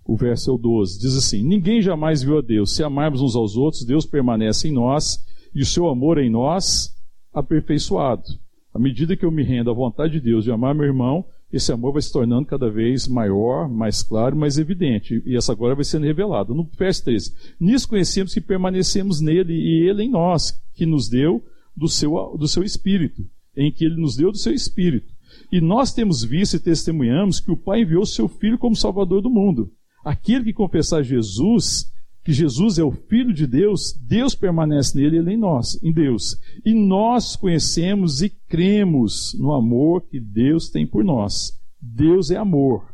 o 0.06 0.16
verso 0.16 0.50
é 0.50 0.54
o 0.54 0.58
12. 0.58 1.00
Diz 1.00 1.16
assim: 1.16 1.44
Ninguém 1.44 1.82
jamais 1.82 2.22
viu 2.22 2.38
a 2.38 2.42
Deus. 2.42 2.76
Se 2.76 2.84
amarmos 2.84 3.22
uns 3.22 3.36
aos 3.36 3.56
outros, 3.56 3.84
Deus 3.86 4.06
permanece 4.06 4.68
em 4.68 4.72
nós 4.72 5.24
e 5.54 5.62
o 5.62 5.66
seu 5.66 5.88
amor 5.88 6.20
em 6.20 6.30
nós 6.30 6.96
aperfeiçoado. 7.34 8.24
À 8.74 8.80
medida 8.80 9.18
que 9.18 9.26
eu 9.26 9.32
me 9.32 9.44
rendo 9.44 9.72
à 9.72 9.74
vontade 9.74 10.14
de 10.14 10.22
Deus 10.22 10.44
de 10.44 10.52
amar 10.52 10.74
meu 10.74 10.86
irmão, 10.86 11.26
esse 11.52 11.72
amor 11.72 11.94
vai 11.94 12.02
se 12.02 12.12
tornando 12.12 12.46
cada 12.46 12.70
vez 12.70 13.08
maior, 13.08 13.70
mais 13.70 14.04
claro, 14.04 14.36
mais 14.36 14.58
evidente. 14.58 15.22
E 15.26 15.36
essa 15.36 15.56
glória 15.56 15.76
vai 15.76 15.86
sendo 15.86 16.06
revelada. 16.06 16.54
No 16.54 16.70
verso 16.78 17.06
13: 17.06 17.34
Nisso 17.60 17.88
conhecemos 17.88 18.34
que 18.34 18.42
permanecemos 18.42 19.22
nele 19.22 19.54
e 19.54 19.90
ele 19.90 20.04
em 20.04 20.10
nós, 20.10 20.60
que 20.74 20.86
nos 20.86 21.08
deu 21.08 21.42
do 21.76 21.88
seu, 21.88 22.36
do 22.38 22.48
seu 22.48 22.64
espírito, 22.64 23.24
em 23.56 23.72
que 23.72 23.86
ele 23.86 24.00
nos 24.00 24.16
deu 24.18 24.32
do 24.32 24.38
seu 24.38 24.54
espírito. 24.54 25.14
E 25.52 25.62
nós 25.62 25.94
temos 25.94 26.24
visto 26.24 26.56
e 26.56 26.60
testemunhamos 26.60 27.40
que 27.40 27.52
o 27.52 27.58
Pai 27.58 27.82
enviou 27.82 28.06
seu 28.06 28.28
Filho 28.28 28.58
como 28.58 28.76
Salvador 28.76 29.22
do 29.22 29.30
mundo. 29.30 29.72
Aquele 30.04 30.46
que 30.46 30.54
confessar 30.54 31.04
Jesus 31.04 31.92
que 32.28 32.34
Jesus 32.34 32.78
é 32.78 32.84
o 32.84 32.92
Filho 32.92 33.34
de 33.34 33.48
Deus, 33.48 33.98
Deus 34.06 34.36
permanece 34.36 34.98
nele 34.98 35.16
e 35.16 35.20
ele 35.20 35.32
em 35.32 35.38
nós, 35.38 35.82
em 35.82 35.94
Deus. 35.94 36.38
E 36.66 36.74
nós 36.74 37.38
conhecemos 37.38 38.22
e 38.22 38.30
cremos 38.30 39.34
no 39.40 39.54
amor 39.54 40.02
que 40.02 40.20
Deus 40.20 40.70
tem 40.70 40.86
por 40.86 41.06
nós. 41.06 41.58
Deus 41.82 42.30
é 42.30 42.36
amor. 42.36 42.94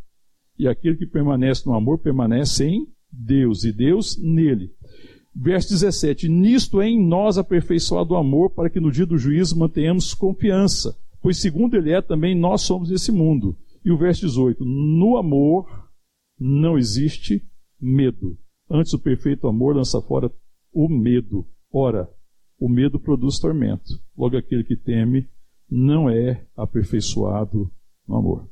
E 0.55 0.67
aquele 0.67 0.97
que 0.97 1.07
permanece 1.07 1.65
no 1.65 1.73
amor 1.73 1.97
permanece 1.97 2.63
em 2.63 2.87
Deus, 3.11 3.63
e 3.63 3.71
Deus 3.71 4.19
nele. 4.21 4.69
Verso 5.35 5.69
17: 5.69 6.29
Nisto 6.29 6.79
é 6.79 6.87
em 6.87 7.03
nós 7.03 7.39
aperfeiçoado 7.39 8.13
o 8.13 8.17
amor, 8.17 8.51
para 8.51 8.69
que 8.69 8.79
no 8.79 8.91
dia 8.91 9.07
do 9.07 9.17
juízo 9.17 9.57
mantenhamos 9.57 10.13
confiança, 10.13 10.95
pois 11.23 11.37
segundo 11.37 11.75
ele 11.75 11.91
é, 11.91 12.03
também 12.03 12.37
nós 12.37 12.61
somos 12.61 12.89
desse 12.89 13.11
mundo. 13.11 13.57
E 13.83 13.91
o 13.91 13.97
verso 13.97 14.27
18: 14.27 14.63
No 14.63 15.17
amor 15.17 15.89
não 16.39 16.77
existe 16.77 17.41
medo. 17.81 18.37
Antes 18.69 18.93
o 18.93 18.99
perfeito 18.99 19.47
amor 19.47 19.75
lança 19.75 20.01
fora 20.01 20.31
o 20.71 20.89
medo. 20.89 21.45
Ora, 21.71 22.09
o 22.59 22.69
medo 22.69 22.99
produz 22.99 23.39
tormento. 23.39 23.99
Logo 24.17 24.37
aquele 24.37 24.63
que 24.63 24.75
teme 24.75 25.27
não 25.69 26.09
é 26.09 26.45
aperfeiçoado 26.55 27.69
no 28.07 28.15
amor. 28.15 28.49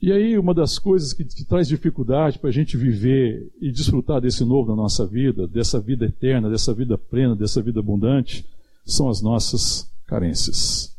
E 0.00 0.12
aí, 0.12 0.38
uma 0.38 0.52
das 0.52 0.78
coisas 0.78 1.14
que, 1.14 1.24
que 1.24 1.46
traz 1.46 1.66
dificuldade 1.66 2.38
para 2.38 2.50
a 2.50 2.52
gente 2.52 2.76
viver 2.76 3.50
e 3.58 3.72
desfrutar 3.72 4.20
desse 4.20 4.44
novo 4.44 4.68
na 4.68 4.76
nossa 4.76 5.06
vida, 5.06 5.48
dessa 5.48 5.80
vida 5.80 6.04
eterna, 6.04 6.50
dessa 6.50 6.74
vida 6.74 6.98
plena, 6.98 7.34
dessa 7.34 7.62
vida 7.62 7.80
abundante, 7.80 8.46
são 8.84 9.08
as 9.08 9.22
nossas 9.22 9.90
carências. 10.06 10.94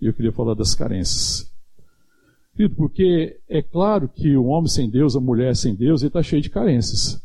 E 0.00 0.06
eu 0.06 0.12
queria 0.12 0.32
falar 0.32 0.54
das 0.54 0.74
carências. 0.74 1.50
Porque 2.76 3.40
é 3.48 3.62
claro 3.62 4.08
que 4.08 4.36
o 4.36 4.44
homem 4.44 4.68
sem 4.68 4.90
Deus, 4.90 5.16
a 5.16 5.20
mulher 5.20 5.56
sem 5.56 5.74
Deus, 5.74 6.02
ele 6.02 6.08
está 6.08 6.22
cheio 6.22 6.42
de 6.42 6.50
carências. 6.50 7.18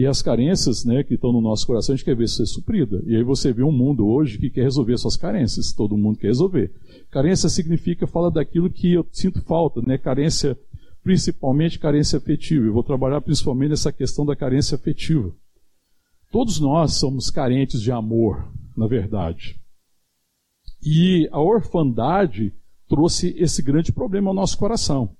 E 0.00 0.06
as 0.06 0.22
carências 0.22 0.82
né, 0.82 1.04
que 1.04 1.12
estão 1.12 1.30
no 1.30 1.42
nosso 1.42 1.66
coração, 1.66 1.92
a 1.92 1.96
gente 1.96 2.06
quer 2.06 2.16
ver 2.16 2.26
ser 2.26 2.46
suprida. 2.46 3.02
E 3.04 3.14
aí 3.14 3.22
você 3.22 3.52
vê 3.52 3.62
um 3.62 3.70
mundo 3.70 4.08
hoje 4.08 4.38
que 4.38 4.48
quer 4.48 4.62
resolver 4.62 4.96
suas 4.96 5.14
carências. 5.14 5.74
Todo 5.74 5.94
mundo 5.94 6.18
quer 6.18 6.28
resolver. 6.28 6.72
Carência 7.10 7.50
significa, 7.50 8.06
fala 8.06 8.30
daquilo 8.30 8.70
que 8.70 8.94
eu 8.94 9.06
sinto 9.12 9.42
falta, 9.42 9.82
né? 9.82 9.98
Carência, 9.98 10.58
principalmente 11.02 11.78
carência 11.78 12.16
afetiva. 12.16 12.64
Eu 12.64 12.72
vou 12.72 12.82
trabalhar 12.82 13.20
principalmente 13.20 13.72
nessa 13.72 13.92
questão 13.92 14.24
da 14.24 14.34
carência 14.34 14.74
afetiva. 14.74 15.30
Todos 16.32 16.58
nós 16.58 16.94
somos 16.94 17.28
carentes 17.28 17.82
de 17.82 17.92
amor, 17.92 18.50
na 18.74 18.86
verdade. 18.86 19.60
E 20.82 21.28
a 21.30 21.42
orfandade 21.42 22.54
trouxe 22.88 23.34
esse 23.36 23.60
grande 23.60 23.92
problema 23.92 24.30
ao 24.30 24.34
nosso 24.34 24.56
coração. 24.56 25.14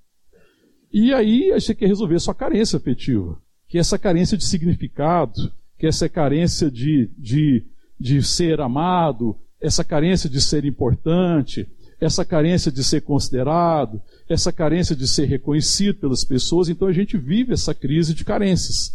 E 0.91 1.13
aí 1.13 1.51
a 1.51 1.59
gente 1.59 1.75
quer 1.75 1.85
resolver 1.85 2.19
sua 2.19 2.33
carência 2.33 2.77
afetiva 2.77 3.39
que 3.71 3.79
essa 3.79 3.97
carência 3.97 4.37
de 4.37 4.43
significado, 4.43 5.49
que 5.79 5.87
essa 5.87 6.09
carência 6.09 6.69
de, 6.69 7.09
de, 7.17 7.65
de 7.97 8.21
ser 8.21 8.59
amado, 8.59 9.39
essa 9.61 9.81
carência 9.81 10.29
de 10.29 10.41
ser 10.41 10.65
importante, 10.65 11.65
essa 11.97 12.25
carência 12.25 12.69
de 12.69 12.83
ser 12.83 12.99
considerado, 12.99 14.01
essa 14.27 14.51
carência 14.51 14.93
de 14.93 15.07
ser 15.07 15.23
reconhecido 15.23 16.01
pelas 16.01 16.25
pessoas, 16.25 16.67
então 16.67 16.85
a 16.85 16.91
gente 16.91 17.17
vive 17.17 17.53
essa 17.53 17.73
crise 17.73 18.13
de 18.13 18.25
carências. 18.25 18.91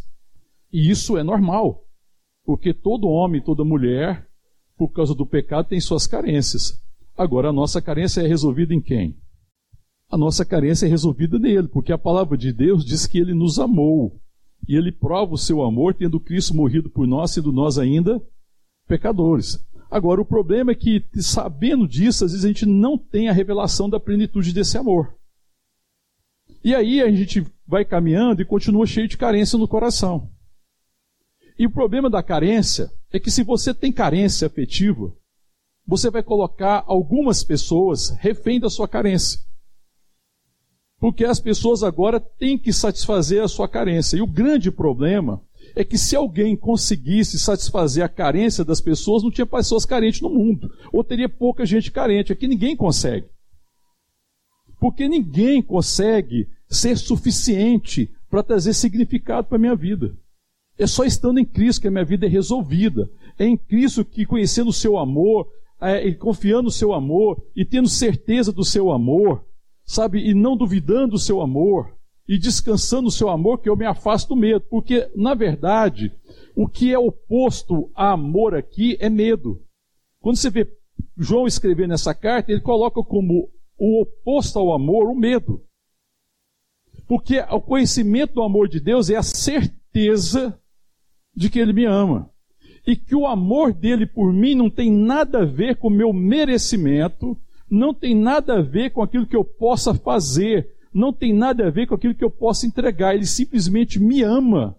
E 0.70 0.90
isso 0.90 1.16
é 1.16 1.22
normal, 1.22 1.82
porque 2.44 2.74
todo 2.74 3.08
homem, 3.08 3.42
toda 3.42 3.64
mulher, 3.64 4.28
por 4.76 4.92
causa 4.92 5.14
do 5.14 5.24
pecado, 5.24 5.68
tem 5.68 5.80
suas 5.80 6.06
carências. 6.06 6.78
Agora, 7.16 7.48
a 7.48 7.52
nossa 7.52 7.80
carência 7.80 8.20
é 8.20 8.26
resolvida 8.26 8.74
em 8.74 8.82
quem? 8.82 9.16
A 10.10 10.18
nossa 10.18 10.44
carência 10.44 10.84
é 10.84 10.88
resolvida 10.90 11.38
nele, 11.38 11.66
porque 11.66 11.94
a 11.94 11.98
palavra 11.98 12.36
de 12.36 12.52
Deus 12.52 12.84
diz 12.84 13.06
que 13.06 13.18
ele 13.18 13.32
nos 13.32 13.58
amou 13.58 14.20
e 14.68 14.76
ele 14.76 14.92
prova 14.92 15.34
o 15.34 15.38
seu 15.38 15.62
amor, 15.62 15.94
tendo 15.94 16.20
Cristo 16.20 16.54
morrido 16.54 16.90
por 16.90 17.06
nós, 17.06 17.32
sendo 17.32 17.52
nós 17.52 17.78
ainda 17.78 18.20
pecadores. 18.86 19.64
Agora, 19.90 20.20
o 20.20 20.24
problema 20.24 20.72
é 20.72 20.74
que, 20.74 21.04
sabendo 21.20 21.86
disso, 21.86 22.24
às 22.24 22.32
vezes 22.32 22.44
a 22.44 22.48
gente 22.48 22.66
não 22.66 22.98
tem 22.98 23.28
a 23.28 23.32
revelação 23.32 23.88
da 23.88 24.00
plenitude 24.00 24.52
desse 24.52 24.76
amor. 24.76 25.14
E 26.64 26.74
aí 26.74 27.00
a 27.00 27.10
gente 27.10 27.46
vai 27.66 27.84
caminhando 27.84 28.42
e 28.42 28.44
continua 28.44 28.86
cheio 28.86 29.06
de 29.06 29.16
carência 29.16 29.58
no 29.58 29.68
coração. 29.68 30.30
E 31.58 31.66
o 31.66 31.70
problema 31.70 32.10
da 32.10 32.22
carência 32.22 32.90
é 33.12 33.20
que 33.20 33.30
se 33.30 33.42
você 33.42 33.72
tem 33.72 33.92
carência 33.92 34.46
afetiva, 34.46 35.16
você 35.86 36.10
vai 36.10 36.22
colocar 36.22 36.82
algumas 36.86 37.44
pessoas 37.44 38.10
refém 38.18 38.58
da 38.58 38.68
sua 38.68 38.88
carência. 38.88 39.40
Porque 40.98 41.24
as 41.24 41.38
pessoas 41.38 41.82
agora 41.82 42.18
têm 42.18 42.56
que 42.56 42.72
satisfazer 42.72 43.42
a 43.42 43.48
sua 43.48 43.68
carência. 43.68 44.16
E 44.16 44.22
o 44.22 44.26
grande 44.26 44.70
problema 44.70 45.42
é 45.74 45.84
que 45.84 45.98
se 45.98 46.16
alguém 46.16 46.56
conseguisse 46.56 47.38
satisfazer 47.38 48.02
a 48.02 48.08
carência 48.08 48.64
das 48.64 48.80
pessoas, 48.80 49.22
não 49.22 49.30
tinha 49.30 49.46
pessoas 49.46 49.84
carentes 49.84 50.22
no 50.22 50.30
mundo. 50.30 50.70
Ou 50.92 51.04
teria 51.04 51.28
pouca 51.28 51.66
gente 51.66 51.90
carente. 51.90 52.32
Aqui 52.32 52.48
ninguém 52.48 52.74
consegue. 52.74 53.26
Porque 54.80 55.06
ninguém 55.06 55.62
consegue 55.62 56.48
ser 56.68 56.96
suficiente 56.96 58.10
para 58.30 58.42
trazer 58.42 58.72
significado 58.72 59.46
para 59.48 59.56
a 59.56 59.60
minha 59.60 59.76
vida. 59.76 60.16
É 60.78 60.86
só 60.86 61.04
estando 61.04 61.38
em 61.38 61.44
Cristo 61.44 61.82
que 61.82 61.88
a 61.88 61.90
minha 61.90 62.04
vida 62.04 62.26
é 62.26 62.28
resolvida. 62.28 63.08
É 63.38 63.44
em 63.44 63.56
Cristo 63.56 64.04
que, 64.04 64.26
conhecendo 64.26 64.70
o 64.70 64.74
seu 64.74 64.96
amor, 64.96 65.46
é, 65.80 66.10
confiando 66.12 66.64
no 66.64 66.70
seu 66.70 66.92
amor, 66.92 67.42
e 67.54 67.64
tendo 67.64 67.88
certeza 67.88 68.50
do 68.50 68.64
seu 68.64 68.90
amor, 68.90 69.44
sabe, 69.86 70.18
e 70.18 70.34
não 70.34 70.56
duvidando 70.56 71.12
do 71.12 71.18
seu 71.18 71.40
amor, 71.40 71.96
e 72.28 72.36
descansando 72.36 73.04
no 73.04 73.10
seu 73.10 73.30
amor, 73.30 73.58
que 73.58 73.68
eu 73.68 73.76
me 73.76 73.86
afasto 73.86 74.30
do 74.30 74.36
medo. 74.36 74.60
Porque, 74.68 75.08
na 75.14 75.32
verdade, 75.32 76.12
o 76.56 76.66
que 76.66 76.92
é 76.92 76.98
oposto 76.98 77.90
a 77.94 78.12
amor 78.12 78.54
aqui 78.54 78.96
é 79.00 79.08
medo. 79.08 79.62
Quando 80.20 80.36
você 80.36 80.50
vê 80.50 80.68
João 81.16 81.46
escrever 81.46 81.86
nessa 81.86 82.12
carta, 82.12 82.50
ele 82.50 82.60
coloca 82.60 83.00
como 83.02 83.48
o 83.78 84.02
oposto 84.02 84.58
ao 84.58 84.72
amor 84.72 85.06
o 85.06 85.14
medo. 85.14 85.62
Porque 87.06 87.38
o 87.38 87.60
conhecimento 87.60 88.34
do 88.34 88.42
amor 88.42 88.68
de 88.68 88.80
Deus 88.80 89.08
é 89.08 89.16
a 89.16 89.22
certeza 89.22 90.58
de 91.34 91.48
que 91.48 91.58
Ele 91.58 91.72
me 91.72 91.84
ama. 91.84 92.30
E 92.86 92.96
que 92.96 93.14
o 93.14 93.26
amor 93.26 93.72
dele 93.72 94.06
por 94.06 94.32
mim 94.32 94.54
não 94.54 94.70
tem 94.70 94.90
nada 94.90 95.42
a 95.42 95.44
ver 95.44 95.76
com 95.76 95.88
o 95.88 95.90
meu 95.90 96.12
merecimento, 96.12 97.36
não 97.70 97.92
tem 97.92 98.14
nada 98.14 98.58
a 98.58 98.62
ver 98.62 98.90
com 98.90 99.02
aquilo 99.02 99.26
que 99.26 99.36
eu 99.36 99.44
possa 99.44 99.94
fazer, 99.94 100.68
não 100.92 101.12
tem 101.12 101.32
nada 101.32 101.66
a 101.66 101.70
ver 101.70 101.86
com 101.86 101.94
aquilo 101.94 102.14
que 102.14 102.24
eu 102.24 102.30
possa 102.30 102.66
entregar. 102.66 103.14
Ele 103.14 103.26
simplesmente 103.26 104.00
me 104.00 104.22
ama 104.22 104.76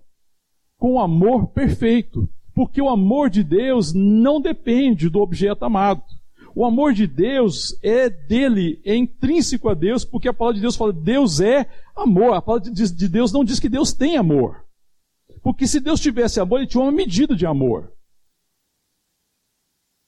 com 0.78 1.00
amor 1.00 1.48
perfeito. 1.48 2.28
Porque 2.54 2.82
o 2.82 2.90
amor 2.90 3.30
de 3.30 3.44
Deus 3.44 3.94
não 3.94 4.42
depende 4.42 5.10
do 5.10 5.20
objeto 5.20 5.64
amado. 5.64 6.02
O 6.56 6.66
amor 6.66 6.92
de 6.92 7.06
Deus 7.06 7.78
é 7.84 8.10
dele, 8.10 8.82
é 8.84 8.96
intrínseco 8.96 9.70
a 9.70 9.76
Deus, 9.76 10.04
porque 10.04 10.28
a 10.28 10.34
palavra 10.34 10.56
de 10.56 10.62
Deus 10.62 10.76
fala 10.76 10.92
Deus 10.92 11.40
é 11.40 11.70
amor. 11.96 12.34
A 12.34 12.42
palavra 12.42 12.72
de 12.72 13.08
Deus 13.08 13.32
não 13.32 13.44
diz 13.44 13.60
que 13.60 13.70
Deus 13.70 13.94
tem 13.94 14.18
amor. 14.18 14.66
Porque 15.44 15.68
se 15.68 15.80
Deus 15.80 16.00
tivesse 16.00 16.40
amor, 16.40 16.58
ele 16.58 16.68
tinha 16.68 16.82
uma 16.82 16.92
medida 16.92 17.36
de 17.36 17.46
amor. 17.46 17.92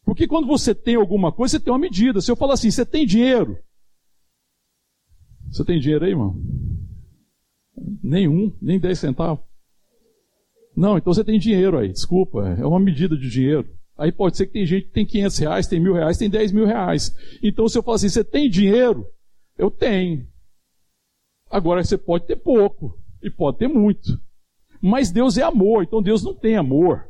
Porque 0.10 0.28
quando 0.28 0.47
você 0.47 0.74
tem 0.74 0.95
alguma 0.95 1.32
coisa, 1.32 1.51
você 1.51 1.64
tem 1.64 1.72
uma 1.72 1.78
medida. 1.78 2.20
Se 2.20 2.32
eu 2.32 2.36
falar 2.36 2.55
assim, 2.55 2.72
você 2.72 2.84
tem 2.84 3.05
dinheiro? 3.05 3.60
Você 5.51 5.64
tem 5.64 5.80
dinheiro 5.80 6.03
aí, 6.03 6.10
irmão? 6.10 6.36
Nenhum, 8.01 8.51
nem 8.60 8.80
10 8.80 8.97
centavos. 8.97 9.45
Não, 10.76 10.97
então 10.97 11.14
você 11.14 11.24
tem 11.24 11.38
dinheiro 11.38 11.78
aí, 11.78 11.91
desculpa, 11.91 12.39
é 12.57 12.66
uma 12.66 12.80
medida 12.80 13.16
de 13.16 13.30
dinheiro. 13.30 13.70
Aí 13.95 14.12
pode 14.12 14.36
ser 14.36 14.47
que 14.47 14.53
tem 14.53 14.66
gente 14.66 14.88
que 14.88 14.93
tem 14.93 15.05
500 15.05 15.38
reais, 15.38 15.68
tem 15.68 15.80
mil 15.80 15.93
reais, 15.93 16.18
tem 16.18 16.28
10 16.28 16.53
mil 16.53 16.66
reais. 16.66 17.16
Então 17.43 17.68
se 17.68 17.78
eu 17.78 17.84
falar 17.84 17.97
assim, 17.97 18.10
você 18.10 18.24
tem 18.24 18.49
dinheiro? 18.49 19.05
Eu 19.60 19.70
tenho. 19.70 20.28
Agora 21.51 21.84
você 21.84 21.99
pode 21.99 22.26
ter 22.26 22.38
pouco 22.38 22.97
e 23.22 23.30
pode 23.30 23.60
ter 23.60 23.68
muito. 23.68 24.20
Mas 24.82 25.12
Deus 25.12 25.38
é 25.38 25.43
amor, 25.43 25.84
então 25.84 26.01
Deus 26.01 26.24
não 26.24 26.34
tem 26.34 26.57
amor. 26.57 27.07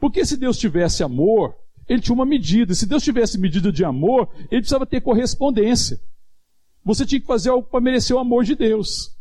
Porque 0.00 0.24
se 0.24 0.36
Deus 0.36 0.58
tivesse 0.58 1.04
amor, 1.04 1.61
ele 1.88 2.00
tinha 2.00 2.14
uma 2.14 2.26
medida. 2.26 2.74
Se 2.74 2.86
Deus 2.86 3.02
tivesse 3.02 3.38
medida 3.38 3.72
de 3.72 3.84
amor, 3.84 4.28
ele 4.50 4.60
precisava 4.60 4.86
ter 4.86 5.00
correspondência. 5.00 6.00
Você 6.84 7.06
tinha 7.06 7.20
que 7.20 7.26
fazer 7.26 7.50
algo 7.50 7.68
para 7.68 7.80
merecer 7.80 8.14
o 8.16 8.18
amor 8.18 8.44
de 8.44 8.54
Deus. 8.54 9.16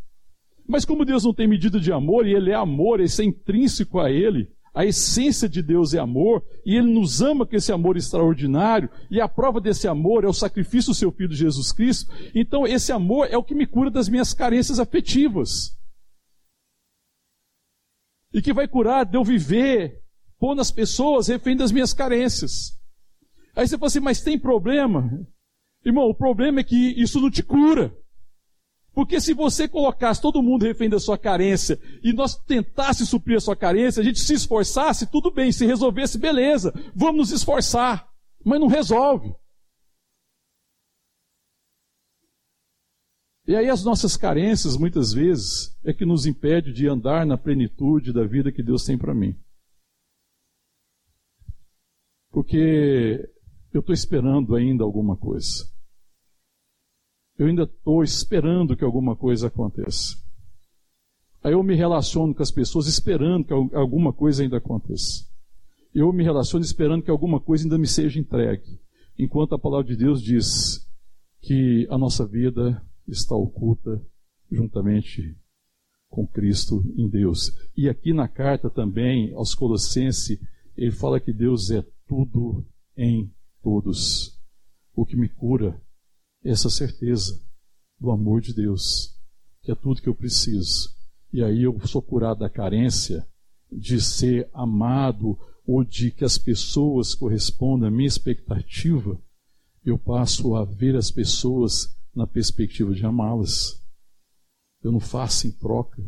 Mas 0.68 0.86
como 0.86 1.05
Deus 1.05 1.24
não 1.24 1.34
tem 1.34 1.47
medida 1.47 1.80
de 1.80 1.91
amor, 1.91 2.26
e 2.26 2.34
Ele 2.34 2.51
é 2.51 2.55
amor, 2.55 3.01
isso 3.01 3.22
é 3.22 3.26
intrínseco 3.26 3.99
a 3.99 4.09
Ele, 4.09 4.49
a 4.74 4.86
essência 4.86 5.49
de 5.49 5.62
Deus 5.62 5.93
é 5.93 5.99
amor, 5.99 6.43
e 6.66 6.76
Ele 6.76 6.91
nos 6.91 7.22
ama 7.22 7.45
com 7.45 7.55
esse 7.55 7.72
amor 7.72 7.97
extraordinário, 7.97 8.89
e 9.09 9.20
a 9.20 9.28
prova 9.28 9.59
desse 9.59 9.88
amor 9.88 10.24
é 10.24 10.28
o 10.28 10.34
sacrifício 10.34 10.91
do 10.91 10.95
seu 10.95 11.12
Filho 11.12 11.34
Jesus 11.34 11.72
Cristo, 11.72 12.12
então 12.34 12.66
esse 12.66 12.91
amor 12.91 13.28
é 13.30 13.38
o 13.38 13.43
que 13.43 13.53
me 13.53 13.68
cura 13.68 13.91
das 13.91 14.07
minhas 14.07 14.34
carências 14.34 14.80
afetivas. 14.80 15.78
E 18.34 18.41
que 18.41 18.53
vai 18.53 18.68
curar 18.68 19.05
de 19.05 19.18
eu 19.18 19.26
viver 19.26 20.01
pondo 20.42 20.60
as 20.60 20.72
pessoas 20.72 21.28
refém 21.28 21.56
das 21.56 21.72
minhas 21.72 21.94
carências. 21.94 22.76
Aí 23.56 23.68
você 23.68 23.78
fala 23.78 23.88
assim, 23.88 24.00
mas 24.00 24.24
tem 24.24 24.39
problema? 24.39 25.24
Irmão, 25.86 26.10
o 26.10 26.16
problema 26.16 26.62
é 26.62 26.64
que 26.64 27.00
isso 27.00 27.22
não 27.22 27.30
te 27.30 27.44
cura. 27.44 27.96
Porque 28.92 29.22
se 29.22 29.36
você 29.36 29.68
colocasse 29.68 30.20
todo 30.20 30.42
mundo 30.42 30.66
refém 30.66 30.89
da 30.89 31.00
sua 31.00 31.16
carência 31.16 31.80
e 32.04 32.12
nós 32.12 32.36
tentasse 32.36 33.06
suprir 33.06 33.38
a 33.38 33.39
sua 33.39 33.56
carência, 33.56 34.02
a 34.02 34.04
gente 34.04 34.20
se 34.20 34.34
esforçasse, 34.34 35.06
tudo 35.12 35.30
bem, 35.30 35.52
se 35.52 35.64
resolvesse, 35.64 36.18
beleza, 36.18 36.74
vamos 36.96 37.18
nos 37.18 37.32
esforçar. 37.32 38.10
Mas 38.44 38.60
não 38.60 38.68
resolve. 38.68 39.32
E 43.48 43.56
aí 43.56 43.70
as 43.70 43.84
nossas 43.84 44.18
carências, 44.18 44.76
muitas 44.76 45.14
vezes, 45.14 45.78
é 45.86 45.94
que 45.94 46.04
nos 46.06 46.26
impede 46.26 46.74
de 46.74 46.88
andar 46.88 47.28
na 47.28 47.38
plenitude 47.38 48.12
da 48.12 48.26
vida 48.26 48.52
que 48.52 48.64
Deus 48.64 48.84
tem 48.84 48.98
para 48.98 49.14
mim. 49.14 49.38
Porque 52.32 53.29
eu 53.73 53.82
estou 53.82 53.93
esperando 53.93 54.55
ainda 54.55 54.84
alguma 54.84 55.15
coisa. 55.15 55.69
Eu 57.38 57.47
ainda 57.47 57.63
estou 57.63 58.03
esperando 58.03 58.75
que 58.75 58.84
alguma 58.84 59.15
coisa 59.15 59.47
aconteça. 59.47 60.15
Aí 61.43 61.53
eu 61.53 61.63
me 61.63 61.75
relaciono 61.75 62.36
com 62.36 62.43
as 62.43 62.51
pessoas 62.51 62.88
esperando 62.88 63.45
que 63.45 63.53
alguma 63.53 64.13
coisa 64.13 64.43
ainda 64.43 64.57
aconteça. 64.57 65.25
Eu 65.93 66.11
me 66.13 66.23
relaciono 66.23 66.63
esperando 66.63 67.03
que 67.03 67.11
alguma 67.11 67.39
coisa 67.39 67.65
ainda 67.65 67.77
me 67.77 67.88
seja 67.88 68.19
entregue. 68.19 68.79
Enquanto 69.17 69.55
a 69.55 69.59
palavra 69.59 69.88
de 69.88 69.95
Deus 69.95 70.21
diz 70.21 70.88
que 71.41 71.88
a 71.89 71.97
nossa 71.97 72.25
vida 72.25 72.82
está 73.07 73.36
oculta 73.36 74.01
juntamente 74.49 75.36
com 76.09 76.27
Cristo 76.27 76.84
em 76.95 77.09
Deus. 77.09 77.51
E 77.75 77.89
aqui 77.89 78.13
na 78.13 78.27
carta 78.27 78.69
também 78.69 79.34
aos 79.34 79.55
Colossenses, 79.55 80.39
ele 80.77 80.91
fala 80.91 81.19
que 81.19 81.34
Deus 81.34 81.71
é 81.71 81.84
tudo 82.12 82.68
em 82.97 83.34
todos. 83.64 84.38
O 84.93 85.05
que 85.05 85.16
me 85.16 85.30
cura 85.30 85.82
é 86.43 86.51
essa 86.51 86.70
certeza 86.70 87.41
do 87.97 88.12
amor 88.12 88.41
de 88.41 88.53
Deus, 88.53 89.18
que 89.62 89.72
é 89.72 89.76
tudo 89.76 90.01
que 90.01 90.09
eu 90.09 90.16
preciso. 90.16 90.93
E 91.32 91.41
aí 91.41 91.64
eu 91.64 91.80
sou 91.88 92.01
curado 92.01 92.41
da 92.41 92.49
carência 92.49 93.26
de 93.72 94.01
ser 94.01 94.49
amado 94.53 95.39
ou 95.66 95.86
de 95.86 96.12
que 96.12 96.26
as 96.26 96.38
pessoas 96.38 97.16
correspondam 97.16 97.88
à 97.88 97.91
minha 97.91 98.09
expectativa. 98.09 99.18
Eu 99.82 99.97
passo 99.97 100.53
a 100.55 100.66
ver 100.66 100.97
as 100.97 101.09
pessoas 101.09 101.97
na 102.14 102.28
perspectiva 102.28 102.93
de 102.93 103.05
amá-las. 103.05 103.82
Eu 104.84 104.91
não 104.91 104.99
faço 104.99 105.47
em 105.47 105.51
troca. 105.51 106.03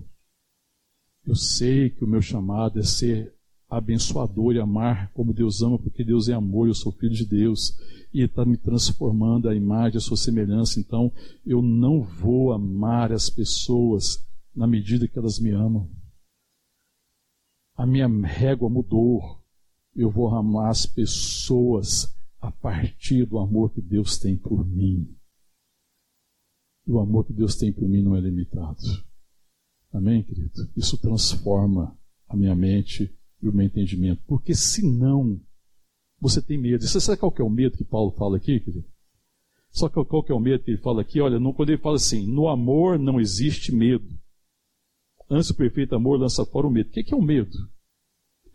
Eu 1.25 1.35
sei 1.35 1.89
que 1.89 2.03
o 2.03 2.07
meu 2.07 2.21
chamado 2.21 2.77
é 2.77 2.83
ser 2.83 3.33
abençoador 3.77 4.53
e 4.53 4.59
amar 4.59 5.11
como 5.13 5.33
Deus 5.33 5.61
ama, 5.61 5.79
porque 5.79 6.03
Deus 6.03 6.29
é 6.29 6.33
amor, 6.33 6.67
eu 6.67 6.75
sou 6.75 6.91
filho 6.91 7.13
de 7.13 7.25
Deus 7.25 7.75
e 8.13 8.21
está 8.21 8.45
me 8.45 8.57
transformando 8.57 9.49
a 9.49 9.55
imagem, 9.55 9.97
a 9.97 10.01
sua 10.01 10.15
semelhança. 10.15 10.79
Então, 10.79 11.11
eu 11.45 11.61
não 11.61 12.01
vou 12.01 12.53
amar 12.53 13.11
as 13.11 13.29
pessoas 13.29 14.23
na 14.55 14.67
medida 14.67 15.07
que 15.07 15.17
elas 15.17 15.39
me 15.39 15.49
amam. 15.49 15.89
A 17.75 17.85
minha 17.87 18.07
régua 18.07 18.69
mudou. 18.69 19.41
Eu 19.95 20.09
vou 20.09 20.29
amar 20.29 20.69
as 20.69 20.85
pessoas 20.85 22.15
a 22.39 22.51
partir 22.51 23.25
do 23.25 23.39
amor 23.39 23.71
que 23.71 23.81
Deus 23.81 24.17
tem 24.17 24.37
por 24.37 24.65
mim. 24.65 25.15
O 26.85 26.99
amor 26.99 27.25
que 27.25 27.33
Deus 27.33 27.55
tem 27.55 27.71
por 27.71 27.87
mim 27.87 28.03
não 28.03 28.15
é 28.15 28.19
limitado. 28.19 28.81
Amém, 29.91 30.23
querido? 30.23 30.69
Isso 30.75 30.97
transforma 30.97 31.97
a 32.27 32.35
minha 32.35 32.55
mente 32.55 33.15
e 33.43 33.49
o 33.49 33.53
meu 33.53 33.65
entendimento. 33.65 34.21
Porque 34.25 34.55
senão, 34.55 35.39
você 36.19 36.41
tem 36.41 36.57
medo. 36.57 36.87
Você 36.87 36.99
sabe 36.99 37.19
qual 37.19 37.33
é 37.37 37.43
o 37.43 37.49
medo 37.49 37.77
que 37.77 37.83
Paulo 37.83 38.11
fala 38.11 38.37
aqui, 38.37 38.59
querido? 38.59 38.85
Só 39.69 39.89
que 39.89 40.03
qual 40.05 40.23
que 40.23 40.31
é 40.31 40.35
o 40.35 40.39
medo 40.39 40.63
que 40.63 40.71
ele 40.71 40.81
fala 40.81 41.01
aqui? 41.01 41.19
Olha, 41.19 41.39
quando 41.53 41.69
ele 41.69 41.81
fala 41.81 41.95
assim, 41.95 42.25
no 42.27 42.47
amor 42.47 42.97
não 42.97 43.19
existe 43.19 43.73
medo. 43.73 44.07
Antes 45.29 45.49
o 45.49 45.55
perfeito 45.55 45.95
amor 45.95 46.19
lança 46.19 46.45
fora 46.45 46.67
o 46.67 46.71
medo. 46.71 46.89
O 46.89 46.91
que 46.91 47.13
é 47.13 47.17
o 47.17 47.21
medo? 47.21 47.57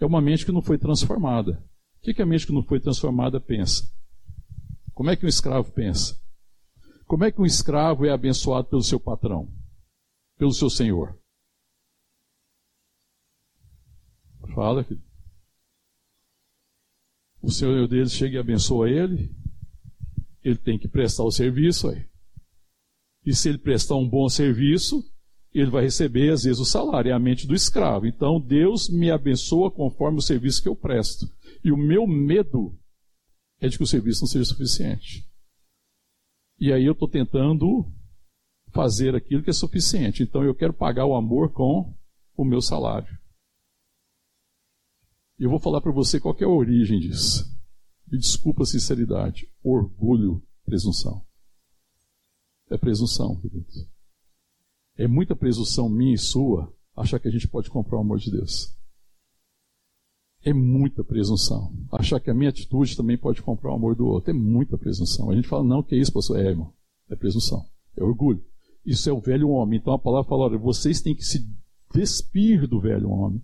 É 0.00 0.06
uma 0.06 0.20
mente 0.20 0.46
que 0.46 0.52
não 0.52 0.62
foi 0.62 0.78
transformada. 0.78 1.62
O 1.96 2.00
que 2.00 2.22
a 2.22 2.26
mente 2.26 2.46
que 2.46 2.52
não 2.52 2.62
foi 2.62 2.78
transformada 2.78 3.40
pensa? 3.40 3.90
Como 4.94 5.10
é 5.10 5.16
que 5.16 5.26
um 5.26 5.28
escravo 5.28 5.72
pensa? 5.72 6.16
Como 7.04 7.24
é 7.24 7.32
que 7.32 7.40
um 7.40 7.46
escravo 7.46 8.06
é 8.06 8.10
abençoado 8.10 8.68
pelo 8.68 8.82
seu 8.82 9.00
patrão? 9.00 9.52
Pelo 10.38 10.52
seu 10.52 10.70
senhor? 10.70 11.17
Fala, 14.58 14.82
filho. 14.82 15.00
O 17.40 17.48
senhor 17.48 17.86
dele 17.86 18.08
chega 18.08 18.34
e 18.34 18.38
abençoa 18.40 18.90
ele. 18.90 19.32
Ele 20.42 20.58
tem 20.58 20.76
que 20.76 20.88
prestar 20.88 21.22
o 21.22 21.30
serviço 21.30 21.88
aí. 21.88 22.04
E 23.24 23.32
se 23.36 23.50
ele 23.50 23.58
prestar 23.58 23.94
um 23.94 24.08
bom 24.08 24.28
serviço, 24.28 25.08
ele 25.54 25.70
vai 25.70 25.84
receber, 25.84 26.32
às 26.32 26.42
vezes, 26.42 26.58
o 26.58 26.64
salário, 26.64 27.08
é 27.08 27.12
a 27.12 27.20
mente 27.20 27.46
do 27.46 27.54
escravo. 27.54 28.04
Então, 28.04 28.40
Deus 28.40 28.88
me 28.88 29.12
abençoa 29.12 29.70
conforme 29.70 30.18
o 30.18 30.22
serviço 30.22 30.60
que 30.60 30.68
eu 30.68 30.74
presto. 30.74 31.32
E 31.62 31.70
o 31.70 31.76
meu 31.76 32.04
medo 32.04 32.76
é 33.60 33.68
de 33.68 33.76
que 33.76 33.84
o 33.84 33.86
serviço 33.86 34.22
não 34.22 34.26
seja 34.26 34.46
suficiente. 34.46 35.24
E 36.58 36.72
aí 36.72 36.84
eu 36.84 36.94
estou 36.94 37.08
tentando 37.08 37.86
fazer 38.72 39.14
aquilo 39.14 39.40
que 39.40 39.50
é 39.50 39.52
suficiente. 39.52 40.24
Então 40.24 40.42
eu 40.42 40.52
quero 40.52 40.72
pagar 40.72 41.06
o 41.06 41.14
amor 41.14 41.52
com 41.52 41.96
o 42.36 42.44
meu 42.44 42.60
salário. 42.60 43.17
Eu 45.38 45.48
vou 45.48 45.60
falar 45.60 45.80
para 45.80 45.92
você 45.92 46.18
qual 46.18 46.36
é 46.40 46.44
a 46.44 46.48
origem 46.48 46.98
disso. 46.98 47.44
Me 48.10 48.18
desculpa 48.18 48.64
a 48.64 48.66
sinceridade. 48.66 49.48
Orgulho, 49.62 50.42
presunção. 50.64 51.24
É 52.68 52.76
presunção, 52.76 53.36
querido. 53.40 53.66
É 54.96 55.06
muita 55.06 55.36
presunção 55.36 55.88
minha 55.88 56.14
e 56.14 56.18
sua 56.18 56.74
achar 56.96 57.20
que 57.20 57.28
a 57.28 57.30
gente 57.30 57.46
pode 57.46 57.70
comprar 57.70 57.98
o 57.98 58.00
amor 58.00 58.18
de 58.18 58.32
Deus. 58.32 58.76
É 60.42 60.52
muita 60.52 61.04
presunção. 61.04 61.72
Achar 61.92 62.18
que 62.18 62.30
a 62.30 62.34
minha 62.34 62.50
atitude 62.50 62.96
também 62.96 63.16
pode 63.16 63.40
comprar 63.40 63.70
o 63.70 63.74
amor 63.74 63.94
do 63.94 64.06
outro. 64.06 64.30
É 64.30 64.34
muita 64.34 64.76
presunção. 64.76 65.30
A 65.30 65.36
gente 65.36 65.46
fala, 65.46 65.62
não, 65.62 65.84
que 65.84 65.94
é 65.94 65.98
isso, 65.98 66.12
pastor? 66.12 66.40
É, 66.40 66.48
irmão. 66.48 66.72
É 67.08 67.14
presunção. 67.14 67.64
É 67.96 68.02
orgulho. 68.02 68.44
Isso 68.84 69.08
é 69.08 69.12
o 69.12 69.20
velho 69.20 69.50
homem. 69.50 69.78
Então 69.78 69.92
a 69.92 69.98
palavra 69.98 70.28
fala, 70.28 70.46
olha, 70.46 70.58
vocês 70.58 71.00
têm 71.00 71.14
que 71.14 71.24
se 71.24 71.48
despir 71.94 72.66
do 72.66 72.80
velho 72.80 73.08
homem 73.08 73.40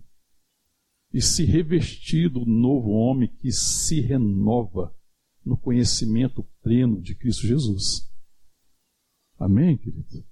e 1.15 1.21
se 1.21 1.45
revestir 1.45 2.27
do 2.27 2.45
novo 2.45 2.89
homem 2.89 3.29
que 3.39 3.49
se 3.49 4.01
renova 4.01 4.93
no 5.45 5.55
conhecimento 5.55 6.45
pleno 6.61 7.01
de 7.01 7.15
Cristo 7.15 7.47
Jesus. 7.47 8.11
Amém, 9.39 9.77
querido? 9.77 10.25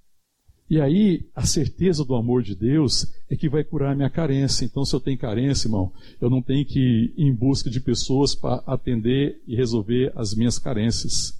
E 0.68 0.78
aí, 0.78 1.26
a 1.34 1.46
certeza 1.46 2.04
do 2.04 2.14
amor 2.14 2.42
de 2.42 2.54
Deus 2.54 3.10
é 3.30 3.36
que 3.36 3.48
vai 3.48 3.64
curar 3.64 3.92
a 3.92 3.96
minha 3.96 4.10
carência. 4.10 4.66
Então, 4.66 4.84
se 4.84 4.94
eu 4.94 5.00
tenho 5.00 5.16
carência, 5.16 5.68
irmão, 5.68 5.90
eu 6.20 6.28
não 6.28 6.42
tenho 6.42 6.66
que 6.66 6.78
ir 6.78 7.14
em 7.16 7.34
busca 7.34 7.70
de 7.70 7.80
pessoas 7.80 8.34
para 8.34 8.56
atender 8.66 9.42
e 9.46 9.56
resolver 9.56 10.12
as 10.14 10.34
minhas 10.34 10.58
carências. 10.58 11.32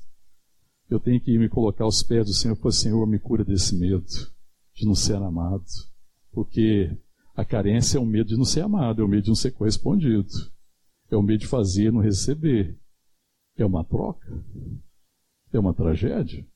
Eu 0.88 0.99
tenho 0.99 1.20
que 1.20 1.36
me 1.36 1.51
colocar 1.51 1.84
aos 1.84 2.03
pés 2.03 2.24
do 2.24 2.32
Senhor 2.32 2.55
e 2.55 2.61
falar, 2.61 2.72
Senhor, 2.72 3.07
me 3.07 3.18
cura 3.18 3.45
desse 3.45 3.76
medo 3.76 4.07
de 4.74 4.86
não 4.86 4.95
ser 4.95 5.16
amado. 5.16 5.66
Porque 6.32 6.97
a 7.35 7.45
carência 7.45 7.99
é 7.99 8.01
o 8.01 8.07
medo 8.07 8.28
de 8.28 8.37
não 8.37 8.45
ser 8.45 8.61
amado, 8.61 9.03
é 9.03 9.05
o 9.05 9.09
medo 9.09 9.24
de 9.24 9.28
não 9.28 9.35
ser 9.35 9.51
correspondido. 9.51 10.28
É 11.11 11.16
o 11.16 11.22
medo 11.22 11.41
de 11.41 11.47
fazer 11.47 11.89
e 11.89 11.91
não 11.91 12.01
receber. 12.01 12.78
É 13.57 13.64
uma 13.64 13.85
troca. 13.85 14.45
É 15.53 15.59
uma 15.59 15.74
tragédia. 15.74 16.47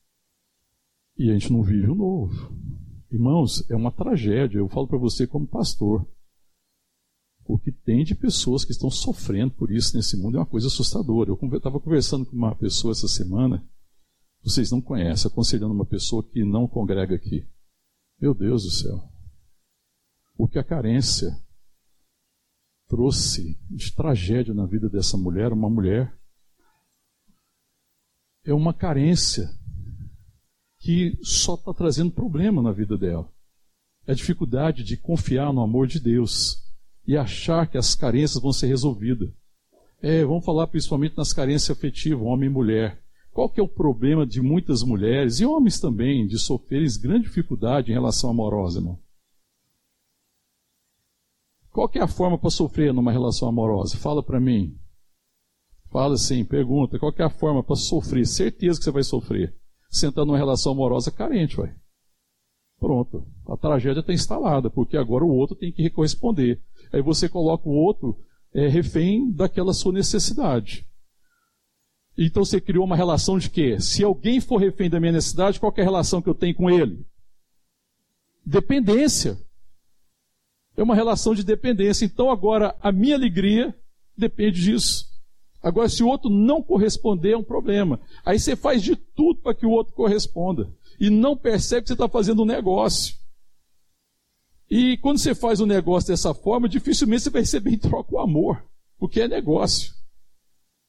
E 1.17 1.29
a 1.29 1.33
gente 1.33 1.51
não 1.51 1.61
vive 1.61 1.89
o 1.89 1.95
novo. 1.95 2.53
Irmãos, 3.11 3.69
é 3.69 3.75
uma 3.75 3.91
tragédia. 3.91 4.59
Eu 4.59 4.69
falo 4.69 4.87
para 4.87 4.97
você 4.97 5.27
como 5.27 5.45
pastor. 5.45 6.07
O 7.45 7.57
que 7.57 7.71
tem 7.71 8.03
de 8.03 8.15
pessoas 8.15 8.63
que 8.63 8.71
estão 8.71 8.89
sofrendo 8.89 9.51
por 9.53 9.71
isso 9.71 9.97
nesse 9.97 10.15
mundo 10.15 10.37
é 10.37 10.39
uma 10.39 10.45
coisa 10.45 10.67
assustadora. 10.67 11.29
Eu 11.29 11.57
estava 11.57 11.79
conversando 11.79 12.25
com 12.25 12.35
uma 12.35 12.55
pessoa 12.55 12.91
essa 12.91 13.07
semana, 13.07 13.65
vocês 14.43 14.71
não 14.71 14.79
conhecem, 14.79 15.29
aconselhando 15.29 15.73
uma 15.73 15.85
pessoa 15.85 16.23
que 16.23 16.45
não 16.45 16.67
congrega 16.67 17.15
aqui. 17.15 17.45
Meu 18.21 18.33
Deus 18.33 18.63
do 18.63 18.69
céu. 18.69 19.18
O 20.39 20.47
que 20.47 20.57
a 20.57 20.63
carência 20.63 21.37
trouxe 22.87 23.59
de 23.69 23.93
tragédia 23.93 24.53
na 24.53 24.65
vida 24.65 24.87
dessa 24.87 25.17
mulher, 25.17 25.51
uma 25.51 25.69
mulher, 25.69 26.17
é 28.45 28.53
uma 28.53 28.73
carência 28.73 29.49
que 30.79 31.19
só 31.21 31.55
está 31.55 31.73
trazendo 31.73 32.13
problema 32.13 32.61
na 32.61 32.71
vida 32.71 32.97
dela. 32.97 33.29
É 34.07 34.13
a 34.13 34.15
dificuldade 34.15 34.81
de 34.81 34.95
confiar 34.95 35.51
no 35.51 35.59
amor 35.59 35.87
de 35.87 35.99
Deus 35.99 36.63
e 37.05 37.17
achar 37.17 37.69
que 37.69 37.77
as 37.77 37.93
carências 37.93 38.41
vão 38.41 38.53
ser 38.53 38.67
resolvidas. 38.67 39.29
É, 40.01 40.23
vamos 40.23 40.45
falar 40.45 40.67
principalmente 40.67 41.17
nas 41.17 41.33
carências 41.33 41.77
afetivas, 41.77 42.25
homem 42.25 42.49
e 42.49 42.53
mulher. 42.53 43.03
Qual 43.33 43.49
que 43.49 43.59
é 43.59 43.63
o 43.63 43.67
problema 43.67 44.25
de 44.25 44.41
muitas 44.41 44.83
mulheres 44.83 45.41
e 45.41 45.45
homens 45.45 45.81
também 45.81 46.25
de 46.25 46.39
sofrerem 46.39 46.87
grande 47.01 47.25
dificuldade 47.25 47.91
em 47.91 47.93
relação 47.93 48.29
amorosa, 48.29 48.79
irmão? 48.79 48.97
Qual 51.71 51.89
é 51.93 51.99
a 51.99 52.07
forma 52.07 52.37
para 52.37 52.49
sofrer 52.49 52.93
numa 52.93 53.11
relação 53.11 53.47
amorosa? 53.47 53.97
Fala 53.97 54.23
para 54.23 54.39
mim. 54.39 54.75
Fala 55.91 56.15
assim, 56.15 56.43
pergunta, 56.45 56.99
qual 56.99 57.13
é 57.17 57.23
a 57.23 57.29
forma 57.29 57.63
para 57.63 57.75
sofrer? 57.75 58.25
Certeza 58.25 58.79
que 58.79 58.85
você 58.85 58.91
vai 58.91 59.03
sofrer 59.03 59.59
sentando 59.89 60.27
numa 60.27 60.37
relação 60.37 60.71
amorosa 60.71 61.11
carente, 61.11 61.57
vai. 61.57 61.73
Pronto. 62.79 63.25
A 63.47 63.57
tragédia 63.57 63.99
está 63.99 64.13
instalada, 64.13 64.69
porque 64.69 64.95
agora 64.95 65.25
o 65.25 65.35
outro 65.35 65.55
tem 65.55 65.71
que 65.71 65.89
corresponder. 65.89 66.61
Aí 66.93 67.01
você 67.01 67.27
coloca 67.27 67.67
o 67.67 67.73
outro 67.73 68.17
é, 68.53 68.67
refém 68.67 69.31
daquela 69.31 69.73
sua 69.73 69.91
necessidade. 69.91 70.87
Então 72.17 72.45
você 72.45 72.61
criou 72.61 72.85
uma 72.85 72.95
relação 72.95 73.37
de 73.37 73.49
quê? 73.49 73.79
Se 73.79 74.03
alguém 74.03 74.39
for 74.39 74.57
refém 74.57 74.89
da 74.89 74.99
minha 74.99 75.11
necessidade, 75.11 75.59
qual 75.59 75.73
é 75.75 75.81
a 75.81 75.83
relação 75.83 76.21
que 76.21 76.29
eu 76.29 76.35
tenho 76.35 76.55
com 76.55 76.69
ele? 76.69 77.05
Dependência. 78.45 79.37
É 80.79 80.83
uma 80.83 80.95
relação 80.95 81.35
de 81.35 81.43
dependência. 81.43 82.05
Então 82.05 82.31
agora 82.31 82.73
a 82.79 82.89
minha 82.89 83.13
alegria 83.13 83.75
depende 84.17 84.61
disso. 84.61 85.09
Agora, 85.61 85.89
se 85.89 86.01
o 86.01 86.07
outro 86.07 86.29
não 86.29 86.63
corresponder, 86.63 87.33
é 87.33 87.37
um 87.37 87.43
problema. 87.43 87.99
Aí 88.23 88.39
você 88.39 88.55
faz 88.55 88.81
de 88.81 88.95
tudo 88.95 89.41
para 89.41 89.53
que 89.53 89.65
o 89.65 89.71
outro 89.71 89.93
corresponda. 89.93 90.73
E 90.97 91.09
não 91.09 91.35
percebe 91.35 91.81
que 91.81 91.89
você 91.89 91.95
está 91.95 92.07
fazendo 92.07 92.43
um 92.43 92.45
negócio. 92.45 93.17
E 94.69 94.95
quando 94.99 95.17
você 95.17 95.35
faz 95.35 95.59
um 95.59 95.65
negócio 95.65 96.07
dessa 96.07 96.33
forma, 96.33 96.69
dificilmente 96.69 97.23
você 97.23 97.29
vai 97.29 97.41
receber 97.41 97.71
em 97.71 97.77
troca 97.77 98.15
o 98.15 98.19
amor. 98.19 98.63
Porque 98.97 99.19
é 99.19 99.27
negócio. 99.27 99.93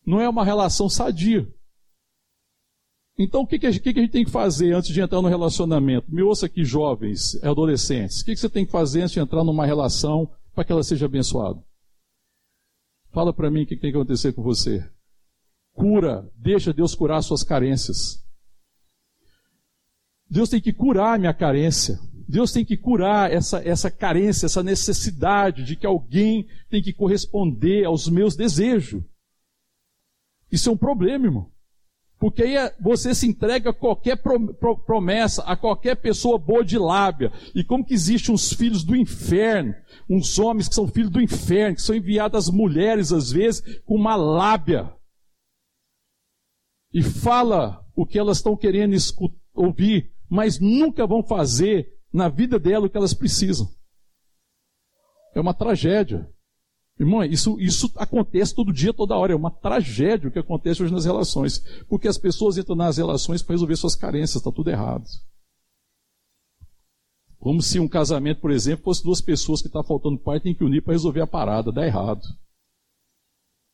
Não 0.07 0.21
é 0.21 0.29
uma 0.29 0.45
relação 0.45 0.89
sadia. 0.89 1.53
Então, 3.23 3.43
o 3.43 3.47
que, 3.47 3.59
que, 3.59 3.67
a, 3.67 3.71
gente, 3.71 3.83
que, 3.83 3.93
que 3.93 4.09
tem 4.09 4.25
que 4.25 4.31
fazer 4.31 4.73
antes 4.73 4.95
de 4.95 4.99
entrar 4.99 5.21
no 5.21 5.29
relacionamento? 5.29 6.11
Me 6.11 6.23
ouça 6.23 6.47
aqui, 6.47 6.65
jovens, 6.65 7.39
adolescentes. 7.45 8.23
O 8.23 8.25
que, 8.25 8.33
que 8.33 8.41
você 8.41 8.49
tem 8.49 8.65
que 8.65 8.73
fazer 8.73 9.03
antes 9.03 9.13
de 9.13 9.21
entrar 9.21 9.45
numa 9.45 9.67
relação 9.67 10.27
para 10.55 10.65
que 10.65 10.73
ela 10.73 10.83
seja 10.83 11.05
abençoada? 11.05 11.63
Fala 13.13 13.31
para 13.31 13.51
mim 13.51 13.65
o 13.65 13.67
que 13.67 13.77
tem 13.77 13.93
que 13.93 13.99
acontecer 13.99 14.33
com 14.33 14.43
você. 14.43 14.91
Cura, 15.75 16.27
deixa 16.35 16.73
Deus 16.73 16.95
curar 16.95 17.23
suas 17.23 17.43
carências. 17.43 18.25
Deus 20.31 20.49
tem 20.49 20.59
que 20.59 20.73
curar 20.73 21.17
a 21.17 21.19
minha 21.19 21.35
carência. 21.35 22.01
Deus 22.27 22.53
tem 22.53 22.65
que 22.65 22.79
curar 22.79 23.31
essa, 23.31 23.61
essa 23.69 23.91
carência, 23.91 24.47
essa 24.47 24.63
necessidade 24.63 25.63
de 25.63 25.77
que 25.77 25.87
alguém 25.87 26.49
tem 26.71 26.83
que 26.83 26.95
corresponder 26.95 27.85
aos 27.85 28.09
meus 28.09 28.35
desejos. 28.35 29.05
Isso 30.51 30.71
é 30.71 30.73
um 30.73 30.77
problema, 30.79 31.27
irmão. 31.27 31.51
Porque 32.21 32.43
aí 32.43 32.55
é, 32.55 32.77
você 32.79 33.15
se 33.15 33.27
entrega 33.27 33.71
a 33.71 33.75
qualquer 33.75 34.23
promessa, 34.85 35.43
a 35.45 35.57
qualquer 35.57 35.97
pessoa 35.97 36.39
boa 36.39 36.63
de 36.63 36.77
lábia. 36.77 37.33
E 37.55 37.65
como 37.65 37.83
que 37.83 37.95
existem 37.95 38.35
uns 38.35 38.53
filhos 38.53 38.85
do 38.85 38.95
inferno, 38.95 39.75
uns 40.09 40.39
homens 40.39 40.69
que 40.69 40.75
são 40.75 40.87
filhos 40.87 41.11
do 41.11 41.23
inferno, 41.23 41.77
que 41.77 41.83
são 41.83 41.97
enviados 41.97 42.47
às 42.47 42.55
mulheres, 42.55 43.11
às 43.11 43.33
vezes, 43.33 43.81
com 43.87 43.95
uma 43.95 44.17
lábia. 44.17 44.95
E 46.93 47.03
fala 47.03 47.83
o 47.97 48.05
que 48.05 48.19
elas 48.19 48.37
estão 48.37 48.55
querendo 48.55 48.95
ouvir, 49.55 50.13
mas 50.29 50.61
nunca 50.61 51.07
vão 51.07 51.23
fazer 51.23 51.89
na 52.13 52.29
vida 52.29 52.59
dela 52.59 52.85
o 52.85 52.91
que 52.91 52.99
elas 52.99 53.15
precisam. 53.15 53.67
É 55.35 55.41
uma 55.41 55.55
tragédia. 55.55 56.29
Irmão, 57.01 57.25
isso, 57.25 57.59
isso 57.59 57.91
acontece 57.97 58.55
todo 58.55 58.75
dia, 58.75 58.93
toda 58.93 59.17
hora. 59.17 59.33
É 59.33 59.37
uma 59.37 59.51
tragédia 59.51 60.29
o 60.29 60.31
que 60.31 60.39
acontece 60.39 60.83
hoje 60.83 60.93
nas 60.93 61.07
relações. 61.07 61.59
Porque 61.89 62.07
as 62.07 62.19
pessoas 62.19 62.59
entram 62.59 62.77
nas 62.77 62.99
relações 62.99 63.43
para 63.43 63.55
resolver 63.55 63.77
suas 63.77 63.97
carências, 63.97 64.37
está 64.37 64.53
tudo 64.53 64.69
errado. 64.69 65.07
Como 67.39 67.63
se 67.63 67.81
um 67.81 67.89
casamento, 67.89 68.43
por 68.43 68.51
exemplo, 68.51 68.85
fosse 68.85 69.03
duas 69.03 69.23
pessoas 69.23 69.63
que 69.63 69.67
está 69.67 69.83
faltando 69.83 70.19
pai 70.19 70.41
tem 70.41 70.55
que 70.55 70.63
unir 70.63 70.83
para 70.83 70.93
resolver 70.93 71.23
a 71.23 71.27
parada. 71.27 71.73
Dá 71.73 71.87
errado. 71.87 72.21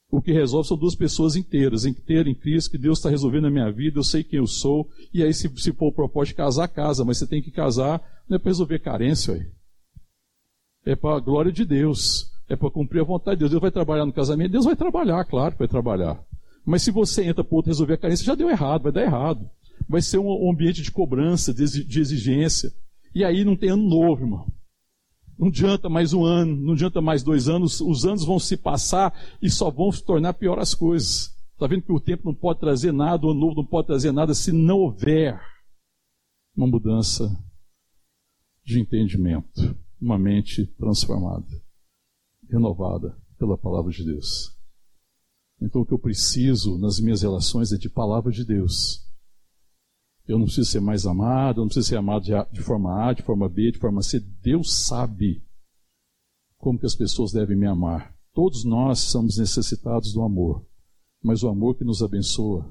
O 0.09 0.23
que 0.23 0.31
resolve 0.31 0.69
são 0.69 0.77
duas 0.77 0.95
pessoas 0.95 1.35
inteiras, 1.35 1.85
inteiras 1.85 2.29
em 2.29 2.35
Cristo, 2.35 2.71
que 2.71 2.79
Deus 2.79 2.99
está 2.99 3.11
resolvendo 3.11 3.49
a 3.49 3.51
minha 3.51 3.73
vida, 3.73 3.99
eu 3.99 4.05
sei 4.05 4.23
quem 4.23 4.39
eu 4.39 4.47
sou, 4.47 4.89
e 5.13 5.21
aí 5.21 5.35
se, 5.35 5.49
se 5.59 5.73
for 5.73 5.89
o 5.89 5.93
propósito 5.93 6.29
de 6.29 6.37
casar, 6.37 6.69
casa, 6.69 7.05
mas 7.05 7.19
você 7.19 7.27
tem 7.27 7.43
que 7.43 7.51
casar, 7.51 8.01
não 8.29 8.37
é 8.37 8.39
para 8.39 8.51
resolver 8.51 8.79
carência, 8.79 9.35
aí. 9.35 9.51
é 10.85 10.95
para 10.95 11.17
a 11.17 11.21
glória 11.21 11.51
de 11.51 11.65
Deus 11.65 12.36
é 12.49 12.55
para 12.55 12.71
cumprir 12.71 13.01
a 13.01 13.05
vontade 13.05 13.37
de 13.37 13.41
Deus. 13.41 13.51
Deus 13.51 13.63
vai 13.63 13.71
trabalhar 13.71 14.07
no 14.07 14.13
casamento? 14.13 14.53
Deus 14.53 14.65
vai 14.65 14.77
trabalhar, 14.77 15.25
claro 15.25 15.53
que 15.53 15.59
vai 15.59 15.69
trabalhar. 15.69 16.23
Mas 16.65 16.83
se 16.83 16.91
você 16.91 17.25
entra 17.25 17.45
para 17.45 17.57
outro 17.57 17.71
resolver 17.71 17.95
a 17.95 17.99
carência, 17.99 18.25
já 18.25 18.35
deu 18.35 18.49
errado, 18.49 18.83
vai 18.83 18.93
dar 18.93 19.03
errado. 19.03 19.49
Vai 19.89 20.01
ser 20.01 20.19
um 20.19 20.51
ambiente 20.51 20.83
de 20.83 20.91
cobrança, 20.91 21.53
de 21.53 22.01
exigência. 22.01 22.73
E 23.15 23.25
aí 23.25 23.45
não 23.45 23.57
tem 23.57 23.71
ano 23.71 23.89
novo, 23.89 24.23
irmão. 24.23 24.47
Não 25.39 25.49
adianta 25.49 25.89
mais 25.89 26.13
um 26.13 26.25
ano, 26.25 26.57
não 26.57 26.73
adianta 26.73 27.01
mais 27.01 27.23
dois 27.23 27.47
anos, 27.47 27.81
os 27.81 28.07
anos 28.07 28.25
vão 28.25 28.39
se 28.39 28.57
passar 28.57 29.13
e 29.43 29.51
só 29.51 29.71
vão 29.71 29.93
se 29.93 30.03
tornar 30.03 30.33
pior 30.33 30.59
as 30.59 30.75
coisas. 30.75 31.35
Está 31.53 31.67
vendo 31.67 31.83
que 31.83 31.93
o 31.93 32.01
tempo 32.01 32.23
não 32.25 32.35
pode 32.35 32.59
trazer 32.59 32.93
nada, 32.93 33.27
o 33.27 33.31
ano 33.31 33.41
novo 33.41 33.57
não 33.57 33.65
pode 33.65 33.87
trazer 33.87 34.13
nada 34.13 34.35
se 34.35 34.51
não 34.51 34.79
houver 34.79 35.39
uma 36.57 36.67
mudança 36.67 37.31
de 38.65 38.81
entendimento, 38.81 39.77
uma 40.01 40.19
mente 40.19 40.67
transformada 40.79 41.47
renovada 42.49 43.17
pela 43.39 43.57
palavra 43.57 43.91
de 43.91 44.05
Deus. 44.05 44.57
Então 45.61 45.83
o 45.83 45.87
que 45.87 45.93
eu 45.93 45.99
preciso 45.99 46.79
nas 46.79 47.01
minhas 47.01 47.23
relações 47.23 47.73
é 47.73 47.79
de 47.79 47.89
palavra 47.89 48.31
de 48.31 48.45
Deus. 48.45 49.05
Eu 50.27 50.39
não 50.39 50.47
preciso 50.47 50.71
ser 50.71 50.81
mais 50.81 51.07
amado, 51.07 51.59
eu 51.59 51.63
não 51.63 51.69
preciso 51.69 51.89
ser 51.89 51.97
amado 51.97 52.25
de, 52.53 52.61
forma 52.61 53.09
A, 53.09 53.13
de 53.13 53.23
forma 53.23 53.49
B, 53.49 53.71
de 53.71 53.79
forma 53.79 54.03
C. 54.03 54.21
Deus 54.21 54.85
sabe 54.85 55.43
como 56.59 56.79
que 56.79 56.87
as 56.87 56.97
pessoas 56.97 57.33
devem 57.33 57.57
me 57.57 57.67
amar. 57.67 58.15
Todos 58.35 58.65
nós 58.65 58.99
somos 58.99 59.39
necessitados 59.39 60.13
do 60.13 60.23
amor, 60.23 60.67
mas 61.23 61.43
o 61.43 61.49
amor 61.49 61.77
que 61.77 61.85
nos 61.85 62.03
abençoa, 62.03 62.69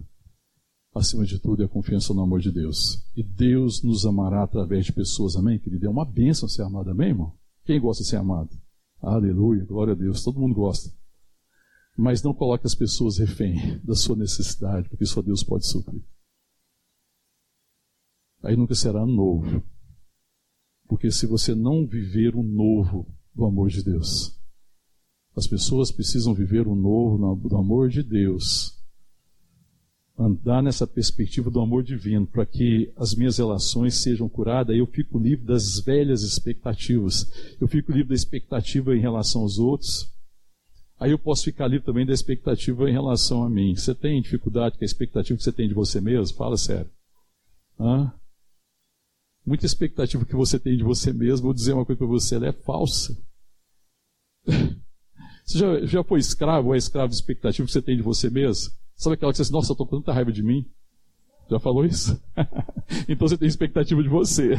acima 0.93 1.25
de 1.25 1.39
tudo, 1.39 1.63
é 1.63 1.65
a 1.65 1.69
confiança 1.69 2.13
no 2.13 2.21
amor 2.21 2.41
de 2.41 2.51
Deus. 2.51 3.01
E 3.15 3.23
Deus 3.23 3.81
nos 3.81 4.05
amará 4.05 4.43
através 4.43 4.85
de 4.85 4.93
pessoas, 4.93 5.35
amém, 5.35 5.57
querido? 5.57 5.87
É 5.87 5.89
uma 5.89 6.05
bênção 6.05 6.47
ser 6.47 6.61
amado, 6.61 6.89
amém, 6.89 7.09
irmão? 7.09 7.33
Quem 7.63 7.79
gosta 7.79 8.03
de 8.03 8.09
ser 8.09 8.17
amado? 8.17 8.49
Aleluia, 9.05 9.63
glória 9.63 9.93
a 9.93 9.95
Deus, 9.95 10.23
todo 10.23 10.39
mundo 10.39 10.55
gosta. 10.55 10.91
Mas 11.95 12.23
não 12.23 12.33
coloque 12.33 12.65
as 12.65 12.73
pessoas 12.73 13.19
refém 13.19 13.79
da 13.83 13.93
sua 13.93 14.15
necessidade, 14.15 14.89
porque 14.89 15.05
só 15.05 15.21
Deus 15.21 15.43
pode 15.43 15.67
suprir. 15.67 16.03
Aí 18.41 18.55
nunca 18.55 18.73
será 18.73 19.05
novo. 19.05 19.63
Porque 20.87 21.11
se 21.11 21.27
você 21.27 21.53
não 21.53 21.85
viver 21.85 22.35
o 22.35 22.41
novo 22.41 23.07
do 23.33 23.45
amor 23.45 23.69
de 23.69 23.83
Deus, 23.83 24.39
as 25.35 25.45
pessoas 25.45 25.91
precisam 25.91 26.33
viver 26.33 26.67
o 26.67 26.75
novo 26.75 27.35
do 27.47 27.55
amor 27.57 27.89
de 27.89 28.01
Deus 28.01 28.74
andar 30.17 30.63
nessa 30.63 30.87
perspectiva 30.87 31.49
do 31.49 31.59
amor 31.59 31.83
divino, 31.83 32.25
para 32.25 32.45
que 32.45 32.91
as 32.95 33.13
minhas 33.13 33.37
relações 33.37 33.95
sejam 33.95 34.29
curadas, 34.29 34.75
eu 34.75 34.87
fico 34.87 35.19
livre 35.19 35.45
das 35.45 35.79
velhas 35.79 36.23
expectativas. 36.23 37.29
Eu 37.59 37.67
fico 37.67 37.91
livre 37.91 38.09
da 38.09 38.15
expectativa 38.15 38.95
em 38.95 38.99
relação 38.99 39.41
aos 39.41 39.59
outros. 39.59 40.09
Aí 40.97 41.11
eu 41.11 41.19
posso 41.19 41.43
ficar 41.43 41.67
livre 41.67 41.85
também 41.85 42.05
da 42.05 42.13
expectativa 42.13 42.89
em 42.89 42.93
relação 42.93 43.43
a 43.43 43.49
mim. 43.49 43.75
Você 43.75 43.93
tem 43.93 44.21
dificuldade 44.21 44.77
com 44.77 44.83
a 44.83 44.85
expectativa 44.85 45.37
que 45.37 45.43
você 45.43 45.51
tem 45.51 45.67
de 45.67 45.73
você 45.73 45.99
mesmo? 45.99 46.37
Fala 46.37 46.55
sério. 46.55 46.89
Hã? 47.77 48.13
Muita 49.45 49.65
expectativa 49.65 50.25
que 50.25 50.35
você 50.35 50.57
tem 50.57 50.77
de 50.77 50.83
você 50.83 51.11
mesmo, 51.11 51.43
vou 51.43 51.53
dizer 51.53 51.73
uma 51.73 51.85
coisa 51.85 51.99
para 51.99 52.07
você, 52.07 52.35
ela 52.35 52.47
é 52.47 52.53
falsa. 52.53 53.15
Você 55.45 55.59
já, 55.59 55.85
já 55.85 56.03
foi 56.03 56.19
escravo 56.19 56.69
ou 56.69 56.73
é 56.73 56.77
escravo 56.79 57.09
de 57.09 57.15
expectativa 57.17 57.67
que 57.67 57.71
você 57.71 57.79
tem 57.79 57.95
de 57.95 58.01
você 58.01 58.31
mesmo? 58.31 58.73
Sabe 58.95 59.15
aquela 59.15 59.31
que 59.31 59.37
você 59.37 59.43
diz, 59.43 59.51
nossa, 59.51 59.71
eu 59.71 59.73
estou 59.73 59.85
com 59.85 59.97
tanta 59.97 60.13
raiva 60.13 60.31
de 60.31 60.41
mim? 60.41 60.65
Já 61.49 61.59
falou 61.59 61.85
isso? 61.85 62.19
então 63.07 63.27
você 63.27 63.37
tem 63.37 63.47
expectativa 63.47 64.01
de 64.01 64.09
você. 64.09 64.53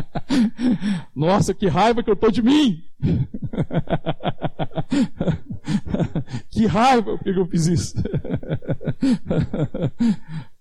Nossa, 1.16 1.54
que 1.54 1.68
raiva 1.68 2.02
que 2.02 2.10
eu 2.10 2.14
estou 2.14 2.30
de 2.30 2.42
mim! 2.42 2.82
que 6.50 6.66
raiva 6.66 7.16
que 7.18 7.30
eu 7.30 7.46
fiz 7.46 7.66
isso! 7.66 7.96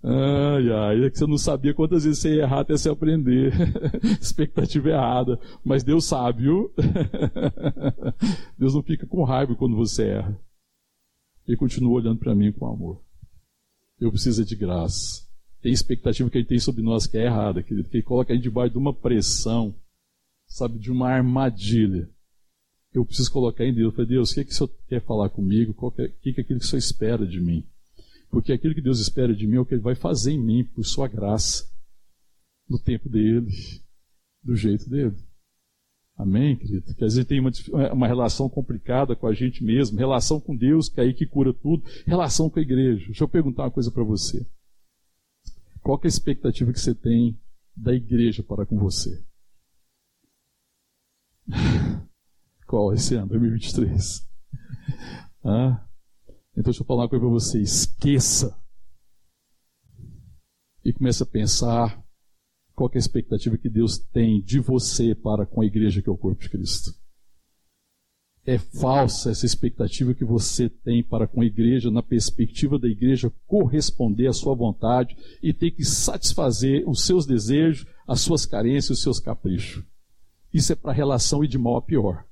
ai, 0.02 0.72
ai, 0.72 1.06
é 1.06 1.10
que 1.10 1.18
você 1.18 1.28
não 1.28 1.38
sabia 1.38 1.74
quantas 1.74 2.06
vezes 2.06 2.20
você 2.20 2.36
ia 2.36 2.44
errar 2.44 2.62
até 2.62 2.78
se 2.78 2.88
aprender. 2.88 3.52
expectativa 4.22 4.88
errada. 4.90 5.38
Mas 5.66 5.84
Deus 5.84 6.06
sabe, 6.06 6.44
viu? 6.44 6.74
Deus 8.58 8.74
não 8.74 8.82
fica 8.82 9.06
com 9.06 9.26
raiva 9.26 9.54
quando 9.54 9.76
você 9.76 10.08
erra. 10.08 10.40
Ele 11.50 11.58
continua 11.58 11.94
olhando 11.94 12.20
para 12.20 12.36
mim 12.36 12.52
com 12.52 12.68
amor. 12.68 13.02
Eu 14.00 14.12
preciso 14.12 14.46
de 14.46 14.56
graça. 14.56 15.28
Tem 15.64 15.74
expectativa 15.74 16.30
que 16.30 16.38
ele 16.38 16.46
tem 16.46 16.60
sobre 16.60 16.84
nós 16.84 17.08
que 17.08 17.18
é 17.18 17.26
errada, 17.26 17.64
querido, 17.64 17.90
que 17.90 17.98
ele 17.98 18.04
coloca 18.04 18.32
a 18.32 18.36
gente 18.36 18.44
debaixo 18.44 18.74
de 18.74 18.78
uma 18.78 18.94
pressão, 18.94 19.74
sabe, 20.46 20.78
de 20.78 20.92
uma 20.92 21.10
armadilha. 21.10 22.08
Eu 22.94 23.04
preciso 23.04 23.32
colocar 23.32 23.66
em 23.66 23.74
Deus. 23.74 23.86
Eu 23.86 23.92
falei, 23.94 24.10
Deus, 24.10 24.30
o 24.30 24.36
que, 24.36 24.42
é 24.42 24.44
que 24.44 24.52
o 24.52 24.54
Senhor 24.54 24.70
quer 24.88 25.02
falar 25.02 25.28
comigo? 25.30 25.74
O 25.76 25.90
que, 25.90 26.04
é, 26.04 26.08
que 26.10 26.30
é 26.38 26.42
aquilo 26.44 26.60
que 26.60 26.66
o 26.66 26.70
Senhor 26.70 26.78
espera 26.78 27.26
de 27.26 27.42
mim? 27.42 27.66
Porque 28.30 28.54
aquilo 28.54 28.76
que 28.76 28.82
Deus 28.82 29.00
espera 29.00 29.36
de 29.36 29.48
mim 29.48 29.56
é 29.56 29.60
o 29.60 29.66
que 29.66 29.74
Ele 29.74 29.82
vai 29.82 29.96
fazer 29.96 30.34
em 30.34 30.40
mim, 30.40 30.64
por 30.64 30.86
Sua 30.86 31.08
graça, 31.08 31.68
no 32.70 32.78
tempo 32.78 33.10
dele, 33.10 33.50
do 34.44 34.56
jeito 34.56 34.88
dele. 34.88 35.16
Amém, 36.20 36.58
querido? 36.58 36.94
Que 36.94 37.06
às 37.06 37.14
vezes 37.14 37.26
tem 37.26 37.40
uma, 37.40 37.50
uma 37.94 38.06
relação 38.06 38.50
complicada 38.50 39.16
com 39.16 39.26
a 39.26 39.34
gente 39.34 39.64
mesmo, 39.64 39.98
relação 39.98 40.38
com 40.38 40.54
Deus, 40.54 40.90
que 40.90 41.00
é 41.00 41.04
aí 41.04 41.14
que 41.14 41.26
cura 41.26 41.54
tudo, 41.54 41.82
relação 42.06 42.50
com 42.50 42.60
a 42.60 42.62
igreja. 42.62 43.06
Deixa 43.06 43.24
eu 43.24 43.30
perguntar 43.30 43.64
uma 43.64 43.72
coisa 43.72 43.90
para 43.90 44.04
você. 44.04 44.46
Qual 45.82 45.98
é 46.04 46.08
a 46.08 46.10
expectativa 46.10 46.74
que 46.74 46.80
você 46.82 46.94
tem 46.94 47.40
da 47.74 47.94
igreja 47.94 48.44
para 48.44 48.66
com 48.66 48.78
você? 48.78 49.24
Qual 52.68 52.94
esse 52.94 53.16
ano, 53.16 53.30
2023? 53.30 54.28
Ah, 55.46 55.88
então 56.52 56.66
deixa 56.66 56.82
eu 56.82 56.86
falar 56.86 57.04
uma 57.04 57.10
coisa 57.10 57.24
para 57.24 57.34
você. 57.34 57.62
Esqueça. 57.62 58.62
E 60.84 60.92
comece 60.92 61.24
a 61.24 61.26
pensar 61.26 62.04
qual 62.80 62.90
é 62.94 62.98
a 62.98 63.00
expectativa 63.00 63.58
que 63.58 63.68
Deus 63.68 63.98
tem 63.98 64.42
de 64.42 64.58
você 64.58 65.14
para 65.14 65.46
com 65.46 65.60
a 65.60 65.66
igreja 65.66 66.02
que 66.02 66.08
é 66.08 66.12
o 66.12 66.18
corpo 66.18 66.42
de 66.42 66.50
Cristo. 66.50 66.94
É 68.46 68.58
falsa 68.58 69.32
essa 69.32 69.46
expectativa 69.46 70.14
que 70.14 70.24
você 70.24 70.70
tem 70.70 71.04
para 71.04 71.28
com 71.28 71.42
a 71.42 71.46
igreja, 71.46 71.92
na 71.92 72.02
perspectiva 72.02 72.80
da 72.80 72.88
igreja 72.88 73.34
corresponder 73.46 74.28
à 74.28 74.34
sua 74.34 74.56
vontade 74.56 75.18
e 75.44 75.54
ter 75.54 75.72
que 75.72 75.84
satisfazer 75.84 76.88
os 76.88 77.04
seus 77.06 77.26
desejos, 77.26 77.86
as 78.08 78.22
suas 78.22 78.46
carências, 78.46 79.00
os 79.00 79.04
seus 79.04 79.20
caprichos. 79.20 79.84
Isso 80.54 80.72
é 80.72 80.76
para 80.76 80.94
relação 80.94 81.44
e 81.44 81.50
de 81.50 81.58
mal 81.58 81.76
a 81.76 81.82
pior. 81.82 82.24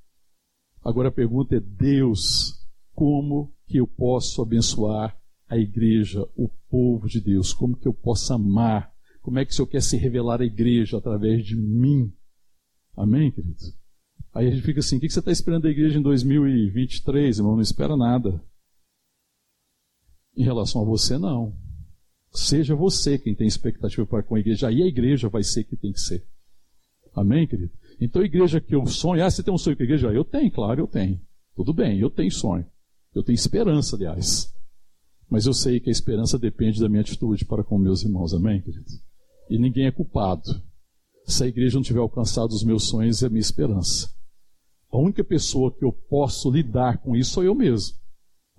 Agora 0.81 1.09
a 1.09 1.11
pergunta 1.11 1.57
é: 1.57 1.59
Deus, 1.59 2.65
como 2.93 3.53
que 3.67 3.81
eu 3.81 3.85
posso 3.85 4.41
abençoar 4.41 5.19
a 5.49 5.57
igreja, 5.57 6.25
o 6.37 6.47
povo 6.69 7.05
de 7.05 7.19
Deus? 7.19 7.51
Como 7.51 7.75
que 7.75 7.87
eu 7.87 7.93
posso 7.93 8.33
amar? 8.33 8.96
Como 9.27 9.39
é 9.39 9.43
que 9.43 9.51
o 9.51 9.53
Senhor 9.53 9.67
quer 9.67 9.81
se 9.81 9.97
revelar 9.97 10.39
à 10.39 10.45
igreja 10.45 10.97
através 10.97 11.45
de 11.45 11.53
mim? 11.53 12.13
Amém, 12.95 13.29
queridos? 13.29 13.77
Aí 14.33 14.47
a 14.47 14.51
gente 14.51 14.63
fica 14.63 14.79
assim: 14.79 14.95
o 14.95 14.99
que 15.01 15.09
você 15.09 15.19
está 15.19 15.33
esperando 15.33 15.63
da 15.63 15.69
igreja 15.69 15.99
em 15.99 16.01
2023, 16.01 17.39
irmão? 17.39 17.55
Não 17.55 17.61
espera 17.61 17.97
nada. 17.97 18.41
Em 20.33 20.45
relação 20.45 20.81
a 20.81 20.85
você, 20.85 21.17
não. 21.17 21.53
Seja 22.31 22.73
você 22.73 23.17
quem 23.17 23.35
tem 23.35 23.45
expectativa 23.45 24.07
para 24.07 24.23
com 24.23 24.35
a 24.35 24.39
igreja, 24.39 24.69
aí 24.69 24.81
a 24.81 24.87
igreja 24.87 25.27
vai 25.27 25.43
ser 25.43 25.65
quem 25.65 25.77
tem 25.77 25.91
que 25.91 25.99
ser. 25.99 26.25
Amém, 27.13 27.45
querido? 27.45 27.73
Então, 27.99 28.21
a 28.21 28.25
igreja 28.25 28.61
que 28.61 28.73
eu 28.73 28.87
sonho, 28.87 29.25
ah, 29.25 29.29
você 29.29 29.43
tem 29.43 29.53
um 29.53 29.57
sonho 29.57 29.75
com 29.75 29.83
a 29.83 29.87
igreja? 29.87 30.07
Eu 30.07 30.23
tenho, 30.23 30.49
claro, 30.49 30.79
eu 30.79 30.87
tenho. 30.87 31.19
Tudo 31.53 31.73
bem, 31.73 31.99
eu 31.99 32.09
tenho 32.09 32.31
sonho. 32.31 32.65
Eu 33.13 33.23
tenho 33.23 33.35
esperança, 33.35 33.97
aliás. 33.97 34.55
Mas 35.29 35.45
eu 35.45 35.53
sei 35.53 35.81
que 35.81 35.89
a 35.89 35.91
esperança 35.91 36.39
depende 36.39 36.79
da 36.79 36.87
minha 36.87 37.01
atitude 37.01 37.43
para 37.43 37.61
com 37.61 37.77
meus 37.77 38.03
irmãos, 38.03 38.33
amém, 38.33 38.61
queridos? 38.61 39.05
E 39.49 39.57
ninguém 39.57 39.85
é 39.85 39.91
culpado. 39.91 40.61
Se 41.25 41.43
a 41.43 41.47
igreja 41.47 41.75
não 41.75 41.83
tiver 41.83 41.99
alcançado 41.99 42.51
os 42.51 42.63
meus 42.63 42.87
sonhos, 42.87 43.21
é 43.21 43.27
a 43.27 43.29
minha 43.29 43.41
esperança. 43.41 44.09
A 44.91 44.97
única 44.97 45.23
pessoa 45.23 45.71
que 45.71 45.83
eu 45.83 45.91
posso 45.91 46.49
lidar 46.49 46.99
com 46.99 47.15
isso 47.15 47.31
sou 47.31 47.43
eu 47.43 47.53
mesmo. 47.53 47.97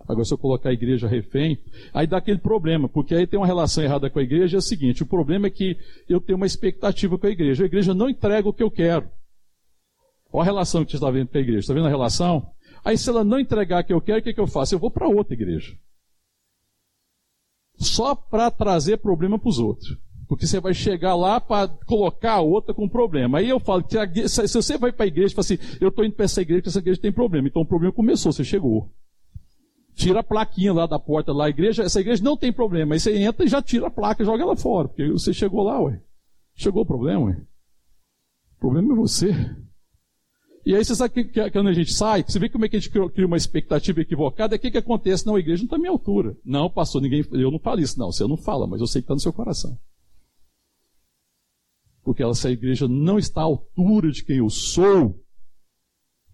Agora, 0.00 0.24
se 0.24 0.32
eu 0.32 0.38
colocar 0.38 0.70
a 0.70 0.72
igreja 0.72 1.08
refém, 1.08 1.58
aí 1.92 2.06
dá 2.06 2.18
aquele 2.18 2.38
problema, 2.38 2.88
porque 2.88 3.14
aí 3.14 3.26
tem 3.26 3.38
uma 3.38 3.46
relação 3.46 3.82
errada 3.82 4.08
com 4.08 4.18
a 4.18 4.22
igreja. 4.22 4.56
É 4.56 4.58
o 4.58 4.62
seguinte: 4.62 5.02
o 5.02 5.06
problema 5.06 5.46
é 5.46 5.50
que 5.50 5.76
eu 6.08 6.20
tenho 6.20 6.36
uma 6.36 6.46
expectativa 6.46 7.18
com 7.18 7.26
a 7.26 7.30
igreja. 7.30 7.64
A 7.64 7.66
igreja 7.66 7.92
não 7.92 8.08
entrega 8.08 8.48
o 8.48 8.52
que 8.52 8.62
eu 8.62 8.70
quero. 8.70 9.10
Olha 10.32 10.42
a 10.42 10.44
relação 10.44 10.84
que 10.84 10.90
você 10.90 10.96
está 10.96 11.10
vendo 11.10 11.28
com 11.28 11.38
a 11.38 11.40
igreja. 11.40 11.60
Está 11.60 11.74
vendo 11.74 11.86
a 11.86 11.90
relação? 11.90 12.50
Aí, 12.84 12.96
se 12.96 13.08
ela 13.08 13.24
não 13.24 13.40
entregar 13.40 13.82
o 13.82 13.86
que 13.86 13.92
eu 13.92 14.00
quero, 14.00 14.20
o 14.20 14.22
que, 14.22 14.32
que 14.32 14.40
eu 14.40 14.46
faço? 14.46 14.74
Eu 14.74 14.78
vou 14.78 14.90
para 14.90 15.08
outra 15.08 15.34
igreja 15.34 15.76
só 17.78 18.14
para 18.14 18.50
trazer 18.50 18.98
problema 18.98 19.38
para 19.38 19.48
os 19.48 19.58
outros. 19.58 19.96
Porque 20.28 20.46
você 20.46 20.60
vai 20.60 20.74
chegar 20.74 21.14
lá 21.14 21.40
para 21.40 21.68
colocar 21.86 22.34
a 22.34 22.40
outra 22.40 22.74
com 22.74 22.86
problema. 22.86 23.38
Aí 23.38 23.48
eu 23.48 23.58
falo 23.58 23.82
que 23.82 24.28
se 24.28 24.46
você 24.46 24.76
vai 24.76 24.92
para 24.92 25.06
a 25.06 25.08
igreja 25.08 25.32
e 25.32 25.34
fala 25.34 25.40
assim, 25.40 25.58
eu 25.80 25.88
estou 25.88 26.04
indo 26.04 26.14
para 26.14 26.26
essa 26.26 26.42
igreja, 26.42 26.60
porque 26.60 26.68
essa 26.68 26.78
igreja 26.80 27.00
tem 27.00 27.10
problema. 27.10 27.48
Então 27.48 27.62
o 27.62 27.66
problema 27.66 27.94
começou, 27.94 28.30
você 28.30 28.44
chegou. 28.44 28.90
Tira 29.94 30.20
a 30.20 30.22
plaquinha 30.22 30.72
lá 30.72 30.86
da 30.86 30.98
porta 30.98 31.32
lá, 31.32 31.46
a 31.46 31.50
igreja, 31.50 31.82
essa 31.82 32.00
igreja 32.00 32.22
não 32.22 32.36
tem 32.36 32.52
problema. 32.52 32.94
Aí 32.94 33.00
você 33.00 33.16
entra 33.16 33.44
e 33.44 33.48
já 33.48 33.62
tira 33.62 33.86
a 33.86 33.90
placa, 33.90 34.22
joga 34.22 34.42
ela 34.42 34.54
fora. 34.54 34.88
Porque 34.88 35.08
você 35.10 35.32
chegou 35.32 35.62
lá, 35.62 35.80
ué. 35.80 35.98
Chegou 36.54 36.82
o 36.82 36.86
problema, 36.86 37.24
ué. 37.24 37.42
O 38.56 38.60
problema 38.60 38.92
é 38.92 38.96
você. 38.96 39.34
E 40.66 40.74
aí 40.74 40.84
você 40.84 40.94
sabe 40.94 41.14
que, 41.14 41.24
que, 41.24 41.50
quando 41.50 41.68
a 41.68 41.72
gente 41.72 41.94
sai, 41.94 42.22
você 42.22 42.38
vê 42.38 42.50
como 42.50 42.66
é 42.66 42.68
que 42.68 42.76
a 42.76 42.78
gente 42.78 42.90
cria 42.90 43.26
uma 43.26 43.36
expectativa 43.38 44.02
equivocada, 44.02 44.54
o 44.54 44.58
que, 44.58 44.70
que 44.70 44.76
acontece? 44.76 45.26
Não, 45.26 45.36
a 45.36 45.40
igreja 45.40 45.62
não 45.62 45.66
está 45.66 45.76
à 45.76 45.78
minha 45.78 45.90
altura. 45.90 46.36
Não, 46.44 46.68
pastor, 46.68 47.00
ninguém, 47.00 47.24
eu 47.32 47.50
não 47.50 47.58
falo 47.58 47.80
isso, 47.80 47.98
não. 47.98 48.12
Você 48.12 48.26
não 48.26 48.36
fala, 48.36 48.66
mas 48.66 48.82
eu 48.82 48.86
sei 48.86 49.00
que 49.00 49.04
está 49.04 49.14
no 49.14 49.20
seu 49.20 49.32
coração. 49.32 49.78
Porque 52.08 52.22
ela, 52.22 52.34
se 52.34 52.48
a 52.48 52.50
igreja 52.50 52.88
não 52.88 53.18
está 53.18 53.42
à 53.42 53.44
altura 53.44 54.10
de 54.10 54.24
quem 54.24 54.38
eu 54.38 54.48
sou, 54.48 55.22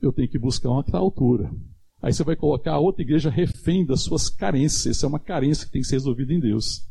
eu 0.00 0.12
tenho 0.12 0.28
que 0.28 0.38
buscar 0.38 0.70
uma 0.70 0.84
que 0.84 0.90
está 0.90 0.98
à 0.98 1.00
altura. 1.00 1.52
Aí 2.00 2.12
você 2.12 2.22
vai 2.22 2.36
colocar 2.36 2.74
a 2.74 2.78
outra 2.78 3.02
igreja 3.02 3.28
refém 3.28 3.84
das 3.84 4.02
suas 4.02 4.28
carências. 4.28 4.86
Essa 4.86 5.06
é 5.06 5.08
uma 5.08 5.18
carência 5.18 5.66
que 5.66 5.72
tem 5.72 5.82
que 5.82 5.88
ser 5.88 5.96
resolvida 5.96 6.32
em 6.32 6.38
Deus. 6.38 6.88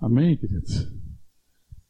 Amém, 0.00 0.36
queridos? 0.36 0.92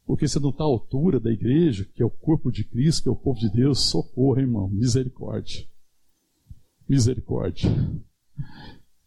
porque 0.05 0.27
você 0.27 0.39
não 0.39 0.51
está 0.51 0.63
à 0.63 0.67
altura 0.67 1.19
da 1.19 1.31
igreja, 1.31 1.89
que 1.95 2.03
é 2.03 2.05
o 2.05 2.11
corpo 2.11 2.51
de 2.51 2.63
Cristo, 2.63 3.01
que 3.01 3.09
é 3.09 3.11
o 3.11 3.15
povo 3.15 3.39
de 3.39 3.49
Deus, 3.51 3.89
socorro, 3.89 4.39
irmão, 4.39 4.69
misericórdia. 4.69 5.67
Misericórdia. 6.87 7.67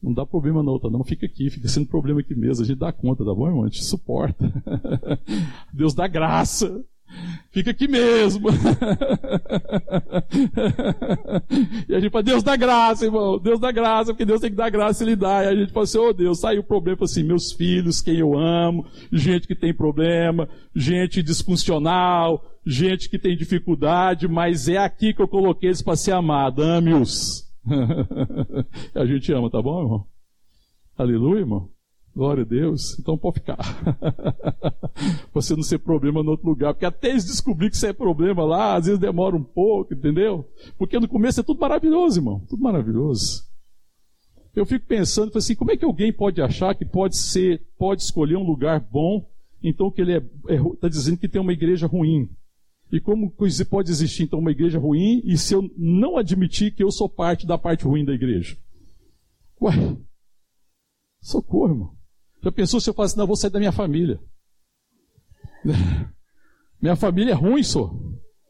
Não 0.03 0.13
dá 0.13 0.27
problema 0.27 0.63
na 0.63 0.73
outra, 0.73 0.91
não. 0.91 1.05
Fica 1.05 1.27
aqui, 1.27 1.49
fica 1.49 1.69
sendo 1.69 1.87
problema 1.87 2.21
aqui 2.21 2.35
mesmo. 2.35 2.65
A 2.65 2.67
gente 2.67 2.79
dá 2.79 2.93
conta, 2.93 3.25
tá 3.25 3.33
bom, 3.33 3.47
irmão? 3.47 3.63
A 3.63 3.69
gente 3.69 3.85
suporta. 3.85 4.53
Deus 5.73 5.95
dá 5.95 6.09
graça. 6.09 6.85
Fica 7.51 7.71
aqui 7.71 7.87
mesmo. 7.87 8.49
e 11.89 11.95
a 11.95 12.01
gente 12.01 12.11
fala, 12.11 12.25
Deus 12.25 12.43
dá 12.43 12.57
graça, 12.57 13.05
irmão. 13.05 13.39
Deus 13.39 13.61
dá 13.61 13.71
graça, 13.71 14.13
porque 14.13 14.25
Deus 14.25 14.41
tem 14.41 14.51
que 14.51 14.57
dar 14.57 14.71
graça 14.71 15.05
e 15.05 15.07
Ele 15.07 15.15
dá. 15.15 15.45
E 15.45 15.49
a 15.49 15.55
gente 15.55 15.73
fala 15.73 15.85
assim, 15.85 15.99
oh 15.99 16.13
Deus, 16.13 16.41
saiu 16.41 16.63
o 16.63 16.65
problema, 16.65 16.99
assim, 17.03 17.23
meus 17.23 17.53
filhos, 17.53 18.01
quem 18.01 18.17
eu 18.17 18.37
amo, 18.37 18.87
gente 19.13 19.47
que 19.47 19.55
tem 19.55 19.73
problema, 19.75 20.49
gente 20.75 21.23
disfuncional, 21.23 22.43
gente 22.67 23.09
que 23.11 23.19
tem 23.19 23.37
dificuldade, 23.37 24.27
mas 24.27 24.67
é 24.67 24.79
aqui 24.79 25.13
que 25.13 25.21
eu 25.21 25.29
coloquei 25.29 25.69
eles 25.69 25.83
para 25.83 25.95
ser 25.95 26.13
amado. 26.13 26.63
Ame-os. 26.63 27.52
a 28.95 29.07
gente 29.07 29.33
ama, 29.33 29.51
tá 29.51 29.61
bom, 29.63 29.83
irmão? 29.83 30.07
Aleluia, 30.97 31.41
irmão. 31.41 31.71
Glória 32.15 32.43
a 32.43 32.47
Deus. 32.47 32.99
Então 32.99 33.17
pode 33.17 33.41
ficar. 33.41 33.57
Você 35.33 35.57
não 35.57 35.63
ser 35.63 35.79
problema 35.79 36.23
no 36.23 36.33
outro 36.33 36.49
lugar. 36.49 36.75
Porque 36.75 36.85
até 36.85 37.09
eles 37.09 37.25
descobrir 37.25 37.71
que 37.71 37.77
você 37.77 37.89
é 37.89 37.93
problema 37.93 38.45
lá, 38.45 38.75
às 38.75 38.85
vezes 38.85 39.01
demora 39.01 39.35
um 39.35 39.43
pouco, 39.43 39.95
entendeu? 39.95 40.47
Porque 40.77 41.01
no 41.01 41.09
começo 41.09 41.41
é 41.41 41.43
tudo 41.43 41.61
maravilhoso, 41.61 42.19
irmão. 42.19 42.41
Tudo 42.49 42.63
maravilhoso. 42.63 43.45
Eu 44.55 44.67
fico 44.67 44.87
pensando 44.87 45.37
assim, 45.39 45.55
como 45.55 45.71
é 45.71 45.77
que 45.77 45.85
alguém 45.85 46.13
pode 46.13 46.43
achar 46.43 46.75
que 46.75 46.85
pode 46.85 47.17
ser, 47.17 47.63
pode 47.79 48.03
escolher 48.03 48.37
um 48.37 48.45
lugar 48.45 48.81
bom, 48.81 49.27
então 49.63 49.91
que 49.91 50.03
ele 50.03 50.13
está 50.15 50.53
é, 50.53 50.57
é, 50.57 50.77
tá 50.79 50.89
dizendo 50.89 51.17
que 51.17 51.29
tem 51.29 51.41
uma 51.41 51.55
igreja 51.55 51.87
ruim. 51.87 52.29
E 52.93 53.01
como 53.01 53.35
pode 53.71 53.91
existir 53.91 54.25
então 54.25 54.39
uma 54.39 54.51
igreja 54.51 54.79
ruim 54.79 55.23
e 55.25 55.39
se 55.39 55.55
eu 55.55 55.63
não 55.79 56.19
admitir 56.19 56.75
que 56.75 56.85
eu 56.85 56.91
sou 56.91 57.09
parte 57.09 57.47
da 57.47 57.57
parte 57.57 57.87
ruim 57.87 58.05
da 58.05 58.13
igreja? 58.13 58.55
Ué, 59.63 59.73
socorro, 61.23 61.73
irmão. 61.73 61.97
Já 62.43 62.53
pensou 62.53 62.81
se 62.81 62.91
eu 62.91 62.95
falasse, 62.95 63.17
não, 63.17 63.23
eu 63.23 63.29
vou 63.29 63.37
sair 63.37 63.51
da 63.51 63.59
minha 63.59 63.73
família? 63.73 64.21
minha 66.83 66.95
família 66.95 67.33
é 67.33 67.35
ruim, 67.35 67.63
só. 67.63 67.91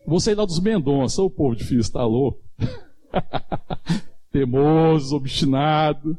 Vou 0.05 0.19
sair 0.19 0.35
lá 0.35 0.45
dos 0.45 0.59
Mendonça. 0.59 1.23
O 1.23 1.31
povo 1.31 1.55
difícil, 1.55 1.79
está 1.79 2.05
louco. 2.05 2.43
Temoso, 4.33 5.15
obstinado, 5.15 6.19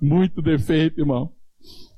muito 0.00 0.40
defeito, 0.40 1.00
irmão. 1.00 1.34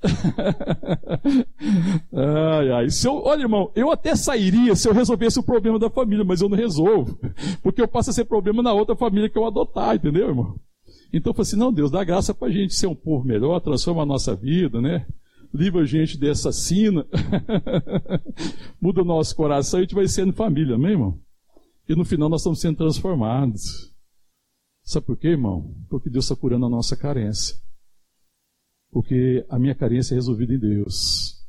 ai, 2.12 2.72
ai. 2.72 2.90
Se 2.90 3.06
eu, 3.06 3.22
olha, 3.22 3.42
irmão, 3.42 3.70
eu 3.74 3.90
até 3.90 4.16
sairia 4.16 4.74
se 4.74 4.88
eu 4.88 4.92
resolvesse 4.92 5.38
o 5.38 5.42
problema 5.42 5.78
da 5.78 5.88
família, 5.88 6.24
mas 6.24 6.40
eu 6.40 6.48
não 6.48 6.56
resolvo. 6.56 7.18
Porque 7.62 7.80
eu 7.80 7.88
passo 7.88 8.10
a 8.10 8.12
ser 8.12 8.24
problema 8.24 8.62
na 8.62 8.72
outra 8.72 8.96
família 8.96 9.28
que 9.28 9.38
eu 9.38 9.46
adotar, 9.46 9.94
entendeu, 9.94 10.28
irmão? 10.28 10.58
Então 11.12 11.30
eu 11.30 11.34
falei 11.34 11.48
assim, 11.48 11.56
não, 11.56 11.72
Deus, 11.72 11.90
dá 11.90 12.02
graça 12.02 12.34
para 12.34 12.48
a 12.48 12.50
gente 12.50 12.74
ser 12.74 12.86
um 12.86 12.94
povo 12.94 13.24
melhor, 13.24 13.60
transforma 13.60 14.02
a 14.02 14.06
nossa 14.06 14.34
vida, 14.34 14.80
né? 14.80 15.06
Livra 15.54 15.82
a 15.82 15.84
gente 15.84 16.18
dessa 16.18 16.50
sina, 16.50 17.06
muda 18.80 19.02
o 19.02 19.04
nosso 19.04 19.36
coração 19.36 19.78
e 19.78 19.82
a 19.82 19.84
gente 19.84 19.94
vai 19.94 20.08
sendo 20.08 20.32
família, 20.32 20.76
amém, 20.76 20.92
irmão? 20.92 21.20
E 21.86 21.94
no 21.94 22.04
final 22.04 22.28
nós 22.28 22.40
estamos 22.40 22.60
sendo 22.60 22.78
transformados. 22.78 23.92
Sabe 24.82 25.06
por 25.06 25.16
quê, 25.16 25.28
irmão? 25.28 25.74
Porque 25.90 26.08
Deus 26.08 26.24
está 26.24 26.34
curando 26.34 26.66
a 26.66 26.70
nossa 26.70 26.96
carência. 26.96 27.56
Porque 28.92 29.44
a 29.48 29.58
minha 29.58 29.74
carência 29.74 30.14
é 30.14 30.16
resolvida 30.16 30.52
em 30.52 30.58
Deus. 30.58 31.42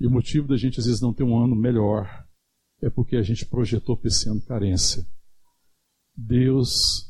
E 0.00 0.06
o 0.06 0.10
motivo 0.10 0.48
da 0.48 0.56
gente 0.56 0.80
às 0.80 0.86
vezes 0.86 1.02
não 1.02 1.12
ter 1.12 1.22
um 1.22 1.38
ano 1.38 1.54
melhor 1.54 2.26
é 2.80 2.88
porque 2.88 3.16
a 3.16 3.22
gente 3.22 3.44
projetou 3.44 3.94
para 3.94 4.08
esse 4.08 4.26
ano 4.28 4.40
carência. 4.40 5.06
Deus 6.16 7.06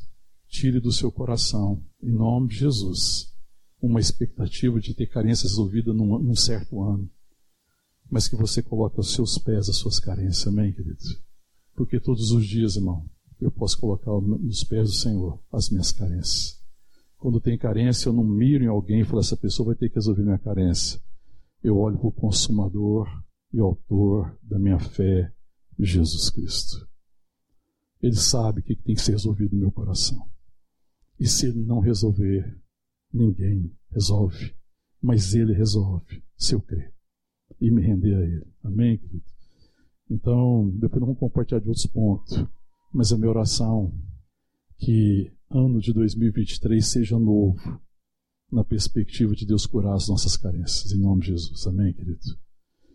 tire 0.49 0.81
do 0.81 0.91
seu 0.91 1.09
coração, 1.11 1.81
em 2.03 2.11
nome 2.11 2.49
de 2.49 2.57
Jesus, 2.57 3.33
uma 3.81 4.01
expectativa 4.01 4.79
de 4.81 4.93
ter 4.93 5.07
carências 5.07 5.51
resolvidas 5.51 5.95
num, 5.95 6.19
num 6.19 6.35
certo 6.35 6.81
ano. 6.81 7.09
Mas 8.11 8.27
que 8.27 8.35
você 8.35 8.61
coloque 8.61 8.97
aos 8.97 9.13
seus 9.13 9.37
pés 9.37 9.69
as 9.69 9.77
suas 9.77 9.99
carências, 9.99 10.45
amém, 10.45 10.73
queridos? 10.73 11.21
Porque 11.75 11.99
todos 11.99 12.31
os 12.31 12.45
dias, 12.45 12.75
irmão, 12.75 13.09
eu 13.39 13.51
posso 13.51 13.79
colocar 13.79 14.11
nos 14.11 14.63
pés 14.63 14.89
do 14.89 14.95
Senhor 14.95 15.39
as 15.53 15.69
minhas 15.69 15.93
carências. 15.93 16.59
Quando 17.19 17.41
tem 17.41 17.57
carência, 17.57 18.07
eu 18.07 18.13
não 18.13 18.23
miro 18.23 18.63
em 18.63 18.67
alguém 18.67 19.01
e 19.01 19.03
falo, 19.03 19.19
essa 19.19 19.35
pessoa 19.35 19.67
vai 19.67 19.75
ter 19.75 19.89
que 19.89 19.95
resolver 19.95 20.23
minha 20.23 20.39
carência. 20.39 20.99
Eu 21.61 21.77
olho 21.77 21.97
para 21.97 22.07
o 22.07 22.11
consumador 22.13 23.07
e 23.53 23.59
autor 23.59 24.39
da 24.41 24.57
minha 24.57 24.79
fé, 24.79 25.29
Jesus 25.77 26.29
Cristo. 26.29 26.87
Ele 28.01 28.15
sabe 28.15 28.61
o 28.61 28.63
que 28.63 28.73
tem 28.73 28.95
que 28.95 29.01
ser 29.01 29.11
resolvido 29.11 29.53
no 29.53 29.59
meu 29.59 29.71
coração. 29.71 30.25
E 31.19 31.27
se 31.27 31.47
ele 31.47 31.61
não 31.65 31.81
resolver, 31.81 32.57
ninguém 33.13 33.69
resolve. 33.91 34.55
Mas 35.01 35.33
ele 35.33 35.53
resolve, 35.53 36.23
se 36.37 36.55
eu 36.55 36.61
crer. 36.61 36.93
E 37.59 37.69
me 37.69 37.81
render 37.81 38.15
a 38.15 38.21
ele. 38.21 38.47
Amém, 38.63 38.97
querido? 38.97 39.25
Então, 40.09 40.69
depois 40.77 41.01
vamos 41.01 41.19
compartilhar 41.19 41.59
de 41.59 41.67
outros 41.67 41.85
pontos. 41.85 42.45
Mas 42.93 43.11
a 43.11 43.17
minha 43.17 43.29
oração 43.29 43.93
que 44.77 45.33
ano 45.51 45.79
de 45.79 45.91
2023 45.93 46.85
seja 46.85 47.17
novo, 47.17 47.81
na 48.51 48.63
perspectiva 48.63 49.35
de 49.35 49.45
Deus 49.45 49.65
curar 49.65 49.95
as 49.95 50.07
nossas 50.07 50.37
carências, 50.37 50.91
em 50.91 50.99
nome 50.99 51.21
de 51.21 51.27
Jesus. 51.27 51.65
Amém, 51.65 51.93
querido? 51.93 52.19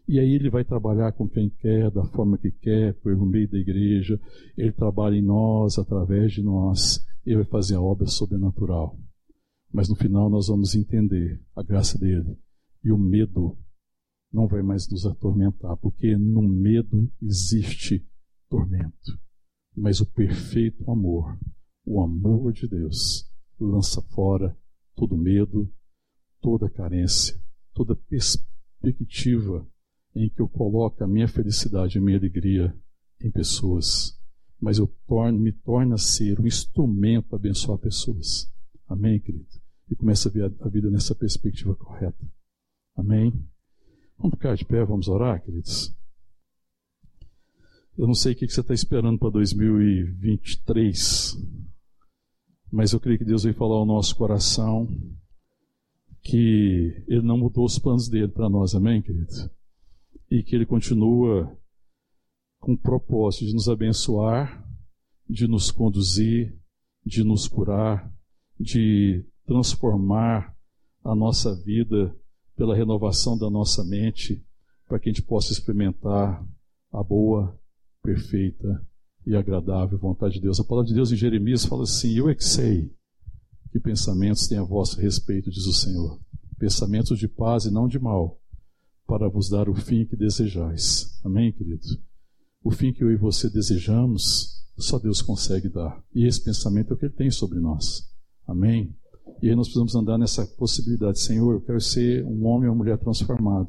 E 0.07 0.21
aí 0.21 0.35
ele 0.35 0.51
vai 0.51 0.65
trabalhar 0.65 1.13
com 1.13 1.29
quem 1.29 1.49
quer, 1.49 1.91
da 1.91 2.05
forma 2.05 2.37
que 2.37 2.51
quer, 2.51 2.95
por 2.95 3.17
meio 3.27 3.51
da 3.51 3.59
igreja. 3.59 4.21
Ele 4.57 4.71
trabalha 4.71 5.17
em 5.17 5.23
nós, 5.23 5.79
através 5.79 6.33
de 6.33 6.43
nós. 6.43 7.05
Ele 7.25 7.37
vai 7.37 7.45
fazer 7.47 7.75
a 7.75 7.81
obra 7.81 8.07
sobrenatural. 8.07 8.99
Mas 9.73 9.89
no 9.89 9.97
final 9.97 10.29
nós 10.29 10.49
vamos 10.49 10.75
entender 10.75 11.41
a 11.57 11.63
graça 11.63 11.99
dele. 11.99 12.37
E 12.85 12.93
o 12.93 12.99
medo 12.99 13.57
não 14.31 14.47
vai 14.47 14.63
mais 14.63 14.89
nos 14.91 15.07
atormentar, 15.07 15.77
porque 15.79 16.17
no 16.17 16.43
medo 16.43 17.11
existe 17.23 18.07
tormento. 18.49 19.19
Mas 19.75 20.01
o 20.01 20.07
perfeito 20.07 20.89
amor, 20.91 21.39
o 21.85 22.01
amor 22.01 22.53
de 22.53 22.67
Deus, 22.67 23.31
lança 23.61 24.01
fora 24.01 24.57
todo 24.95 25.17
medo, 25.17 25.71
toda 26.41 26.71
carência, 26.71 27.41
toda 27.73 27.97
perspectiva 27.97 29.67
em 30.15 30.29
que 30.29 30.41
eu 30.41 30.49
coloco 30.49 31.03
a 31.03 31.09
minha 31.09 31.27
felicidade, 31.27 31.99
a 31.99 32.01
minha 32.01 32.17
alegria 32.17 32.75
em 33.21 33.31
pessoas, 33.31 34.19
mas 34.61 34.79
eu 34.79 34.87
torno, 35.07 35.39
me 35.39 35.53
torna 35.53 35.99
ser 35.99 36.41
um 36.41 36.47
instrumento 36.47 37.29
para 37.29 37.39
abençoar 37.39 37.79
pessoas. 37.79 38.51
Amém, 38.87 39.21
querido? 39.21 39.47
E 39.91 39.97
começa 39.97 40.29
a 40.29 40.33
ver 40.33 40.45
a, 40.45 40.67
a 40.67 40.69
vida 40.69 40.91
nessa 40.91 41.15
perspectiva 41.15 41.75
correta. 41.75 42.25
Amém? 42.97 43.33
Vamos 44.17 44.37
ficar 44.37 44.55
de 44.55 44.65
pé, 44.65 44.85
vamos 44.85 45.09
orar, 45.09 45.43
queridos? 45.43 45.95
Eu 47.97 48.07
não 48.07 48.15
sei 48.15 48.33
o 48.33 48.37
que 48.37 48.49
você 48.49 48.61
está 48.61 48.75
esperando 48.75 49.19
para 49.19 49.31
2023, 49.31 51.37
mas 52.75 52.93
eu 52.93 52.99
creio 52.99 53.19
que 53.19 53.25
Deus 53.25 53.45
veio 53.45 53.55
falar 53.55 53.77
ao 53.77 53.87
nosso 53.87 54.17
coração 54.17 54.89
que 56.21 57.05
Ele 57.07 57.23
não 57.23 57.39
mudou 57.39 57.65
os 57.65 57.79
planos 57.79 58.09
dele 58.09 58.27
para 58.27 58.49
nós, 58.49 58.75
amém, 58.75 59.01
querido? 59.01 59.31
E 60.29 60.43
que 60.43 60.57
Ele 60.57 60.67
continua 60.67 61.57
com 62.59 62.73
o 62.73 62.79
propósito 62.79 63.47
de 63.47 63.53
nos 63.53 63.69
abençoar, 63.69 64.69
de 65.31 65.47
nos 65.47 65.71
conduzir, 65.71 66.59
de 67.07 67.23
nos 67.23 67.47
curar, 67.47 68.13
de 68.59 69.25
transformar 69.47 70.53
a 71.05 71.15
nossa 71.15 71.55
vida 71.55 72.13
pela 72.57 72.75
renovação 72.75 73.39
da 73.39 73.49
nossa 73.49 73.85
mente, 73.85 74.45
para 74.89 74.99
que 74.99 75.09
a 75.09 75.13
gente 75.13 75.23
possa 75.23 75.53
experimentar 75.53 76.45
a 76.91 77.03
boa, 77.05 77.57
perfeita 78.03 78.85
e 79.27 79.35
agradável 79.35 79.99
vontade 79.99 80.35
de 80.35 80.41
Deus. 80.41 80.61
A 80.61 80.65
palavra 80.65 80.89
de 80.89 80.95
Deus 80.95 81.11
em 81.11 81.17
Jeremias 81.17 81.65
fala 81.65 81.85
assim: 81.85 82.15
Eu 82.15 82.29
é 82.29 82.35
que 82.35 82.45
sei 82.45 82.93
que 83.73 83.81
pensamentos 83.81 84.47
têm 84.47 84.59
a 84.59 84.63
vosso 84.63 85.01
respeito, 85.01 85.51
diz 85.51 85.67
o 85.67 85.73
Senhor. 85.73 86.21
Pensamentos 86.59 87.19
de 87.19 87.27
paz 87.27 87.65
e 87.65 87.71
não 87.71 87.89
de 87.89 87.99
mal, 87.99 88.41
para 89.07 89.29
vos 89.29 89.49
dar 89.49 89.69
o 89.69 89.75
fim 89.75 90.07
que 90.07 90.17
desejais. 90.17 91.19
Amém, 91.25 91.53
querido? 91.53 91.85
O 92.63 92.71
fim 92.71 92.93
que 92.93 93.03
eu 93.03 93.11
e 93.11 93.17
você 93.17 93.51
desejamos, 93.51 94.65
só 94.79 94.99
Deus 94.99 95.21
consegue 95.21 95.69
dar. 95.69 96.03
E 96.15 96.27
esse 96.27 96.43
pensamento 96.43 96.93
é 96.93 96.95
o 96.95 96.99
que 96.99 97.07
Ele 97.07 97.15
tem 97.15 97.31
sobre 97.31 97.59
nós. 97.59 98.09
Amém? 98.47 98.97
E 99.43 99.49
aí 99.49 99.57
nós 99.57 99.67
precisamos 99.67 99.95
andar 99.95 100.19
nessa 100.19 100.47
possibilidade. 100.47 101.21
Senhor, 101.21 101.53
eu 101.53 101.61
quero 101.61 101.81
ser 101.81 102.25
um 102.25 102.47
homem 102.47 102.69
ou 102.69 102.75
uma 102.75 102.85
mulher 102.85 102.99
transformado. 102.99 103.69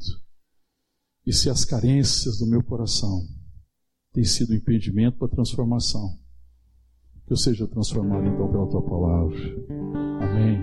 E 1.26 1.34
se 1.34 1.50
as 1.50 1.66
carências 1.66 2.38
do 2.38 2.46
meu 2.46 2.64
coração 2.64 3.26
tem 4.16 4.24
sido 4.24 4.54
um 4.54 4.56
impedimento 4.56 5.18
para 5.18 5.28
a 5.28 5.30
transformação. 5.30 6.18
Que 7.28 7.34
eu 7.34 7.38
seja 7.38 7.68
transformado 7.68 8.26
então 8.26 8.50
pela 8.50 8.66
tua 8.68 8.82
palavra. 8.82 9.38
Amém. 10.22 10.62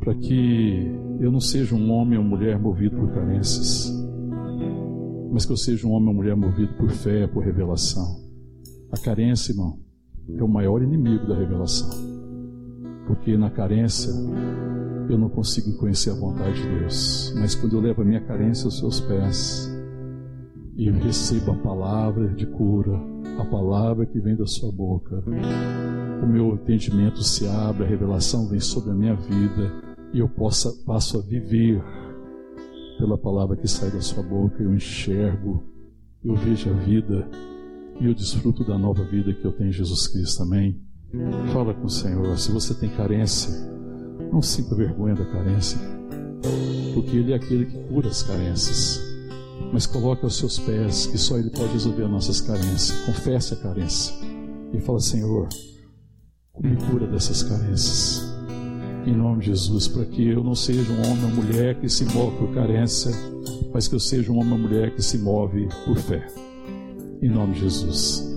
Para 0.00 0.14
que 0.14 0.90
eu 1.20 1.30
não 1.30 1.40
seja 1.40 1.74
um 1.74 1.90
homem 1.90 2.18
ou 2.18 2.24
mulher 2.24 2.58
movido 2.58 2.96
por 2.96 3.12
carências, 3.12 3.92
mas 5.30 5.44
que 5.44 5.52
eu 5.52 5.56
seja 5.56 5.86
um 5.86 5.92
homem 5.92 6.08
ou 6.08 6.14
mulher 6.14 6.34
movido 6.34 6.72
por 6.74 6.90
fé, 6.90 7.26
por 7.26 7.44
revelação. 7.44 8.24
A 8.90 8.96
carência, 8.98 9.52
irmão, 9.52 9.78
é 10.28 10.42
o 10.42 10.48
maior 10.48 10.82
inimigo 10.82 11.26
da 11.26 11.36
revelação. 11.36 11.90
Porque 13.06 13.36
na 13.36 13.50
carência 13.50 14.10
eu 15.10 15.18
não 15.18 15.28
consigo 15.28 15.76
conhecer 15.76 16.10
a 16.10 16.14
vontade 16.14 16.62
de 16.62 16.78
Deus. 16.78 17.34
Mas 17.36 17.54
quando 17.54 17.76
eu 17.76 17.80
levo 17.80 18.00
a 18.00 18.04
minha 18.04 18.20
carência 18.20 18.66
aos 18.66 18.78
seus 18.78 19.00
pés, 19.00 19.73
e 20.76 20.90
receba 20.90 21.52
a 21.52 21.56
palavra 21.56 22.28
de 22.28 22.46
cura, 22.46 23.00
a 23.38 23.44
palavra 23.44 24.06
que 24.06 24.18
vem 24.18 24.34
da 24.34 24.46
sua 24.46 24.72
boca. 24.72 25.22
O 26.22 26.26
meu 26.26 26.54
entendimento 26.54 27.22
se 27.22 27.46
abre, 27.46 27.84
a 27.84 27.88
revelação 27.88 28.48
vem 28.48 28.60
sobre 28.60 28.90
a 28.90 28.94
minha 28.94 29.14
vida 29.14 29.72
e 30.12 30.18
eu 30.18 30.28
possa 30.28 30.72
passo 30.84 31.18
a 31.18 31.22
viver 31.22 31.82
pela 32.98 33.16
palavra 33.16 33.56
que 33.56 33.68
sai 33.68 33.90
da 33.90 34.00
sua 34.00 34.22
boca. 34.22 34.62
Eu 34.62 34.74
enxergo, 34.74 35.62
eu 36.24 36.34
vejo 36.34 36.70
a 36.70 36.72
vida 36.72 37.28
e 38.00 38.06
eu 38.06 38.14
desfruto 38.14 38.64
da 38.64 38.76
nova 38.76 39.04
vida 39.04 39.32
que 39.32 39.44
eu 39.44 39.52
tenho 39.52 39.68
em 39.68 39.72
Jesus 39.72 40.08
Cristo. 40.08 40.42
Amém. 40.42 40.80
Fala 41.52 41.72
com 41.72 41.86
o 41.86 41.90
Senhor. 41.90 42.36
Se 42.36 42.50
você 42.50 42.74
tem 42.74 42.88
carência, 42.90 43.52
não 44.32 44.42
sinta 44.42 44.74
vergonha 44.74 45.14
da 45.14 45.24
carência, 45.24 45.78
porque 46.94 47.16
Ele 47.16 47.32
é 47.32 47.36
aquele 47.36 47.66
que 47.66 47.78
cura 47.88 48.08
as 48.08 48.24
carências 48.24 49.13
mas 49.72 49.86
coloque 49.86 50.24
aos 50.24 50.36
seus 50.36 50.58
pés 50.58 51.06
que 51.06 51.18
só 51.18 51.38
Ele 51.38 51.50
pode 51.50 51.72
resolver 51.72 52.04
as 52.04 52.10
nossas 52.10 52.40
carências. 52.40 52.92
Confesse 53.06 53.54
a 53.54 53.56
carência 53.56 54.14
e 54.72 54.80
fala: 54.80 55.00
Senhor, 55.00 55.48
me 56.60 56.76
cura 56.76 57.06
dessas 57.06 57.42
carências. 57.42 58.22
Em 59.06 59.14
nome 59.14 59.40
de 59.40 59.46
Jesus, 59.46 59.86
para 59.86 60.04
que 60.06 60.26
eu 60.26 60.42
não 60.42 60.54
seja 60.54 60.90
um 60.90 61.00
homem 61.00 61.24
ou 61.24 61.30
mulher 61.30 61.78
que 61.78 61.88
se 61.88 62.04
move 62.06 62.36
por 62.38 62.54
carência, 62.54 63.10
mas 63.72 63.86
que 63.86 63.94
eu 63.94 64.00
seja 64.00 64.32
um 64.32 64.38
homem 64.38 64.52
ou 64.52 64.58
mulher 64.58 64.94
que 64.94 65.02
se 65.02 65.18
move 65.18 65.68
por 65.84 65.96
fé. 65.96 66.26
Em 67.20 67.28
nome 67.28 67.54
de 67.54 67.60
Jesus. 67.60 68.33